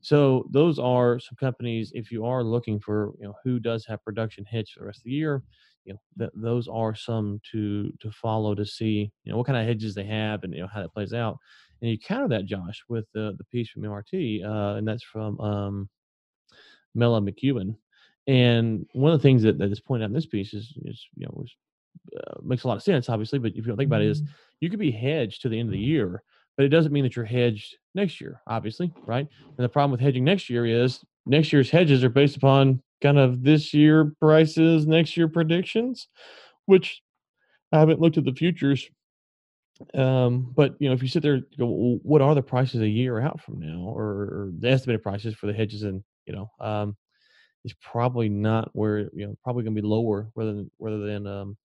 So 0.00 0.46
those 0.50 0.78
are 0.78 1.18
some 1.18 1.36
companies, 1.38 1.92
if 1.94 2.10
you 2.10 2.24
are 2.24 2.42
looking 2.42 2.80
for, 2.80 3.12
you 3.18 3.26
know, 3.26 3.34
who 3.44 3.58
does 3.58 3.84
have 3.86 4.04
production 4.04 4.44
hedge 4.44 4.72
for 4.72 4.80
the 4.80 4.86
rest 4.86 5.00
of 5.00 5.04
the 5.04 5.10
year, 5.10 5.42
you 5.84 5.94
know 5.94 6.00
th- 6.18 6.30
those 6.34 6.68
are 6.68 6.94
some 6.94 7.40
to 7.52 7.90
to 8.00 8.10
follow 8.10 8.54
to 8.54 8.66
see 8.66 9.10
you 9.24 9.32
know 9.32 9.38
what 9.38 9.46
kind 9.46 9.58
of 9.58 9.66
hedges 9.66 9.94
they 9.94 10.04
have 10.04 10.44
and 10.44 10.54
you 10.54 10.60
know 10.60 10.68
how 10.72 10.82
that 10.82 10.92
plays 10.92 11.12
out. 11.12 11.38
And 11.80 11.90
you 11.90 11.98
counter 11.98 12.28
that, 12.28 12.46
Josh, 12.46 12.82
with 12.88 13.06
the 13.14 13.34
the 13.38 13.44
piece 13.44 13.70
from 13.70 13.82
MRT, 13.82 14.44
uh, 14.44 14.76
and 14.76 14.86
that's 14.86 15.02
from 15.02 15.40
um, 15.40 15.88
Mella 16.94 17.20
McEwen. 17.20 17.76
And 18.26 18.86
one 18.92 19.12
of 19.12 19.18
the 19.18 19.22
things 19.22 19.42
that, 19.42 19.58
that 19.58 19.72
is 19.72 19.80
pointed 19.80 20.04
out 20.04 20.10
in 20.10 20.14
this 20.14 20.26
piece 20.26 20.52
is, 20.54 20.74
is 20.84 21.06
you 21.16 21.24
know, 21.26 21.32
was, 21.34 21.54
uh, 22.16 22.38
makes 22.42 22.64
a 22.64 22.68
lot 22.68 22.76
of 22.76 22.82
sense, 22.82 23.08
obviously, 23.08 23.38
but 23.38 23.52
if 23.52 23.56
you 23.56 23.62
don't 23.62 23.76
think 23.76 23.88
about 23.88 24.02
it, 24.02 24.08
is 24.08 24.22
you 24.60 24.70
could 24.70 24.78
be 24.78 24.90
hedged 24.90 25.42
to 25.42 25.48
the 25.48 25.58
end 25.58 25.68
of 25.68 25.72
the 25.72 25.78
year, 25.78 26.22
but 26.60 26.66
it 26.66 26.68
doesn't 26.68 26.92
mean 26.92 27.04
that 27.04 27.16
you're 27.16 27.24
hedged 27.24 27.78
next 27.94 28.20
year, 28.20 28.42
obviously, 28.46 28.92
right? 29.06 29.26
And 29.46 29.64
the 29.64 29.68
problem 29.70 29.92
with 29.92 30.00
hedging 30.00 30.24
next 30.24 30.50
year 30.50 30.66
is 30.66 31.02
next 31.24 31.54
year's 31.54 31.70
hedges 31.70 32.04
are 32.04 32.10
based 32.10 32.36
upon 32.36 32.82
kind 33.00 33.18
of 33.18 33.42
this 33.42 33.72
year 33.72 34.12
prices, 34.20 34.86
next 34.86 35.16
year 35.16 35.26
predictions, 35.26 36.06
which 36.66 37.00
I 37.72 37.78
haven't 37.78 37.98
looked 37.98 38.18
at 38.18 38.26
the 38.26 38.34
futures. 38.34 38.90
Um, 39.94 40.52
but 40.54 40.74
you 40.80 40.90
know, 40.90 40.94
if 40.94 41.00
you 41.00 41.08
sit 41.08 41.22
there, 41.22 41.36
and 41.36 41.44
go, 41.58 41.64
well, 41.64 41.98
what 42.02 42.20
are 42.20 42.34
the 42.34 42.42
prices 42.42 42.82
a 42.82 42.86
year 42.86 43.18
out 43.22 43.40
from 43.40 43.58
now, 43.58 43.78
or, 43.78 44.04
or 44.04 44.50
the 44.58 44.68
estimated 44.68 45.02
prices 45.02 45.34
for 45.34 45.46
the 45.46 45.54
hedges, 45.54 45.82
and 45.82 46.04
you 46.26 46.34
know, 46.34 46.50
um, 46.60 46.94
is 47.64 47.72
probably 47.80 48.28
not 48.28 48.68
where 48.74 49.08
you 49.14 49.26
know 49.26 49.34
probably 49.42 49.62
going 49.62 49.74
to 49.74 49.80
be 49.80 49.88
lower 49.88 50.30
rather 50.34 50.52
than 50.52 50.70
rather 50.78 51.06
than 51.06 51.26
um, 51.26 51.56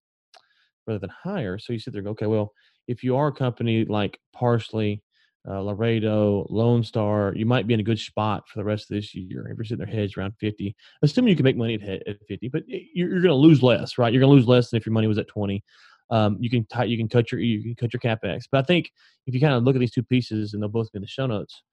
rather 0.87 0.99
than 0.99 1.09
higher. 1.09 1.59
So 1.59 1.73
you 1.73 1.79
sit 1.79 1.91
there 1.91 1.99
and 1.99 2.05
go, 2.05 2.11
okay, 2.11 2.27
well, 2.27 2.53
if 2.87 3.03
you 3.03 3.15
are 3.15 3.27
a 3.27 3.33
company 3.33 3.85
like 3.85 4.19
Parsley, 4.33 5.01
uh, 5.47 5.61
Laredo, 5.61 6.47
Lone 6.49 6.83
Star, 6.83 7.33
you 7.35 7.45
might 7.45 7.67
be 7.67 7.73
in 7.73 7.79
a 7.79 7.83
good 7.83 7.99
spot 7.99 8.47
for 8.47 8.59
the 8.59 8.63
rest 8.63 8.89
of 8.89 8.95
this 8.95 9.13
year. 9.13 9.47
If 9.47 9.57
you're 9.57 9.65
sitting 9.65 9.85
there 9.85 9.93
hedged 9.93 10.17
around 10.17 10.33
50, 10.39 10.75
assuming 11.03 11.29
you 11.29 11.35
can 11.35 11.43
make 11.43 11.57
money 11.57 11.75
at, 11.75 12.07
at 12.07 12.17
50, 12.27 12.49
but 12.49 12.63
you're, 12.67 13.09
you're 13.09 13.21
going 13.21 13.25
to 13.25 13.35
lose 13.35 13.61
less, 13.61 13.97
right? 13.97 14.11
You're 14.11 14.21
going 14.21 14.31
to 14.31 14.35
lose 14.35 14.47
less 14.47 14.69
than 14.69 14.77
if 14.77 14.85
your 14.85 14.93
money 14.93 15.07
was 15.07 15.19
at 15.19 15.27
20 15.27 15.63
um, 16.09 16.37
you 16.39 16.49
can 16.49 16.65
you 16.87 16.97
can 16.97 17.09
cut 17.09 17.31
your 17.31 17.41
you 17.41 17.61
can 17.63 17.75
cut 17.75 17.93
your 17.93 17.99
capex. 17.99 18.43
But 18.51 18.59
I 18.59 18.63
think 18.63 18.91
if 19.25 19.33
you 19.33 19.39
kind 19.39 19.53
of 19.53 19.63
look 19.63 19.75
at 19.75 19.79
these 19.79 19.91
two 19.91 20.03
pieces, 20.03 20.53
and 20.53 20.61
they'll 20.61 20.69
both 20.69 20.91
be 20.91 20.97
in 20.97 21.01
the 21.01 21.07
show 21.07 21.25
notes, 21.25 21.63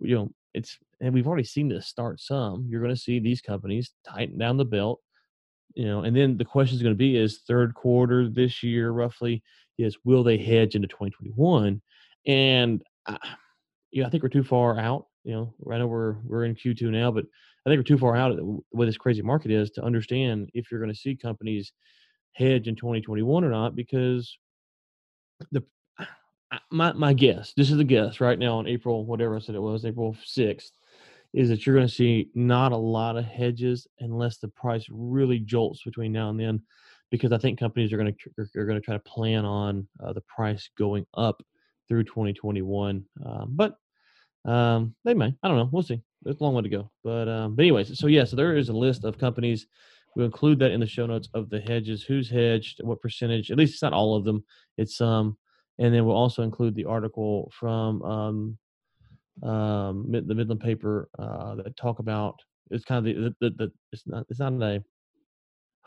you 0.00 0.14
know, 0.14 0.30
it's 0.54 0.78
and 1.00 1.14
we've 1.14 1.26
already 1.26 1.44
seen 1.44 1.68
this 1.68 1.86
start 1.86 2.20
some. 2.20 2.66
You're 2.68 2.82
going 2.82 2.94
to 2.94 3.00
see 3.00 3.18
these 3.18 3.40
companies 3.40 3.92
tighten 4.06 4.38
down 4.38 4.56
the 4.56 4.64
belt, 4.64 5.00
you 5.74 5.86
know, 5.86 6.02
and 6.02 6.14
then 6.14 6.36
the 6.36 6.44
question 6.44 6.76
is 6.76 6.82
going 6.82 6.94
to 6.94 6.98
be: 6.98 7.16
is 7.16 7.40
third 7.46 7.74
quarter 7.74 8.28
this 8.28 8.62
year 8.62 8.90
roughly 8.90 9.42
is 9.78 9.96
will 10.04 10.22
they 10.22 10.36
hedge 10.36 10.74
into 10.74 10.88
2021? 10.88 11.80
And 12.26 12.82
I, 13.06 13.18
yeah, 13.92 14.06
I 14.06 14.10
think 14.10 14.22
we're 14.22 14.28
too 14.28 14.44
far 14.44 14.78
out. 14.78 15.06
You 15.24 15.32
know, 15.32 15.54
I 15.72 15.78
know 15.78 15.86
we're 15.86 16.16
we're 16.24 16.44
in 16.44 16.54
Q2 16.54 16.82
now, 16.82 17.10
but 17.10 17.24
I 17.66 17.70
think 17.70 17.78
we're 17.78 17.84
too 17.84 17.98
far 17.98 18.16
out 18.16 18.36
way 18.72 18.86
this 18.86 18.96
crazy 18.96 19.22
market 19.22 19.50
is 19.50 19.70
to 19.72 19.84
understand 19.84 20.50
if 20.54 20.70
you're 20.70 20.80
going 20.80 20.92
to 20.92 20.98
see 20.98 21.14
companies 21.14 21.72
hedge 22.32 22.68
in 22.68 22.76
2021 22.76 23.44
or 23.44 23.50
not 23.50 23.74
because 23.74 24.38
the 25.52 25.62
my 26.70 26.92
my 26.92 27.12
guess, 27.12 27.52
this 27.56 27.70
is 27.70 27.78
a 27.78 27.84
guess 27.84 28.20
right 28.20 28.38
now 28.38 28.58
on 28.58 28.66
April 28.66 29.04
whatever 29.04 29.36
I 29.36 29.40
said 29.40 29.54
it 29.54 29.62
was, 29.62 29.84
April 29.84 30.16
6th, 30.26 30.70
is 31.34 31.48
that 31.48 31.66
you're 31.66 31.76
going 31.76 31.88
to 31.88 31.94
see 31.94 32.30
not 32.34 32.72
a 32.72 32.76
lot 32.76 33.16
of 33.16 33.24
hedges 33.24 33.86
unless 34.00 34.38
the 34.38 34.48
price 34.48 34.86
really 34.90 35.40
jolts 35.40 35.82
between 35.82 36.12
now 36.12 36.30
and 36.30 36.40
then 36.40 36.62
because 37.10 37.32
I 37.32 37.38
think 37.38 37.58
companies 37.58 37.92
are 37.92 37.96
going 37.96 38.14
to 38.14 38.60
are 38.60 38.66
going 38.66 38.80
to 38.80 38.84
try 38.84 38.94
to 38.94 39.00
plan 39.00 39.44
on 39.44 39.86
uh, 40.02 40.12
the 40.12 40.22
price 40.22 40.68
going 40.78 41.06
up 41.14 41.42
through 41.88 42.04
2021. 42.04 43.04
Um, 43.24 43.48
but 43.50 43.76
um, 44.44 44.94
they 45.04 45.14
may. 45.14 45.34
I 45.42 45.48
don't 45.48 45.56
know. 45.56 45.68
We'll 45.72 45.82
see. 45.82 46.00
There's 46.22 46.40
a 46.40 46.42
long 46.42 46.54
way 46.54 46.62
to 46.62 46.68
go. 46.68 46.90
But 47.04 47.28
um, 47.28 47.54
but 47.56 47.62
anyways, 47.62 47.98
so 47.98 48.06
yeah, 48.06 48.24
so 48.24 48.36
there 48.36 48.56
is 48.56 48.68
a 48.68 48.74
list 48.74 49.04
of 49.04 49.18
companies 49.18 49.66
We'll 50.14 50.26
include 50.26 50.58
that 50.58 50.72
in 50.72 50.80
the 50.80 50.86
show 50.86 51.06
notes 51.06 51.28
of 51.34 51.48
the 51.48 51.60
hedges, 51.60 52.02
who's 52.02 52.28
hedged, 52.28 52.80
what 52.82 53.00
percentage. 53.00 53.52
At 53.52 53.56
least 53.56 53.74
it's 53.74 53.82
not 53.82 53.92
all 53.92 54.16
of 54.16 54.24
them. 54.24 54.44
It's 54.76 54.96
some, 54.96 55.08
um, 55.08 55.38
and 55.78 55.94
then 55.94 56.04
we'll 56.04 56.16
also 56.16 56.42
include 56.42 56.74
the 56.74 56.86
article 56.86 57.52
from 57.54 58.02
um, 58.02 58.58
um, 59.48 60.10
the 60.10 60.34
Midland 60.34 60.60
paper 60.60 61.08
uh, 61.20 61.54
that 61.56 61.76
talk 61.76 62.00
about. 62.00 62.40
It's 62.72 62.84
kind 62.84 62.98
of 62.98 63.04
the, 63.04 63.34
the, 63.40 63.48
the, 63.48 63.50
the 63.56 63.72
it's 63.92 64.06
not 64.06 64.26
it's 64.28 64.40
not 64.40 64.52
a 64.54 64.82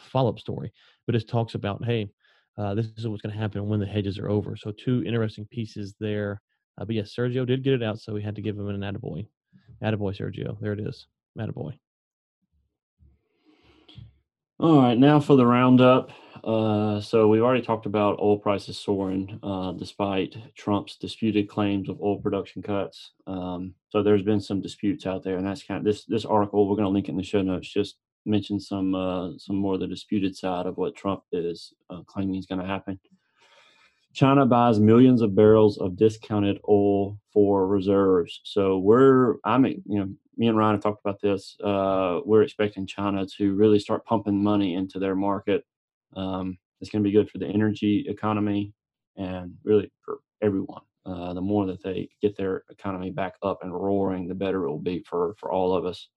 follow 0.02 0.30
up 0.30 0.40
story, 0.40 0.72
but 1.06 1.16
it 1.16 1.28
talks 1.28 1.56
about 1.56 1.84
hey, 1.86 2.10
uh, 2.58 2.76
this 2.76 2.88
is 2.98 3.08
what's 3.08 3.22
going 3.22 3.34
to 3.34 3.40
happen 3.40 3.68
when 3.68 3.80
the 3.80 3.86
hedges 3.86 4.20
are 4.20 4.30
over. 4.30 4.56
So 4.56 4.72
two 4.72 5.04
interesting 5.06 5.46
pieces 5.46 5.96
there. 6.00 6.42
Uh, 6.78 6.86
but 6.86 6.96
yes, 6.96 7.14
Sergio 7.16 7.46
did 7.46 7.64
get 7.64 7.74
it 7.74 7.84
out, 7.84 8.00
so 8.00 8.14
we 8.14 8.22
had 8.22 8.36
to 8.36 8.42
give 8.42 8.58
him 8.58 8.70
an 8.70 8.82
attaboy. 8.82 9.28
Attaboy, 9.84 10.18
Sergio. 10.18 10.60
There 10.60 10.74
it 10.74 10.80
is. 10.80 11.08
Attaboy. 11.38 11.74
All 14.60 14.78
right, 14.78 14.98
now 14.98 15.20
for 15.20 15.36
the 15.36 15.46
roundup. 15.46 16.12
Uh, 16.44 17.00
so 17.02 17.28
we've 17.28 17.42
already 17.42 17.64
talked 17.64 17.86
about 17.86 18.20
oil 18.20 18.38
prices 18.38 18.78
soaring 18.78 19.40
uh, 19.44 19.72
despite 19.74 20.36
Trump's 20.56 20.98
disputed 20.98 21.50
claims 21.50 21.90
of 21.90 22.00
oil 22.02 22.20
production 22.20 22.62
cuts. 22.62 23.12
Um, 23.28 23.74
so 23.90 24.02
there's 24.02 24.24
been 24.24 24.40
some 24.40 24.62
disputes 24.62 25.06
out 25.06 25.24
there, 25.24 25.38
and 25.38 25.46
that's 25.46 25.64
kind 25.64 25.80
of 25.80 25.84
this 25.84 26.06
this 26.06 26.26
article. 26.26 26.68
We're 26.68 26.76
going 26.76 26.86
to 26.86 26.92
link 26.92 27.08
it 27.08 27.12
in 27.12 27.18
the 27.18 27.24
show 27.24 27.42
notes. 27.42 27.72
Just 27.72 27.98
mention 28.26 28.60
some 28.60 28.94
uh, 28.96 29.32
some 29.38 29.56
more 29.56 29.76
of 29.76 29.80
the 29.80 29.88
disputed 29.88 30.36
side 30.36 30.66
of 30.66 30.78
what 30.78 30.96
Trump 30.96 31.24
is 31.32 31.74
uh, 31.90 32.02
claiming 32.06 32.36
is 32.36 32.46
going 32.46 32.62
to 32.62 32.68
happen. 32.68 33.00
China 34.14 34.46
buys 34.46 34.80
millions 34.80 35.22
of 35.22 35.36
barrels 35.36 35.78
of 35.78 35.96
discounted 35.96 36.60
oil 36.68 37.18
for 37.32 37.68
reserves. 37.68 38.42
So 38.44 38.78
we're, 38.78 39.36
I 39.46 39.58
mean, 39.58 39.82
you 39.86 40.00
know, 40.00 40.10
me 40.38 40.48
and 40.48 40.58
Ryan 40.58 40.76
have 40.76 40.84
talked 40.84 41.02
about 41.06 41.22
this. 41.22 41.56
Uh, 41.64 42.20
we're 42.26 42.44
expecting 42.44 42.86
China 42.86 43.26
to 43.38 43.56
really 43.56 43.80
start 43.80 44.06
pumping 44.06 44.42
money 44.44 44.74
into 44.74 45.00
their 45.00 45.16
market. 45.16 45.66
Um, 46.16 46.58
it's 46.82 46.90
going 46.90 47.04
to 47.04 47.08
be 47.08 47.14
good 47.14 47.30
for 47.30 47.38
the 47.38 47.48
energy 47.48 48.06
economy 48.10 48.74
and 49.16 49.54
really 49.64 49.92
for 50.04 50.20
everyone. 50.42 50.82
Uh, 51.06 51.34
the 51.34 51.42
more 51.42 51.66
that 51.66 51.82
they 51.82 52.10
get 52.22 52.36
their 52.38 52.64
economy 52.70 53.12
back 53.12 53.34
up 53.42 53.64
and 53.64 53.74
roaring, 53.74 54.28
the 54.28 54.36
better 54.36 54.66
it 54.66 54.70
will 54.70 54.80
be 54.80 55.04
for 55.08 55.36
for 55.40 55.52
all 55.52 55.76
of 55.76 55.86
us. 55.86 56.10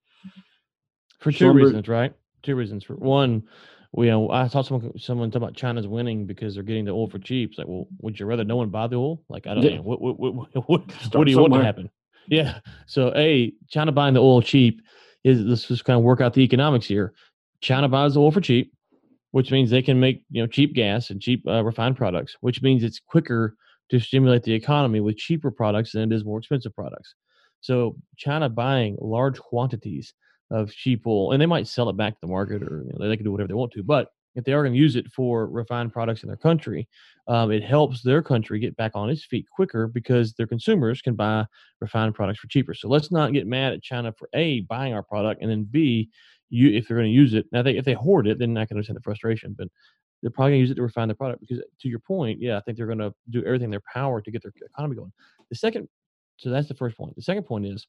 For 1.25 1.33
two 1.33 1.53
reasons, 1.53 1.89
right? 1.89 2.13
Two 2.43 2.55
reasons. 2.55 2.85
For 2.85 2.97
one, 2.97 3.45
we, 3.93 4.07
you 4.07 4.13
know, 4.13 4.29
I 4.29 4.47
saw 4.49 4.61
someone 4.61 4.93
someone 4.99 5.31
talk 5.31 5.41
about 5.41 5.55
China's 5.55 5.89
winning 5.89 6.27
because 6.27 6.55
they're 6.55 6.63
getting 6.63 6.85
the 6.85 6.91
oil 6.91 7.09
for 7.09 7.19
cheap. 7.19 7.51
It's 7.51 7.59
like, 7.59 7.67
well, 7.67 7.87
would 8.03 8.21
you 8.21 8.27
rather 8.27 8.45
no 8.45 8.57
one 8.57 8.69
buy 8.69 8.89
the 8.89 8.97
oil? 8.97 9.23
Like, 9.31 9.47
I 9.47 9.55
don't 9.55 9.63
yeah. 9.63 9.77
know. 9.77 9.83
What 9.83 10.03
what 10.03 10.19
what, 10.19 10.35
what, 10.69 11.15
what 11.15 11.25
do 11.25 11.31
you 11.31 11.37
somewhere. 11.37 11.51
want 11.51 11.63
to 11.63 11.65
happen? 11.65 11.91
Yeah. 12.29 12.59
So, 12.87 13.11
a 13.17 13.55
China 13.71 13.91
buying 13.91 14.13
the 14.13 14.21
oil 14.21 14.43
cheap 14.43 14.83
is 15.23 15.41
let's 15.41 15.67
just 15.67 15.87
kind 15.87 15.97
of 15.97 16.05
work 16.05 16.21
out 16.21 16.35
the 16.35 16.43
economics 16.43 16.85
here. 16.85 17.15
China 17.63 17.89
buys 17.89 18.15
the 18.15 18.21
oil 18.21 18.31
for 18.31 18.43
cheap, 18.43 18.75
which 19.31 19.51
means 19.51 19.71
they 19.71 19.81
can 19.81 19.99
make 19.99 20.25
you 20.31 20.43
know 20.43 20.47
cheap 20.47 20.75
gas 20.75 21.09
and 21.09 21.23
cheap 21.23 21.43
uh, 21.49 21.65
refined 21.65 21.97
products, 21.97 22.37
which 22.43 22.61
means 22.61 22.83
it's 22.83 23.01
quicker 23.01 23.57
to 23.89 23.99
stimulate 23.99 24.43
the 24.43 24.53
economy 24.53 25.01
with 25.01 25.17
cheaper 25.17 25.51
products 25.51 25.93
than 25.93 26.13
it 26.13 26.15
is 26.15 26.23
more 26.23 26.39
expensive 26.39 26.75
products. 26.75 27.15
So, 27.63 27.97
China 28.19 28.51
buying 28.51 28.99
large 29.01 29.39
quantities 29.39 30.13
of 30.51 30.73
oil, 31.07 31.33
and 31.33 31.41
they 31.41 31.47
might 31.47 31.67
sell 31.67 31.89
it 31.89 31.97
back 31.97 32.15
to 32.15 32.21
the 32.21 32.29
market, 32.29 32.63
or 32.63 32.85
you 32.87 32.93
know, 32.99 33.09
they 33.09 33.17
can 33.17 33.25
do 33.25 33.33
whatever 33.33 33.49
they 33.49 33.55
want 33.55 33.73
to. 33.73 33.83
But 33.83 34.09
if 34.35 34.45
they 34.45 34.53
are 34.53 34.63
going 34.63 34.73
to 34.73 34.79
use 34.79 34.97
it 34.97 35.07
for 35.13 35.47
refined 35.47 35.93
products 35.93 36.23
in 36.23 36.29
their 36.29 36.37
country, 36.37 36.89
um, 37.29 37.53
it 37.53 37.63
helps 37.63 38.03
their 38.03 38.23
country 38.23 38.59
get 38.59 38.77
back 38.77 38.93
on 38.95 39.09
its 39.09 39.25
feet 39.25 39.47
quicker 39.51 39.87
because 39.87 40.35
their 40.35 40.47
consumers 40.47 41.01
can 41.01 41.15
buy 41.15 41.47
refined 41.81 42.15
products 42.15 42.41
for 42.41 42.49
cheaper. 42.49 42.75
So 42.75 42.89
let's 42.89 43.13
not 43.13 43.33
get 43.33 43.47
mad 43.47 43.73
at 43.73 43.83
China 43.83 44.13
for 44.13 44.29
a 44.35 44.61
buying 44.63 44.93
our 44.93 45.03
product, 45.03 45.41
and 45.43 45.51
then 45.51 45.65
b, 45.71 46.11
you 46.51 46.71
if 46.71 46.89
they're 46.89 46.97
going 46.97 47.09
to 47.09 47.15
use 47.15 47.35
it 47.35 47.47
now, 47.53 47.63
they, 47.63 47.77
if 47.77 47.85
they 47.85 47.95
hoard 47.95 48.27
it, 48.27 48.39
then 48.39 48.57
I 48.57 48.67
can 48.67 48.77
understand 48.77 48.97
the 48.97 49.03
frustration, 49.03 49.55
but 49.57 49.69
they're 50.23 50.31
probably 50.31 50.53
going 50.53 50.59
to 50.59 50.63
use 50.63 50.71
it 50.71 50.77
to 50.77 50.83
refine 50.83 51.09
their 51.09 51.15
product 51.15 51.41
because, 51.41 51.63
to 51.81 51.89
your 51.89 51.99
point, 51.99 52.41
yeah, 52.41 52.57
I 52.57 52.61
think 52.61 52.79
they're 52.79 52.87
going 52.87 52.99
to 52.99 53.13
do 53.31 53.45
everything 53.45 53.67
in 53.67 53.71
their 53.71 53.83
power 53.93 54.23
to 54.23 54.31
get 54.31 54.43
their 54.43 54.53
economy 54.71 54.97
going. 54.97 55.13
The 55.51 55.57
second, 55.57 55.87
so 56.39 56.51
that's 56.51 56.67
the 56.67 56.75
first 56.75 56.97
point. 56.97 57.15
The 57.15 57.23
second 57.23 57.45
point 57.45 57.67
is 57.67 57.87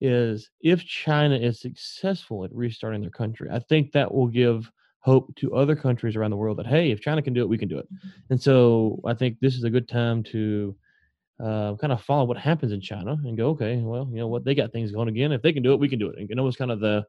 is 0.00 0.50
if 0.60 0.84
China 0.84 1.36
is 1.36 1.60
successful 1.60 2.44
at 2.44 2.54
restarting 2.54 3.00
their 3.00 3.10
country, 3.10 3.48
I 3.50 3.58
think 3.58 3.92
that 3.92 4.12
will 4.12 4.26
give 4.26 4.70
hope 5.00 5.34
to 5.36 5.54
other 5.54 5.76
countries 5.76 6.16
around 6.16 6.30
the 6.30 6.36
world 6.36 6.58
that 6.58 6.66
hey, 6.66 6.90
if 6.90 7.00
China 7.00 7.22
can 7.22 7.34
do 7.34 7.42
it, 7.42 7.48
we 7.48 7.58
can 7.58 7.68
do 7.68 7.78
it. 7.78 7.86
Mm-hmm. 7.92 8.08
And 8.30 8.42
so 8.42 9.00
I 9.04 9.14
think 9.14 9.38
this 9.40 9.54
is 9.54 9.64
a 9.64 9.70
good 9.70 9.88
time 9.88 10.22
to 10.24 10.74
uh, 11.42 11.74
kind 11.76 11.92
of 11.92 12.02
follow 12.02 12.24
what 12.24 12.38
happens 12.38 12.72
in 12.72 12.80
China 12.80 13.16
and 13.24 13.36
go, 13.36 13.50
okay, 13.50 13.76
well, 13.76 14.08
you 14.10 14.18
know 14.18 14.28
what, 14.28 14.44
they 14.44 14.54
got 14.54 14.72
things 14.72 14.92
going 14.92 15.08
again. 15.08 15.32
If 15.32 15.42
they 15.42 15.52
can 15.52 15.62
do 15.62 15.72
it, 15.72 15.80
we 15.80 15.88
can 15.88 15.98
do 15.98 16.08
it. 16.08 16.18
And 16.18 16.28
you 16.28 16.36
know, 16.36 16.46
it's 16.46 16.56
kind 16.56 16.70
of 16.70 16.80
the 16.80 17.04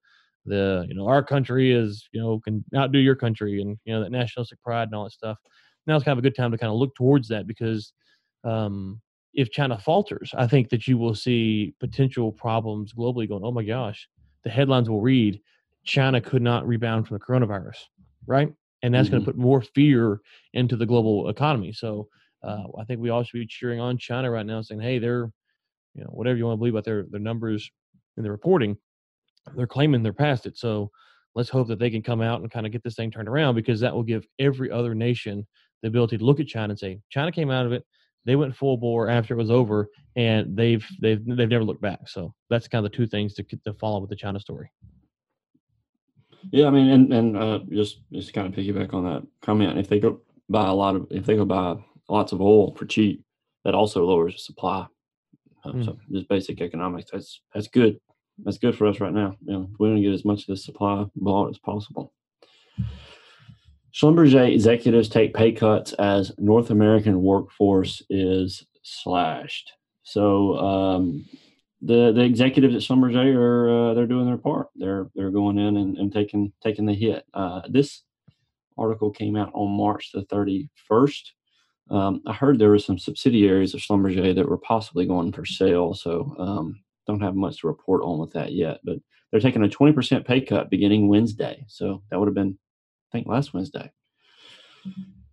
the 0.46 0.86
you 0.88 0.94
know 0.94 1.08
our 1.08 1.24
country 1.24 1.72
is 1.72 2.08
you 2.12 2.22
know 2.22 2.40
can 2.40 2.64
outdo 2.76 3.00
your 3.00 3.16
country 3.16 3.62
and 3.62 3.78
you 3.84 3.94
know 3.94 4.04
that 4.04 4.12
nationalistic 4.12 4.62
pride 4.62 4.88
and 4.88 4.96
all 4.96 5.04
that 5.06 5.12
stuff. 5.12 5.38
Now 5.88 5.96
it's 5.96 6.06
kind 6.06 6.18
of 6.18 6.20
a 6.20 6.28
good 6.28 6.36
time 6.36 6.52
to 6.52 6.58
kind 6.58 6.72
of 6.72 6.78
look 6.78 6.96
towards 6.96 7.28
that 7.30 7.48
because 7.48 7.94
um, 8.44 9.02
if 9.36 9.52
China 9.52 9.78
falters, 9.78 10.32
I 10.38 10.48
think 10.48 10.70
that 10.70 10.88
you 10.88 10.98
will 10.98 11.14
see 11.14 11.76
potential 11.80 12.32
problems 12.32 12.94
globally 12.94 13.28
going, 13.28 13.44
oh 13.44 13.52
my 13.52 13.64
gosh, 13.64 14.08
the 14.44 14.50
headlines 14.50 14.90
will 14.90 15.02
read 15.02 15.42
China 15.84 16.20
could 16.20 16.42
not 16.42 16.68
rebound 16.68 17.08
from 17.08 17.18
the 17.18 17.24
coronavirus, 17.24 17.78
right? 18.26 18.52
And 18.82 18.94
that's 18.94 19.08
mm-hmm. 19.08 19.18
going 19.18 19.26
to 19.26 19.32
put 19.32 19.38
more 19.38 19.62
fear 19.62 20.22
into 20.54 20.76
the 20.76 20.86
global 20.86 21.30
economy. 21.30 21.74
So 21.74 22.08
uh, 22.44 22.64
I 22.80 22.86
think 22.86 23.02
we 23.02 23.10
all 23.10 23.24
should 23.24 23.40
be 23.40 23.46
cheering 23.46 23.80
on 23.80 23.98
China 23.98 24.32
right 24.32 24.46
now, 24.46 24.62
saying, 24.62 24.82
hey, 24.82 25.00
they're, 25.00 25.32
you 25.94 26.04
know, 26.04 26.10
whatever 26.12 26.38
you 26.38 26.46
want 26.46 26.56
to 26.56 26.60
believe 26.60 26.74
about 26.74 26.86
their, 26.86 27.06
their 27.10 27.20
numbers 27.20 27.70
and 28.18 28.26
their 28.26 28.32
reporting, 28.32 28.78
they're 29.56 29.68
claiming 29.68 30.02
they're 30.02 30.14
past 30.14 30.46
it. 30.46 30.58
So 30.58 30.92
let's 31.36 31.50
hope 31.50 31.68
that 31.68 31.80
they 31.80 31.90
can 31.90 32.02
come 32.02 32.22
out 32.22 32.42
and 32.42 32.50
kind 32.52 32.66
of 32.66 32.72
get 32.72 32.84
this 32.84 32.96
thing 32.96 33.12
turned 33.12 33.28
around 33.28 33.56
because 33.56 33.80
that 33.82 33.94
will 33.94 34.04
give 34.04 34.26
every 34.40 34.72
other 34.72 34.96
nation 34.96 35.46
the 35.82 35.88
ability 35.88 36.18
to 36.18 36.26
look 36.26 36.40
at 36.40 36.48
China 36.48 36.72
and 36.72 36.80
say, 36.80 37.00
China 37.10 37.32
came 37.32 37.52
out 37.52 37.66
of 37.66 37.74
it. 37.74 37.84
They 38.26 38.36
went 38.36 38.56
full 38.56 38.78
bore 38.78 39.10
after 39.10 39.34
it 39.34 39.38
was 39.38 39.52
over, 39.52 39.90
and 40.16 40.56
they've 40.58 40.86
they've 41.02 41.24
they've 41.26 41.50
never 41.50 41.64
looked 41.64 41.82
back. 41.82 42.08
So 42.08 42.34
that's 42.50 42.68
kind 42.68 42.86
of 42.86 42.92
the 42.92 42.98
two 42.98 43.08
things 43.08 43.34
to 43.36 43.44
to 43.44 43.74
follow 43.74 44.00
with 44.00 44.10
the 44.10 44.16
China 44.16 44.40
story. 44.40 44.72
Yeah, 46.52 46.68
I 46.68 46.70
mean, 46.72 46.90
and 46.90 47.14
and 47.14 47.38
uh, 47.38 47.60
just 47.70 48.02
just 48.12 48.34
kind 48.34 48.48
of 48.48 48.54
piggyback 48.54 48.94
on 48.94 49.04
that 49.06 49.24
comment. 49.42 49.78
If 49.78 49.88
they 49.88 50.00
go 50.00 50.22
buy 50.50 50.68
a 50.68 50.74
lot 50.74 50.96
of, 50.96 51.08
if 51.10 51.26
they 51.26 51.36
go 51.36 51.46
buy 51.46 51.76
lots 52.10 52.32
of 52.32 52.42
oil 52.42 52.74
for 52.76 52.86
cheap, 52.86 53.24
that 53.64 53.76
also 53.76 54.06
lowers 54.06 54.34
the 54.34 54.40
supply. 54.40 54.88
Uh, 55.64 55.72
mm. 55.72 55.86
So 55.86 55.98
just 56.12 56.28
basic 56.28 56.62
economics. 56.62 57.12
That's 57.12 57.42
that's 57.54 57.68
good. 57.68 58.00
That's 58.44 58.58
good 58.58 58.78
for 58.78 58.88
us 58.88 59.00
right 59.00 59.14
now. 59.14 59.38
You 59.46 59.54
know, 59.54 59.70
we 59.80 59.88
want 59.88 59.98
to 60.00 60.04
get 60.04 60.14
as 60.14 60.26
much 60.26 60.42
of 60.42 60.48
the 60.48 60.58
supply 60.58 61.06
bought 61.16 61.50
as 61.50 61.58
possible. 61.58 62.14
Schlumberger 63.96 64.52
executives 64.54 65.08
take 65.08 65.34
pay 65.34 65.54
cuts 65.54 65.94
as 65.94 66.34
North 66.38 66.70
American 66.70 67.22
workforce 67.22 68.04
is 68.10 68.66
slashed. 68.84 69.72
So 70.04 70.58
um, 70.58 71.26
the 71.82 72.12
the 72.12 72.22
executives 72.22 72.76
at 72.76 72.82
Schlumberger 72.82 73.36
are 73.36 73.70
uh, 73.70 73.94
they're 73.94 74.06
doing 74.06 74.26
their 74.26 74.38
part. 74.38 74.68
They're 74.76 75.10
they're 75.16 75.32
going 75.32 75.58
in 75.58 75.78
and, 75.78 75.98
and 75.98 76.12
taking 76.12 76.52
taking 76.62 76.86
the 76.86 76.94
hit. 76.94 77.24
Uh, 77.34 77.62
this 77.70 78.04
article 78.78 79.12
came 79.12 79.38
out 79.38 79.52
on 79.54 79.78
March 79.78 80.12
the 80.12 80.24
thirty 80.24 80.70
first. 80.90 81.32
Um, 81.90 82.22
I 82.28 82.34
heard 82.34 82.60
there 82.60 82.72
were 82.72 82.80
some 82.80 83.00
subsidiaries 83.00 83.74
of 83.74 83.80
Schlumberger 83.80 84.36
that 84.36 84.50
were 84.50 84.58
possibly 84.58 85.06
going 85.06 85.32
for 85.32 85.46
sale. 85.46 85.94
So 85.94 86.36
um, 86.38 86.82
don't 87.08 87.22
have 87.22 87.36
much 87.36 87.62
to 87.62 87.68
report 87.68 88.02
on 88.04 88.20
with 88.20 88.34
that 88.34 88.52
yet. 88.52 88.80
But 88.84 88.98
they're 89.32 89.40
taking 89.40 89.64
a 89.64 89.70
twenty 89.70 89.94
percent 89.94 90.28
pay 90.28 90.42
cut 90.42 90.70
beginning 90.70 91.08
Wednesday. 91.08 91.64
So 91.70 92.04
that 92.10 92.20
would 92.20 92.28
have 92.28 92.36
been 92.36 92.58
think 93.16 93.28
last 93.28 93.54
Wednesday. 93.54 93.92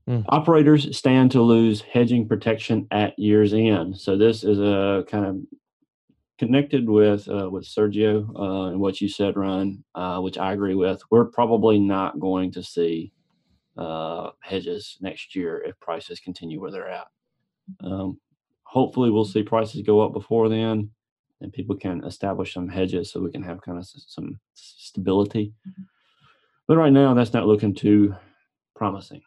Mm. 0.08 0.24
Operators 0.28 0.96
stand 0.96 1.30
to 1.32 1.42
lose 1.42 1.80
hedging 1.80 2.28
protection 2.28 2.86
at 2.90 3.18
year's 3.18 3.52
end. 3.52 3.98
So 3.98 4.16
this 4.16 4.44
is 4.44 4.58
a 4.58 5.04
kind 5.08 5.26
of 5.26 5.36
connected 6.38 6.88
with 6.88 7.28
uh, 7.28 7.48
with 7.50 7.64
Sergio 7.64 8.28
uh, 8.36 8.70
and 8.70 8.80
what 8.80 9.00
you 9.00 9.08
said, 9.08 9.36
Ryan, 9.36 9.84
uh, 9.94 10.18
which 10.20 10.38
I 10.38 10.52
agree 10.52 10.74
with. 10.74 11.02
We're 11.10 11.26
probably 11.26 11.78
not 11.78 12.18
going 12.18 12.52
to 12.52 12.62
see 12.62 13.12
uh, 13.76 14.30
hedges 14.40 14.98
next 15.00 15.34
year 15.34 15.62
if 15.64 15.78
prices 15.80 16.20
continue 16.20 16.60
where 16.60 16.70
they're 16.70 16.88
at. 16.88 17.06
Um, 17.82 18.18
hopefully, 18.64 19.10
we'll 19.10 19.24
see 19.24 19.42
prices 19.42 19.82
go 19.82 20.00
up 20.00 20.12
before 20.12 20.48
then, 20.48 20.90
and 21.40 21.52
people 21.52 21.76
can 21.76 22.04
establish 22.04 22.54
some 22.54 22.68
hedges 22.68 23.12
so 23.12 23.20
we 23.20 23.30
can 23.30 23.42
have 23.42 23.62
kind 23.62 23.78
of 23.78 23.86
some 23.86 24.38
stability. 24.54 25.54
But 26.68 26.76
right 26.76 26.92
now, 26.92 27.14
that's 27.14 27.32
not 27.32 27.46
looking 27.46 27.74
too 27.74 28.14
promising. 28.74 29.22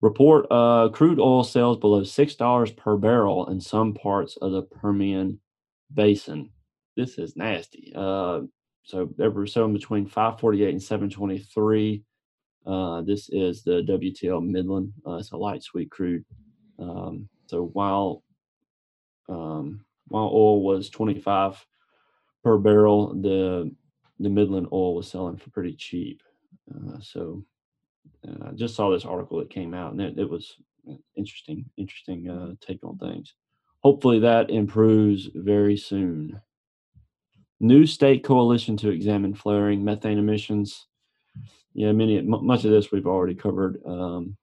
Report 0.00 0.46
uh, 0.50 0.88
crude 0.88 1.20
oil 1.20 1.44
sales 1.44 1.78
below 1.78 2.00
$6 2.02 2.76
per 2.76 2.96
barrel 2.96 3.46
in 3.48 3.60
some 3.60 3.94
parts 3.94 4.36
of 4.42 4.52
the 4.52 4.62
Permian 4.62 5.40
Basin. 5.94 6.50
This 6.96 7.18
is 7.18 7.36
nasty. 7.36 7.92
Uh, 7.94 8.40
so 8.82 9.08
ever 9.20 9.46
so 9.46 9.64
in 9.64 9.72
between 9.72 10.06
548 10.06 10.70
and 10.70 10.82
723. 10.82 12.02
Uh, 12.66 13.02
this 13.02 13.28
is 13.30 13.62
the 13.62 13.82
WTI 13.82 14.44
Midland. 14.44 14.92
Uh, 15.06 15.14
it's 15.14 15.32
a 15.32 15.36
light 15.36 15.62
sweet 15.62 15.90
crude. 15.90 16.24
Um, 16.78 17.28
so 17.46 17.70
while 17.72 18.22
um, 19.28 19.84
while 20.08 20.30
oil 20.32 20.62
was 20.62 20.90
25 20.90 21.64
per 22.42 22.58
barrel, 22.58 23.14
the 23.20 23.70
the 24.18 24.28
Midland 24.28 24.68
oil 24.72 24.94
was 24.94 25.10
selling 25.10 25.36
for 25.36 25.50
pretty 25.50 25.74
cheap. 25.74 26.22
Uh, 26.74 26.98
so 27.00 27.44
uh, 28.26 28.48
I 28.48 28.52
just 28.52 28.74
saw 28.74 28.90
this 28.90 29.04
article 29.04 29.38
that 29.38 29.50
came 29.50 29.74
out, 29.74 29.92
and 29.92 30.00
it, 30.00 30.18
it 30.18 30.28
was 30.28 30.56
interesting, 31.16 31.64
interesting 31.76 32.28
uh, 32.28 32.54
take 32.60 32.84
on 32.84 32.98
things. 32.98 33.34
Hopefully, 33.80 34.20
that 34.20 34.50
improves 34.50 35.28
very 35.34 35.76
soon. 35.76 36.40
New 37.60 37.86
state 37.86 38.24
coalition 38.24 38.76
to 38.78 38.90
examine 38.90 39.34
flaring 39.34 39.84
methane 39.84 40.18
emissions. 40.18 40.86
Yeah, 41.74 41.92
many 41.92 42.20
much 42.20 42.64
of 42.64 42.70
this 42.70 42.92
we've 42.92 43.06
already 43.06 43.34
covered 43.34 43.80
um, 43.86 44.36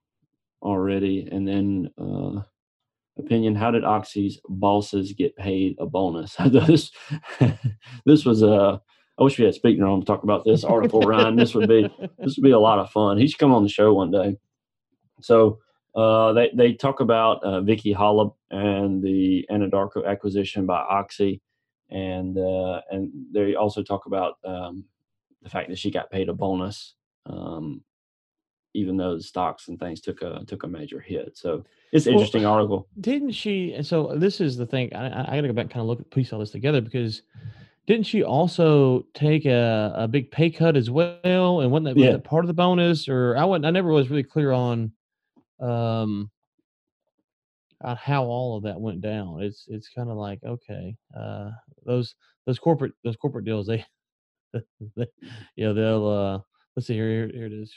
already, 0.61 1.27
and 1.31 1.47
then 1.47 1.89
uh, 1.97 2.41
opinion: 3.17 3.55
How 3.55 3.71
did 3.71 3.83
Oxy's 3.83 4.39
bosses 4.47 5.13
get 5.13 5.35
paid 5.35 5.75
a 5.79 5.85
bonus? 5.85 6.35
this 6.47 6.91
this 8.05 8.25
was 8.25 8.41
a 8.41 8.81
I 9.19 9.23
wish 9.23 9.37
we 9.37 9.45
had 9.45 9.53
speaking 9.53 9.83
on 9.83 9.99
to 9.99 10.05
talk 10.05 10.23
about 10.23 10.45
this 10.45 10.63
article, 10.75 11.01
Ryan. 11.01 11.35
This 11.35 11.53
would 11.53 11.67
be 11.67 11.89
this 12.17 12.37
would 12.37 12.43
be 12.43 12.51
a 12.51 12.59
lot 12.59 12.79
of 12.79 12.89
fun. 12.89 13.17
He 13.17 13.27
should 13.27 13.39
come 13.39 13.53
on 13.53 13.63
the 13.63 13.69
show 13.69 13.93
one 13.93 14.11
day. 14.11 14.37
So 15.21 15.59
uh, 15.95 16.33
they 16.33 16.51
they 16.53 16.73
talk 16.73 16.99
about 16.99 17.43
uh, 17.43 17.61
Vicki 17.61 17.93
Hollub 17.93 18.33
and 18.51 19.03
the 19.03 19.45
Anadarko 19.51 20.05
acquisition 20.07 20.65
by 20.65 20.79
Oxy, 20.79 21.41
and 21.89 22.37
uh, 22.37 22.81
and 22.89 23.11
they 23.31 23.55
also 23.55 23.83
talk 23.83 24.05
about 24.05 24.35
um, 24.45 24.85
the 25.41 25.49
fact 25.49 25.69
that 25.69 25.77
she 25.77 25.91
got 25.91 26.11
paid 26.11 26.29
a 26.29 26.33
bonus, 26.33 26.95
um, 27.25 27.81
even 28.73 28.95
though 28.95 29.15
the 29.15 29.23
stocks 29.23 29.67
and 29.67 29.79
things 29.79 29.99
took 29.99 30.21
a 30.21 30.45
took 30.47 30.63
a 30.63 30.67
major 30.67 31.01
hit. 31.01 31.37
So 31.37 31.65
it's 31.91 32.05
an 32.05 32.13
well, 32.13 32.21
interesting 32.21 32.45
article. 32.45 32.87
Didn't 33.01 33.31
she? 33.31 33.73
And 33.73 33.85
so 33.85 34.13
this 34.15 34.39
is 34.39 34.55
the 34.55 34.65
thing. 34.65 34.93
I, 34.93 35.23
I 35.23 35.35
got 35.35 35.41
to 35.41 35.47
go 35.47 35.53
back 35.53 35.63
and 35.63 35.71
kind 35.71 35.81
of 35.81 35.87
look 35.87 35.99
at 35.99 36.11
piece 36.11 36.31
all 36.31 36.39
this 36.39 36.51
together 36.51 36.79
because 36.79 37.23
didn't 37.89 38.05
she 38.05 38.23
also 38.23 39.03
take 39.15 39.45
a, 39.45 39.91
a 39.95 40.07
big 40.07 40.29
pay 40.29 40.51
cut 40.51 40.77
as 40.77 40.91
well? 40.91 41.61
And 41.61 41.71
wasn't 41.71 41.85
that, 41.85 41.97
yeah. 41.97 42.09
was 42.09 42.15
that 42.17 42.23
part 42.23 42.45
of 42.45 42.47
the 42.47 42.53
bonus? 42.53 43.09
Or 43.09 43.35
I 43.35 43.45
went 43.45 43.65
I 43.65 43.71
never 43.71 43.89
was 43.89 44.11
really 44.11 44.21
clear 44.21 44.51
on 44.51 44.91
um 45.59 46.29
on 47.81 47.95
how 47.95 48.25
all 48.25 48.55
of 48.55 48.63
that 48.63 48.79
went 48.79 49.01
down. 49.01 49.41
It's 49.41 49.65
it's 49.67 49.89
kind 49.89 50.11
of 50.11 50.17
like 50.17 50.39
okay, 50.45 50.95
uh, 51.19 51.49
those 51.83 52.13
those 52.45 52.59
corporate 52.59 52.93
those 53.03 53.15
corporate 53.15 53.45
deals 53.45 53.65
they, 53.65 53.83
they 54.53 55.07
you 55.55 55.65
know 55.65 55.73
they'll 55.73 56.07
uh, 56.07 56.39
let's 56.75 56.85
see 56.85 56.93
here, 56.93 57.09
here 57.09 57.31
here 57.33 57.45
it 57.47 57.53
is. 57.53 57.73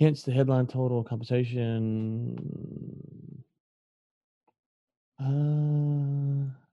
Hence 0.00 0.24
the 0.24 0.32
headline 0.32 0.66
total 0.66 1.04
compensation. 1.04 2.36
Uh, 5.20 6.65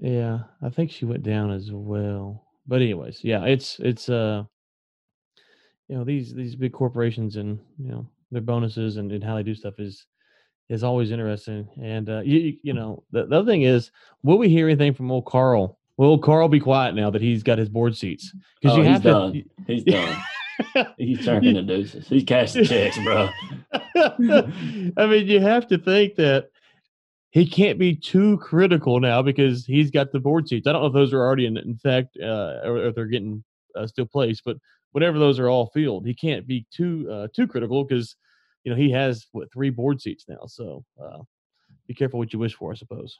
yeah, 0.00 0.40
I 0.62 0.70
think 0.70 0.90
she 0.90 1.04
went 1.04 1.22
down 1.22 1.50
as 1.50 1.70
well. 1.72 2.46
But 2.66 2.82
anyways, 2.82 3.22
yeah, 3.22 3.44
it's 3.44 3.78
it's 3.80 4.08
uh 4.08 4.44
you 5.88 5.96
know 5.96 6.04
these 6.04 6.32
these 6.34 6.54
big 6.54 6.72
corporations 6.72 7.36
and 7.36 7.58
you 7.78 7.90
know 7.90 8.06
their 8.30 8.40
bonuses 8.40 8.96
and, 8.96 9.12
and 9.12 9.22
how 9.22 9.36
they 9.36 9.42
do 9.42 9.54
stuff 9.54 9.74
is 9.78 10.06
is 10.68 10.84
always 10.84 11.10
interesting. 11.10 11.68
And 11.82 12.08
uh 12.08 12.20
you 12.20 12.56
you 12.62 12.72
know 12.72 13.02
the, 13.10 13.26
the 13.26 13.38
other 13.38 13.50
thing 13.50 13.62
is, 13.62 13.90
will 14.22 14.38
we 14.38 14.48
hear 14.48 14.68
anything 14.68 14.94
from 14.94 15.10
old 15.10 15.26
Carl? 15.26 15.78
Will 15.98 16.18
Carl 16.18 16.48
be 16.48 16.60
quiet 16.60 16.94
now 16.94 17.10
that 17.10 17.20
he's 17.20 17.42
got 17.42 17.58
his 17.58 17.68
board 17.68 17.96
seats? 17.96 18.34
Because 18.60 18.78
oh, 18.78 18.80
you 18.80 18.88
have 18.88 19.02
he's 19.02 19.02
to. 19.02 19.10
Done. 19.10 19.44
He's 19.66 19.84
done. 20.74 20.94
he's 20.96 21.24
turning 21.24 21.54
the 21.54 21.62
deuces. 21.62 22.08
He's 22.08 22.24
cashing 22.24 22.64
checks, 22.64 22.98
bro. 23.04 23.28
I 23.94 25.06
mean, 25.06 25.26
you 25.26 25.40
have 25.40 25.66
to 25.68 25.78
think 25.78 26.14
that 26.16 26.50
he 27.32 27.46
can't 27.46 27.78
be 27.78 27.94
too 27.94 28.36
critical 28.38 29.00
now 29.00 29.22
because 29.22 29.64
he's 29.64 29.90
got 29.90 30.12
the 30.12 30.20
board 30.20 30.46
seats. 30.46 30.66
I 30.66 30.72
don't 30.72 30.82
know 30.82 30.88
if 30.88 30.92
those 30.92 31.14
are 31.14 31.22
already 31.22 31.46
in, 31.46 31.56
in 31.56 31.76
fact, 31.76 32.18
uh, 32.22 32.60
or 32.62 32.86
if 32.86 32.94
they're 32.94 33.06
getting 33.06 33.42
uh, 33.74 33.86
still 33.86 34.04
placed, 34.04 34.44
but 34.44 34.58
whatever 34.92 35.18
those 35.18 35.38
are 35.38 35.48
all 35.48 35.70
filled, 35.72 36.06
he 36.06 36.12
can't 36.12 36.46
be 36.46 36.66
too 36.70 37.08
uh, 37.10 37.28
too 37.34 37.46
critical 37.46 37.84
because 37.84 38.16
you 38.64 38.70
know 38.70 38.76
he 38.76 38.90
has 38.90 39.26
what 39.32 39.50
three 39.50 39.70
board 39.70 39.98
seats 40.02 40.26
now. 40.28 40.44
So 40.46 40.84
uh, 41.02 41.20
be 41.88 41.94
careful 41.94 42.18
what 42.18 42.34
you 42.34 42.38
wish 42.38 42.54
for, 42.54 42.70
I 42.70 42.74
suppose. 42.74 43.18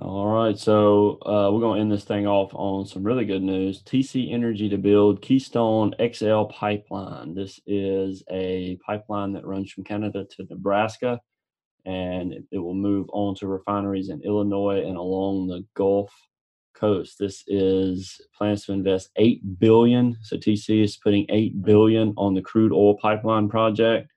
All 0.00 0.26
right, 0.26 0.58
so 0.58 1.20
uh, 1.24 1.48
we're 1.52 1.60
going 1.60 1.76
to 1.76 1.80
end 1.80 1.92
this 1.92 2.02
thing 2.02 2.26
off 2.26 2.50
on 2.54 2.84
some 2.86 3.04
really 3.04 3.24
good 3.24 3.44
news. 3.44 3.80
TC 3.84 4.32
Energy 4.32 4.68
to 4.68 4.78
build 4.78 5.22
Keystone 5.22 5.94
XL 6.04 6.46
pipeline. 6.46 7.36
This 7.36 7.60
is 7.68 8.24
a 8.28 8.76
pipeline 8.84 9.34
that 9.34 9.46
runs 9.46 9.70
from 9.70 9.84
Canada 9.84 10.26
to 10.30 10.46
Nebraska 10.50 11.20
and 11.84 12.32
it, 12.50 12.58
will 12.58 12.74
move 12.74 13.08
on 13.12 13.34
to 13.36 13.46
refineries 13.46 14.08
in 14.08 14.22
Illinois 14.22 14.84
and 14.86 14.96
along 14.96 15.46
the 15.46 15.64
Gulf 15.74 16.12
Coast. 16.74 17.18
This 17.18 17.44
is 17.46 18.20
plans 18.36 18.64
to 18.66 18.72
invest 18.72 19.10
eight 19.16 19.58
billion. 19.58 20.16
So 20.22 20.36
TC 20.36 20.82
is 20.82 20.96
putting 20.96 21.26
eight 21.28 21.62
billion 21.62 22.14
on 22.16 22.34
the 22.34 22.42
crude 22.42 22.72
oil 22.72 22.96
pipeline 22.96 23.48
project, 23.48 24.10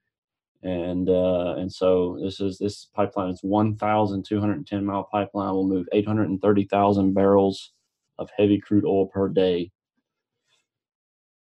and 0.63 1.09
uh, 1.09 1.55
and 1.57 1.71
so 1.71 2.17
this 2.21 2.39
is 2.39 2.57
this 2.57 2.85
pipeline 2.85 3.31
is 3.31 3.39
one 3.43 3.75
thousand 3.75 4.25
two 4.25 4.39
hundred 4.39 4.65
ten 4.65 4.85
mile 4.85 5.07
pipeline 5.11 5.53
will 5.53 5.67
move 5.67 5.87
eight 5.93 6.07
hundred 6.07 6.29
and 6.29 6.41
thirty 6.41 6.65
thousand 6.65 7.13
barrels 7.13 7.73
of 8.17 8.29
heavy 8.37 8.59
crude 8.59 8.85
oil 8.85 9.07
per 9.07 9.27
day 9.29 9.71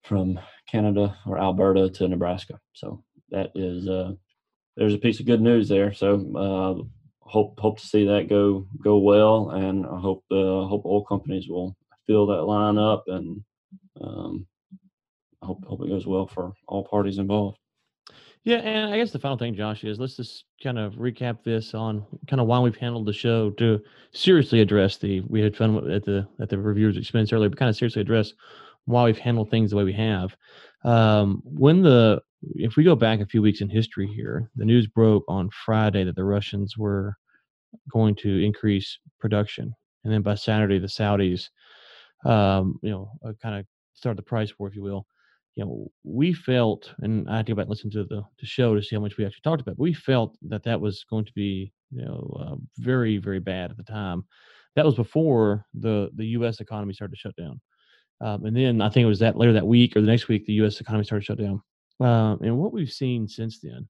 from 0.04 0.38
Canada 0.70 1.16
or 1.26 1.38
Alberta 1.38 1.90
to 1.90 2.08
Nebraska. 2.08 2.60
So 2.72 3.02
that 3.30 3.50
is 3.54 3.88
uh, 3.88 4.12
there's 4.76 4.94
a 4.94 4.98
piece 4.98 5.20
of 5.20 5.26
good 5.26 5.40
news 5.40 5.68
there. 5.68 5.92
So 5.92 6.14
uh, 6.36 7.28
hope 7.28 7.58
hope 7.58 7.78
to 7.78 7.86
see 7.86 8.06
that 8.06 8.28
go 8.28 8.66
go 8.82 8.98
well, 8.98 9.50
and 9.50 9.86
I 9.86 9.98
hope 9.98 10.24
uh, 10.30 10.66
hope 10.66 10.84
oil 10.84 11.04
companies 11.04 11.48
will 11.48 11.76
fill 12.06 12.26
that 12.26 12.42
line 12.42 12.78
up, 12.78 13.04
and 13.06 13.42
um, 14.00 14.46
I 15.42 15.46
hope 15.46 15.64
hope 15.64 15.82
it 15.82 15.88
goes 15.88 16.06
well 16.06 16.26
for 16.26 16.52
all 16.66 16.84
parties 16.84 17.18
involved. 17.18 17.58
Yeah, 18.44 18.58
and 18.58 18.92
I 18.92 18.98
guess 18.98 19.10
the 19.10 19.18
final 19.18 19.38
thing, 19.38 19.54
Josh, 19.54 19.84
is 19.84 19.98
let's 19.98 20.16
just 20.16 20.44
kind 20.62 20.78
of 20.78 20.94
recap 20.94 21.42
this 21.44 21.72
on 21.72 22.04
kind 22.28 22.40
of 22.40 22.46
why 22.46 22.58
we've 22.58 22.76
handled 22.76 23.06
the 23.06 23.12
show 23.12 23.50
to 23.52 23.80
seriously 24.12 24.60
address 24.60 24.98
the 24.98 25.20
we 25.20 25.40
had 25.40 25.56
fun 25.56 25.90
at 25.90 26.04
the 26.04 26.28
at 26.40 26.50
the 26.50 26.58
reviewers' 26.58 26.98
expense 26.98 27.32
earlier, 27.32 27.48
but 27.48 27.58
kind 27.58 27.70
of 27.70 27.76
seriously 27.76 28.02
address 28.02 28.34
why 28.84 29.04
we've 29.04 29.18
handled 29.18 29.50
things 29.50 29.70
the 29.70 29.76
way 29.76 29.84
we 29.84 29.94
have. 29.94 30.36
Um, 30.84 31.42
when 31.44 31.80
the 31.80 32.22
if 32.54 32.76
we 32.76 32.84
go 32.84 32.96
back 32.96 33.20
a 33.20 33.26
few 33.26 33.42
weeks 33.42 33.60
in 33.60 33.68
history 33.68 34.06
here, 34.06 34.50
the 34.56 34.64
news 34.64 34.86
broke 34.86 35.24
on 35.28 35.50
Friday 35.64 36.04
that 36.04 36.16
the 36.16 36.24
Russians 36.24 36.76
were 36.76 37.14
going 37.90 38.14
to 38.16 38.44
increase 38.44 38.98
production, 39.20 39.74
and 40.04 40.12
then 40.12 40.22
by 40.22 40.34
Saturday 40.34 40.78
the 40.78 40.86
Saudis, 40.86 41.48
um, 42.24 42.78
you 42.82 42.90
know, 42.90 43.10
uh, 43.26 43.32
kind 43.42 43.56
of 43.58 43.66
started 43.94 44.18
the 44.18 44.22
price 44.22 44.52
war, 44.58 44.68
if 44.68 44.76
you 44.76 44.82
will 44.82 45.06
you 45.54 45.64
know, 45.64 45.90
we 46.02 46.32
felt, 46.32 46.92
and 47.00 47.28
I 47.30 47.36
had 47.36 47.46
to 47.46 47.52
go 47.52 47.56
back 47.56 47.64
and 47.64 47.70
listen 47.70 47.90
to 47.92 48.04
the, 48.04 48.22
the 48.40 48.46
show 48.46 48.74
to 48.74 48.82
see 48.82 48.96
how 48.96 49.00
much 49.00 49.16
we 49.16 49.24
actually 49.24 49.42
talked 49.42 49.62
about. 49.62 49.76
But 49.76 49.82
we 49.82 49.94
felt 49.94 50.36
that 50.42 50.64
that 50.64 50.80
was 50.80 51.04
going 51.08 51.24
to 51.26 51.32
be, 51.32 51.72
you 51.92 52.04
know, 52.04 52.36
uh, 52.40 52.56
very, 52.78 53.18
very 53.18 53.38
bad 53.38 53.70
at 53.70 53.76
the 53.76 53.84
time. 53.84 54.24
That 54.74 54.84
was 54.84 54.96
before 54.96 55.64
the 55.74 56.10
the 56.16 56.26
U.S. 56.38 56.58
economy 56.58 56.94
started 56.94 57.14
to 57.14 57.20
shut 57.20 57.36
down, 57.36 57.60
um, 58.20 58.44
and 58.44 58.56
then 58.56 58.80
I 58.80 58.88
think 58.88 59.04
it 59.04 59.08
was 59.08 59.20
that 59.20 59.36
later 59.36 59.52
that 59.52 59.66
week 59.66 59.96
or 59.96 60.00
the 60.00 60.08
next 60.08 60.26
week 60.26 60.46
the 60.46 60.54
U.S. 60.54 60.80
economy 60.80 61.04
started 61.04 61.20
to 61.20 61.26
shut 61.26 61.38
down. 61.38 61.62
Um, 62.00 62.38
and 62.42 62.58
what 62.58 62.72
we've 62.72 62.90
seen 62.90 63.28
since 63.28 63.60
then 63.60 63.88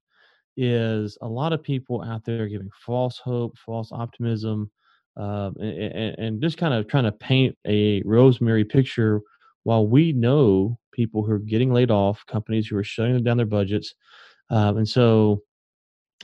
is 0.57 1.17
a 1.21 1.27
lot 1.27 1.53
of 1.53 1.63
people 1.63 2.03
out 2.03 2.23
there 2.23 2.47
giving 2.47 2.69
false 2.85 3.17
hope, 3.17 3.57
false 3.57 3.91
optimism, 3.91 4.71
um, 5.17 5.55
and, 5.59 6.15
and 6.17 6.41
just 6.41 6.57
kind 6.57 6.73
of 6.73 6.87
trying 6.87 7.03
to 7.05 7.11
paint 7.11 7.57
a 7.67 8.01
rosemary 8.05 8.63
picture 8.63 9.21
while 9.63 9.87
we 9.87 10.13
know 10.13 10.77
people 10.91 11.23
who 11.23 11.31
are 11.31 11.39
getting 11.39 11.73
laid 11.73 11.91
off, 11.91 12.25
companies 12.27 12.67
who 12.67 12.77
are 12.77 12.83
shutting 12.83 13.23
down 13.23 13.37
their 13.37 13.45
budgets, 13.45 13.95
um, 14.49 14.77
and 14.77 14.87
so 14.87 15.41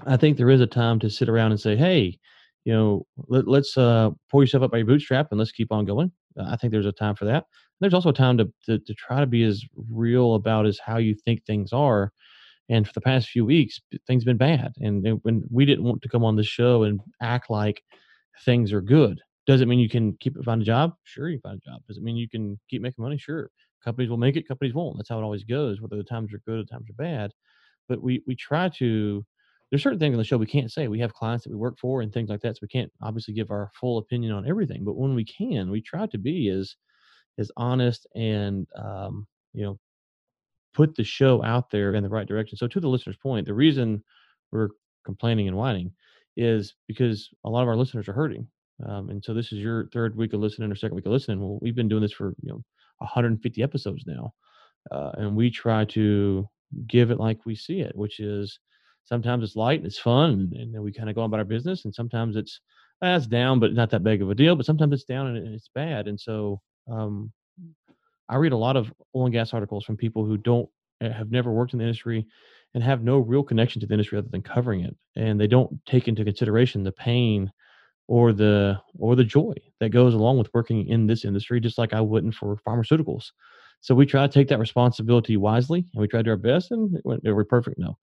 I 0.05 0.17
think 0.17 0.37
there 0.37 0.49
is 0.49 0.61
a 0.61 0.67
time 0.67 0.99
to 0.99 1.09
sit 1.09 1.29
around 1.29 1.51
and 1.51 1.59
say, 1.59 1.75
"Hey, 1.75 2.19
you 2.65 2.73
know, 2.73 3.05
let, 3.27 3.47
us 3.47 3.77
uh, 3.77 4.11
pull 4.29 4.41
yourself 4.41 4.63
up 4.63 4.71
by 4.71 4.77
your 4.77 4.87
bootstrap 4.87 5.27
and 5.31 5.39
let's 5.39 5.51
keep 5.51 5.71
on 5.71 5.85
going." 5.85 6.11
Uh, 6.39 6.45
I 6.51 6.55
think 6.55 6.71
there's 6.71 6.85
a 6.85 6.91
time 6.91 7.15
for 7.15 7.25
that. 7.25 7.45
There's 7.79 7.93
also 7.93 8.09
a 8.09 8.13
time 8.13 8.37
to, 8.37 8.51
to 8.65 8.79
to 8.79 8.93
try 8.93 9.19
to 9.19 9.25
be 9.25 9.43
as 9.43 9.63
real 9.89 10.35
about 10.35 10.65
as 10.65 10.79
how 10.79 10.97
you 10.97 11.15
think 11.15 11.43
things 11.45 11.73
are. 11.73 12.11
And 12.69 12.87
for 12.87 12.93
the 12.93 13.01
past 13.01 13.29
few 13.29 13.45
weeks, 13.45 13.81
things 14.07 14.23
have 14.23 14.27
been 14.27 14.37
bad. 14.37 14.73
And, 14.79 15.05
when 15.23 15.43
we 15.51 15.65
didn't 15.65 15.83
want 15.83 16.01
to 16.03 16.09
come 16.09 16.23
on 16.23 16.35
the 16.37 16.43
show 16.43 16.83
and 16.83 17.01
act 17.21 17.49
like 17.49 17.83
things 18.45 18.71
are 18.71 18.81
good. 18.81 19.19
Does 19.47 19.61
it 19.61 19.67
mean 19.67 19.79
you 19.79 19.89
can 19.89 20.13
keep 20.19 20.41
find 20.43 20.61
a 20.61 20.65
job? 20.65 20.93
Sure, 21.03 21.29
you 21.29 21.39
find 21.39 21.61
a 21.65 21.69
job. 21.69 21.81
Does 21.87 21.97
it 21.97 22.03
mean 22.03 22.15
you 22.15 22.29
can 22.29 22.59
keep 22.69 22.81
making 22.81 23.03
money? 23.03 23.17
Sure. 23.17 23.49
Companies 23.83 24.09
will 24.09 24.17
make 24.17 24.37
it. 24.37 24.47
Companies 24.47 24.73
won't. 24.73 24.97
That's 24.97 25.09
how 25.09 25.19
it 25.19 25.23
always 25.23 25.43
goes. 25.43 25.81
Whether 25.81 25.97
the 25.97 26.03
times 26.03 26.31
are 26.33 26.41
good 26.45 26.59
or 26.59 26.63
the 26.63 26.69
times 26.69 26.89
are 26.89 26.93
bad. 26.93 27.31
But 27.89 28.01
we 28.01 28.23
we 28.27 28.35
try 28.35 28.69
to. 28.77 29.25
There's 29.71 29.83
certain 29.83 29.99
things 29.99 30.13
on 30.13 30.17
the 30.17 30.25
show 30.25 30.37
we 30.37 30.45
can't 30.45 30.71
say. 30.71 30.89
We 30.89 30.99
have 30.99 31.13
clients 31.13 31.45
that 31.45 31.49
we 31.49 31.55
work 31.55 31.79
for 31.79 32.01
and 32.01 32.13
things 32.13 32.29
like 32.29 32.41
that, 32.41 32.57
so 32.57 32.59
we 32.61 32.67
can't 32.67 32.91
obviously 33.01 33.33
give 33.33 33.51
our 33.51 33.71
full 33.79 33.97
opinion 33.97 34.33
on 34.33 34.47
everything. 34.47 34.83
But 34.83 34.97
when 34.97 35.15
we 35.15 35.23
can, 35.25 35.71
we 35.71 35.81
try 35.81 36.07
to 36.07 36.17
be 36.17 36.49
as 36.49 36.75
as 37.39 37.51
honest 37.57 38.05
and 38.15 38.67
um, 38.77 39.27
you 39.53 39.63
know 39.63 39.79
put 40.73 40.95
the 40.95 41.03
show 41.03 41.43
out 41.43 41.69
there 41.69 41.95
in 41.95 42.03
the 42.03 42.09
right 42.09 42.27
direction. 42.27 42.57
So 42.57 42.67
to 42.67 42.79
the 42.79 42.87
listener's 42.87 43.17
point, 43.17 43.45
the 43.45 43.53
reason 43.53 44.03
we're 44.51 44.69
complaining 45.05 45.47
and 45.47 45.57
whining 45.57 45.91
is 46.37 46.75
because 46.87 47.29
a 47.45 47.49
lot 47.49 47.63
of 47.63 47.67
our 47.67 47.75
listeners 47.75 48.07
are 48.07 48.13
hurting. 48.13 48.47
Um, 48.85 49.09
and 49.09 49.23
so 49.23 49.33
this 49.33 49.51
is 49.51 49.59
your 49.59 49.87
third 49.93 50.15
week 50.15 50.33
of 50.33 50.39
listening 50.39 50.71
or 50.71 50.75
second 50.75 50.95
week 50.95 51.05
of 51.05 51.11
listening. 51.11 51.39
Well, 51.39 51.59
we've 51.61 51.75
been 51.75 51.89
doing 51.89 52.01
this 52.01 52.13
for 52.13 52.33
you 52.41 52.49
know 52.49 52.63
150 52.99 53.61
episodes 53.63 54.05
now, 54.07 54.33
uh, 54.91 55.11
and 55.17 55.35
we 55.35 55.49
try 55.49 55.85
to 55.85 56.47
give 56.87 57.11
it 57.11 57.19
like 57.19 57.45
we 57.45 57.55
see 57.55 57.81
it, 57.81 57.95
which 57.95 58.19
is 58.19 58.59
sometimes 59.03 59.43
it's 59.43 59.55
light 59.55 59.79
and 59.79 59.87
it's 59.87 59.99
fun, 59.99 60.51
and, 60.55 60.73
then 60.73 60.81
we 60.81 60.91
kind 60.91 61.09
of 61.09 61.15
go 61.15 61.21
on 61.21 61.27
about 61.27 61.39
our 61.39 61.45
business, 61.45 61.85
and 61.85 61.93
sometimes 61.93 62.35
it's 62.35 62.59
that's 63.01 63.25
eh, 63.25 63.29
down, 63.29 63.59
but 63.59 63.73
not 63.73 63.89
that 63.89 64.03
big 64.03 64.21
of 64.21 64.29
a 64.29 64.35
deal. 64.35 64.55
But 64.55 64.65
sometimes 64.65 64.93
it's 64.93 65.03
down 65.03 65.27
and, 65.27 65.55
it's 65.55 65.69
bad, 65.73 66.07
and 66.07 66.19
so 66.19 66.61
um, 66.89 67.31
I 68.29 68.35
read 68.35 68.53
a 68.53 68.57
lot 68.57 68.77
of 68.77 68.91
oil 69.15 69.25
and 69.25 69.33
gas 69.33 69.53
articles 69.53 69.85
from 69.85 69.97
people 69.97 70.25
who 70.25 70.37
don't 70.37 70.69
eh, 71.01 71.11
have 71.11 71.31
never 71.31 71.51
worked 71.51 71.73
in 71.73 71.79
the 71.79 71.85
industry 71.85 72.25
and 72.73 72.83
have 72.83 73.03
no 73.03 73.17
real 73.17 73.43
connection 73.43 73.81
to 73.81 73.87
the 73.87 73.93
industry 73.93 74.17
other 74.17 74.29
than 74.29 74.41
covering 74.41 74.81
it, 74.81 74.95
and 75.15 75.39
they 75.39 75.47
don't 75.47 75.83
take 75.85 76.07
into 76.07 76.23
consideration 76.23 76.83
the 76.83 76.91
pain 76.91 77.51
or 78.07 78.33
the 78.33 78.77
or 78.99 79.15
the 79.15 79.23
joy 79.23 79.53
that 79.79 79.89
goes 79.89 80.13
along 80.13 80.37
with 80.37 80.53
working 80.53 80.87
in 80.87 81.07
this 81.07 81.23
industry 81.23 81.61
just 81.61 81.77
like 81.77 81.93
i 81.93 82.01
wouldn't 82.01 82.35
for 82.35 82.57
pharmaceuticals. 82.67 83.31
So 83.79 83.95
we 83.95 84.05
try 84.05 84.27
to 84.27 84.31
take 84.31 84.47
that 84.49 84.59
responsibility 84.59 85.37
wisely 85.37 85.85
and 85.93 86.01
we 86.01 86.07
try 86.07 86.19
to 86.19 86.23
do 86.23 86.29
our 86.31 86.37
best 86.37 86.71
and 86.71 86.99
we're 87.03 87.33
we 87.33 87.43
perfect. 87.45 87.79
No 87.79 87.97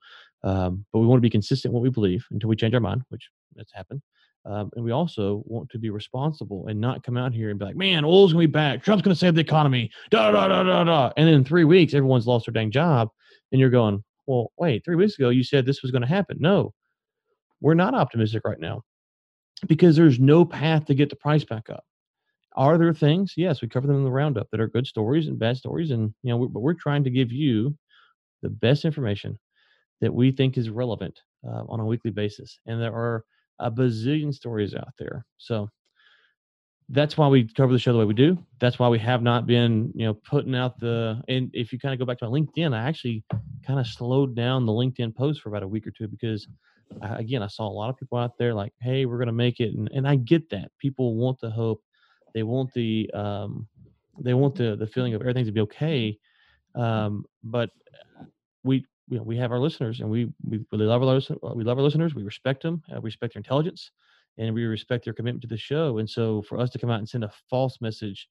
um, 0.45 0.85
but 0.93 1.01
we 1.01 1.07
want 1.07 1.19
to 1.19 1.23
be 1.23 1.31
consistent 1.31 1.71
in 1.71 1.75
what 1.75 1.83
we 1.83 1.91
believe 1.91 2.25
until 2.31 2.49
we 2.49 2.57
change 2.57 2.75
our 2.75 2.81
mind 2.81 3.03
which 3.09 3.29
that's 3.55 3.73
happened 3.73 4.01
um, 4.47 4.71
and 4.77 4.85
we 4.85 4.93
also 4.93 5.43
want 5.47 5.69
to 5.69 5.79
be 5.79 5.91
responsible 5.91 6.67
and 6.69 6.81
not 6.81 7.03
come 7.03 7.17
out 7.17 7.33
here 7.33 7.51
and 7.51 7.59
be 7.59 7.65
like 7.65 7.77
man 7.77 8.05
oil's 8.05 8.33
going 8.33 8.45
to 8.45 8.49
be 8.49 8.53
back 8.53 8.83
trump's 8.83 9.03
going 9.03 9.15
to 9.15 9.19
save 9.19 9.35
the 9.35 9.41
economy 9.41 9.91
da 10.11 10.31
da 10.31 10.49
da 10.49 10.63
da 10.63 10.85
da 10.85 11.13
and 11.17 11.27
then 11.27 11.35
in 11.35 11.45
three 11.45 11.65
weeks 11.65 11.95
everyone's 11.95 12.27
lost 12.27 12.47
their 12.47 12.53
dang 12.53 12.71
job 12.71 13.09
and 13.53 13.61
you're 13.61 13.71
going 13.71 14.03
well 14.27 14.53
wait 14.59 14.85
three 14.85 14.97
weeks 14.97 15.19
ago 15.19 15.29
you 15.29 15.43
said 15.43 15.67
this 15.67 15.83
was 15.83 15.91
going 15.91 16.03
to 16.03 16.09
happen 16.09 16.37
no 16.41 16.73
we're 17.61 17.75
not 17.75 17.95
optimistic 17.95 18.43
right 18.45 18.61
now 18.61 18.83
because 19.67 19.97
there's 19.97 20.21
no 20.21 20.45
path 20.45 20.85
to 20.87 20.95
get 20.95 21.11
the 21.11 21.17
price 21.17 21.45
back 21.45 21.69
up. 21.71 21.85
Are 22.57 22.79
there 22.79 22.95
things? 22.95 23.35
Yes, 23.37 23.63
we 23.63 23.69
cover 23.69 23.87
them 23.87 23.97
in 23.97 24.05
the 24.05 24.11
roundup 24.11 24.49
that 24.51 24.61
are 24.61 24.69
good 24.69 24.87
stories 24.87 25.29
and 25.29 25.39
bad 25.39 25.57
stories, 25.57 25.91
and 25.91 26.15
you 26.23 26.31
know, 26.31 26.37
we, 26.37 26.49
but 26.49 26.61
we're 26.61 26.75
trying 26.75 27.05
to 27.05 27.11
give 27.11 27.31
you 27.33 27.77
the 28.43 28.49
best 28.49 28.85
information 28.85 29.39
that 30.01 30.13
we 30.13 30.31
think 30.31 30.57
is 30.57 30.71
relevant 30.71 31.19
uh, 31.47 31.65
on 31.69 31.81
a 31.81 31.85
weekly 31.85 32.11
basis. 32.11 32.59
And 32.67 32.81
there 32.81 32.95
are 32.95 33.25
a 33.59 33.71
bazillion 33.71 34.33
stories 34.33 34.75
out 34.75 34.93
there. 34.99 35.25
So 35.39 35.69
that's 36.91 37.19
why 37.19 37.29
we 37.29 37.47
cover 37.55 37.73
the 37.73 37.79
show 37.79 37.93
the 37.93 37.99
way 37.99 38.05
we 38.05 38.15
do. 38.15 38.39
That's 38.61 38.79
why 38.79 38.89
we 38.89 38.99
have 39.01 39.23
not 39.23 39.47
been, 39.47 39.93
you 39.95 40.07
know, 40.07 40.15
putting 40.15 40.55
out 40.55 40.79
the. 40.81 41.21
And 41.29 41.51
if 41.53 41.73
you 41.73 41.79
kind 41.79 41.93
of 41.93 41.99
go 41.99 42.07
back 42.07 42.19
to 42.19 42.29
my 42.29 42.39
LinkedIn, 42.39 42.75
I 42.75 42.89
actually 42.89 43.25
kind 43.67 43.79
of 43.79 43.87
slowed 43.87 44.35
down 44.35 44.65
the 44.65 44.73
LinkedIn 44.73 45.15
post 45.15 45.43
for 45.43 45.51
about 45.51 45.63
a 45.63 45.69
week 45.69 45.87
or 45.87 45.91
two 45.91 46.09
because 46.09 46.47
again, 47.03 47.43
I 47.43 47.47
saw 47.49 47.69
a 47.69 47.71
lot 47.71 47.91
of 47.91 47.97
people 47.97 48.19
out 48.19 48.39
there 48.39 48.55
like, 48.55 48.73
"Hey, 48.81 49.05
we're 49.05 49.19
gonna 49.19 49.33
make 49.33 49.61
it," 49.61 49.75
and, 49.75 49.91
and 49.93 50.09
I 50.09 50.17
get 50.17 50.49
that. 50.51 50.71
People 50.79 51.15
want 51.15 51.39
the 51.41 51.51
hope, 51.51 51.83
they 52.35 52.43
want 52.43 52.73
the 52.73 53.11
um, 53.15 53.67
they 54.21 54.35
want 54.35 54.55
the 54.55 54.77
the 54.77 54.87
feeling 54.87 55.15
of 55.15 55.21
everything 55.21 55.45
to 55.45 55.53
be 55.53 55.61
okay. 55.61 56.19
Um, 56.75 57.25
but 57.43 57.71
we 58.65 58.87
you 59.09 59.19
know 59.19 59.23
we 59.23 59.37
have 59.37 59.53
our 59.53 59.59
listeners, 59.59 60.01
and 60.01 60.11
we 60.11 60.31
we 60.45 60.65
really 60.73 60.87
love 60.87 61.03
our 61.03 61.55
we 61.55 61.65
love 61.65 61.79
our 61.79 61.85
listeners. 61.85 62.15
We 62.15 62.23
respect 62.23 62.63
them. 62.63 62.83
Uh, 62.91 63.01
we 63.01 63.07
respect 63.07 63.35
their 63.35 63.41
intelligence, 63.41 63.91
and 64.39 64.55
we 64.55 64.65
respect 64.65 65.05
their 65.05 65.15
commitment 65.15 65.43
to 65.43 65.49
the 65.49 65.57
show. 65.57 65.99
And 65.99 66.09
so, 66.09 66.43
for 66.43 66.59
us 66.59 66.71
to 66.71 66.79
come 66.79 66.91
out 66.91 66.99
and 66.99 67.09
send 67.09 67.25
a 67.25 67.33
false 67.49 67.81
message 67.81 68.29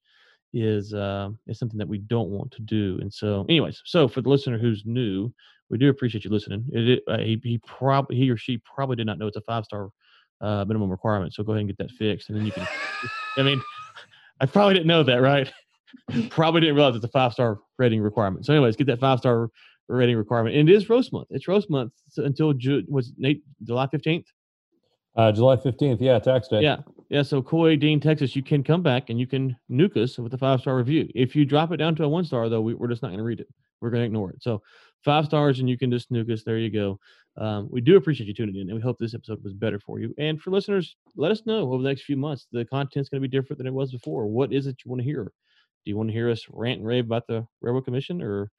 is 0.52 0.94
uh, 0.94 1.30
is 1.46 1.58
something 1.58 1.78
that 1.78 1.88
we 1.88 1.98
don't 1.98 2.30
want 2.30 2.50
to 2.52 2.62
do. 2.62 2.98
And 3.00 3.12
so, 3.12 3.44
anyways, 3.48 3.82
so 3.84 4.08
for 4.08 4.22
the 4.22 4.28
listener 4.28 4.58
who's 4.58 4.82
new, 4.86 5.32
we 5.70 5.78
do 5.78 5.88
appreciate 5.88 6.24
you 6.24 6.30
listening. 6.30 6.64
It, 6.72 7.02
uh, 7.08 7.18
he 7.18 7.40
he 7.42 7.58
probably 7.58 8.16
he 8.16 8.30
or 8.30 8.36
she 8.36 8.58
probably 8.58 8.96
did 8.96 9.06
not 9.06 9.18
know 9.18 9.26
it's 9.26 9.36
a 9.36 9.42
five 9.42 9.64
star 9.64 9.90
uh, 10.40 10.64
minimum 10.64 10.90
requirement. 10.90 11.34
So 11.34 11.42
go 11.42 11.52
ahead 11.52 11.60
and 11.60 11.68
get 11.68 11.78
that 11.78 11.90
fixed, 11.92 12.28
and 12.28 12.38
then 12.38 12.46
you 12.46 12.52
can. 12.52 12.66
I 13.36 13.42
mean, 13.42 13.62
I 14.40 14.46
probably 14.46 14.74
didn't 14.74 14.86
know 14.86 15.02
that, 15.02 15.16
right? 15.16 15.52
probably 16.30 16.60
didn't 16.60 16.76
realize 16.76 16.94
it's 16.94 17.04
a 17.04 17.08
five 17.08 17.32
star 17.32 17.58
rating 17.78 18.00
requirement. 18.00 18.46
So, 18.46 18.52
anyways, 18.52 18.76
get 18.76 18.86
that 18.86 19.00
five 19.00 19.18
star 19.18 19.50
rating 19.96 20.16
requirement. 20.16 20.56
And 20.56 20.68
it 20.68 20.74
is 20.74 20.88
roast 20.88 21.12
month. 21.12 21.28
It's 21.30 21.48
roast 21.48 21.70
month 21.70 21.92
until 22.16 22.52
Ju- 22.52 22.84
was 22.88 23.12
Nate 23.16 23.42
July 23.62 23.86
fifteenth. 23.86 24.26
Uh, 25.18 25.32
July 25.32 25.56
15th. 25.56 26.00
Yeah, 26.00 26.20
tax 26.20 26.46
day. 26.46 26.60
Yeah. 26.62 26.76
Yeah. 27.08 27.22
So, 27.22 27.42
Coy, 27.42 27.74
Dean, 27.74 27.98
Texas, 27.98 28.36
you 28.36 28.42
can 28.42 28.62
come 28.62 28.84
back 28.84 29.10
and 29.10 29.18
you 29.18 29.26
can 29.26 29.56
nuke 29.68 29.96
us 29.96 30.16
with 30.16 30.32
a 30.32 30.38
five 30.38 30.60
star 30.60 30.76
review. 30.76 31.08
If 31.12 31.34
you 31.34 31.44
drop 31.44 31.72
it 31.72 31.78
down 31.78 31.96
to 31.96 32.04
a 32.04 32.08
one 32.08 32.24
star, 32.24 32.48
though, 32.48 32.60
we, 32.60 32.74
are 32.74 32.86
just 32.86 33.02
not 33.02 33.08
going 33.08 33.18
to 33.18 33.24
read 33.24 33.40
it. 33.40 33.48
We're 33.80 33.90
going 33.90 34.02
to 34.02 34.06
ignore 34.06 34.30
it. 34.30 34.40
So, 34.42 34.62
five 35.04 35.24
stars 35.24 35.58
and 35.58 35.68
you 35.68 35.76
can 35.76 35.90
just 35.90 36.12
nuke 36.12 36.30
us. 36.30 36.44
There 36.44 36.58
you 36.58 36.70
go. 36.70 37.00
Um, 37.36 37.68
we 37.70 37.80
do 37.80 37.96
appreciate 37.96 38.26
you 38.26 38.34
tuning 38.34 38.56
in 38.56 38.68
and 38.68 38.74
we 38.74 38.80
hope 38.80 38.96
this 38.98 39.14
episode 39.14 39.42
was 39.42 39.54
better 39.54 39.80
for 39.80 39.98
you. 39.98 40.14
And 40.18 40.40
for 40.40 40.50
listeners, 40.50 40.96
let 41.16 41.32
us 41.32 41.42
know 41.46 41.72
over 41.72 41.82
the 41.82 41.88
next 41.88 42.02
few 42.02 42.16
months. 42.16 42.46
The 42.52 42.64
content's 42.64 43.08
going 43.08 43.20
to 43.20 43.28
be 43.28 43.36
different 43.36 43.58
than 43.58 43.66
it 43.66 43.74
was 43.74 43.90
before. 43.92 44.26
What 44.26 44.52
is 44.52 44.66
it 44.66 44.76
you 44.84 44.90
want 44.90 45.00
to 45.00 45.04
hear? 45.04 45.24
Do 45.24 45.30
you 45.84 45.96
want 45.96 46.10
to 46.10 46.12
hear 46.12 46.30
us 46.30 46.44
rant 46.48 46.78
and 46.78 46.86
rave 46.86 47.06
about 47.06 47.26
the 47.26 47.46
Railroad 47.60 47.84
Commission 47.84 48.22
or 48.22 48.50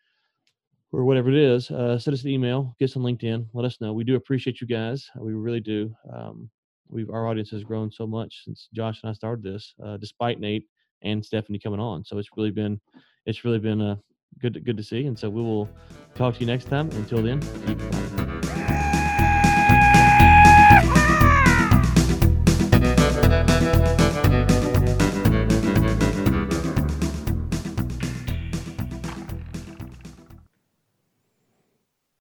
or 0.92 1.04
whatever 1.06 1.30
it 1.30 1.36
is, 1.36 1.70
uh, 1.72 2.00
send 2.00 2.14
us 2.14 2.24
an 2.24 2.30
email, 2.30 2.76
get 2.80 2.90
us 2.90 2.96
on 2.96 3.04
LinkedIn, 3.04 3.46
let 3.54 3.66
us 3.66 3.80
know. 3.80 3.94
We 3.94 4.04
do 4.04 4.16
appreciate 4.16 4.60
you 4.62 4.68
guys. 4.68 5.08
We 5.18 5.34
really 5.34 5.60
do. 5.60 5.94
Um, 6.12 6.50
we've 6.90 7.10
our 7.10 7.28
audience 7.28 7.52
has 7.52 7.64
grown 7.64 7.92
so 7.92 8.08
much 8.08 8.42
since 8.46 8.70
Josh 8.74 9.00
and 9.04 9.10
I 9.10 9.14
started 9.14 9.44
this, 9.44 9.74
uh, 9.84 9.98
despite 9.98 10.40
Nate 10.40 10.66
and 11.02 11.24
Stephanie 11.24 11.60
coming 11.60 11.80
on. 11.80 12.04
So 12.06 12.18
it's 12.18 12.30
really 12.36 12.52
been 12.52 12.80
it's 13.26 13.46
really 13.46 13.60
been 13.60 13.82
uh, 13.82 13.96
good 14.42 14.64
good 14.66 14.78
to 14.78 14.84
see. 14.84 15.06
And 15.06 15.18
so 15.18 15.30
we 15.30 15.42
will 15.42 15.70
talk 16.16 16.36
to 16.36 16.40
you 16.40 16.48
next 16.48 16.66
time. 16.66 16.90
Until 16.92 17.22
then, 17.22 17.40
keep 17.66 17.99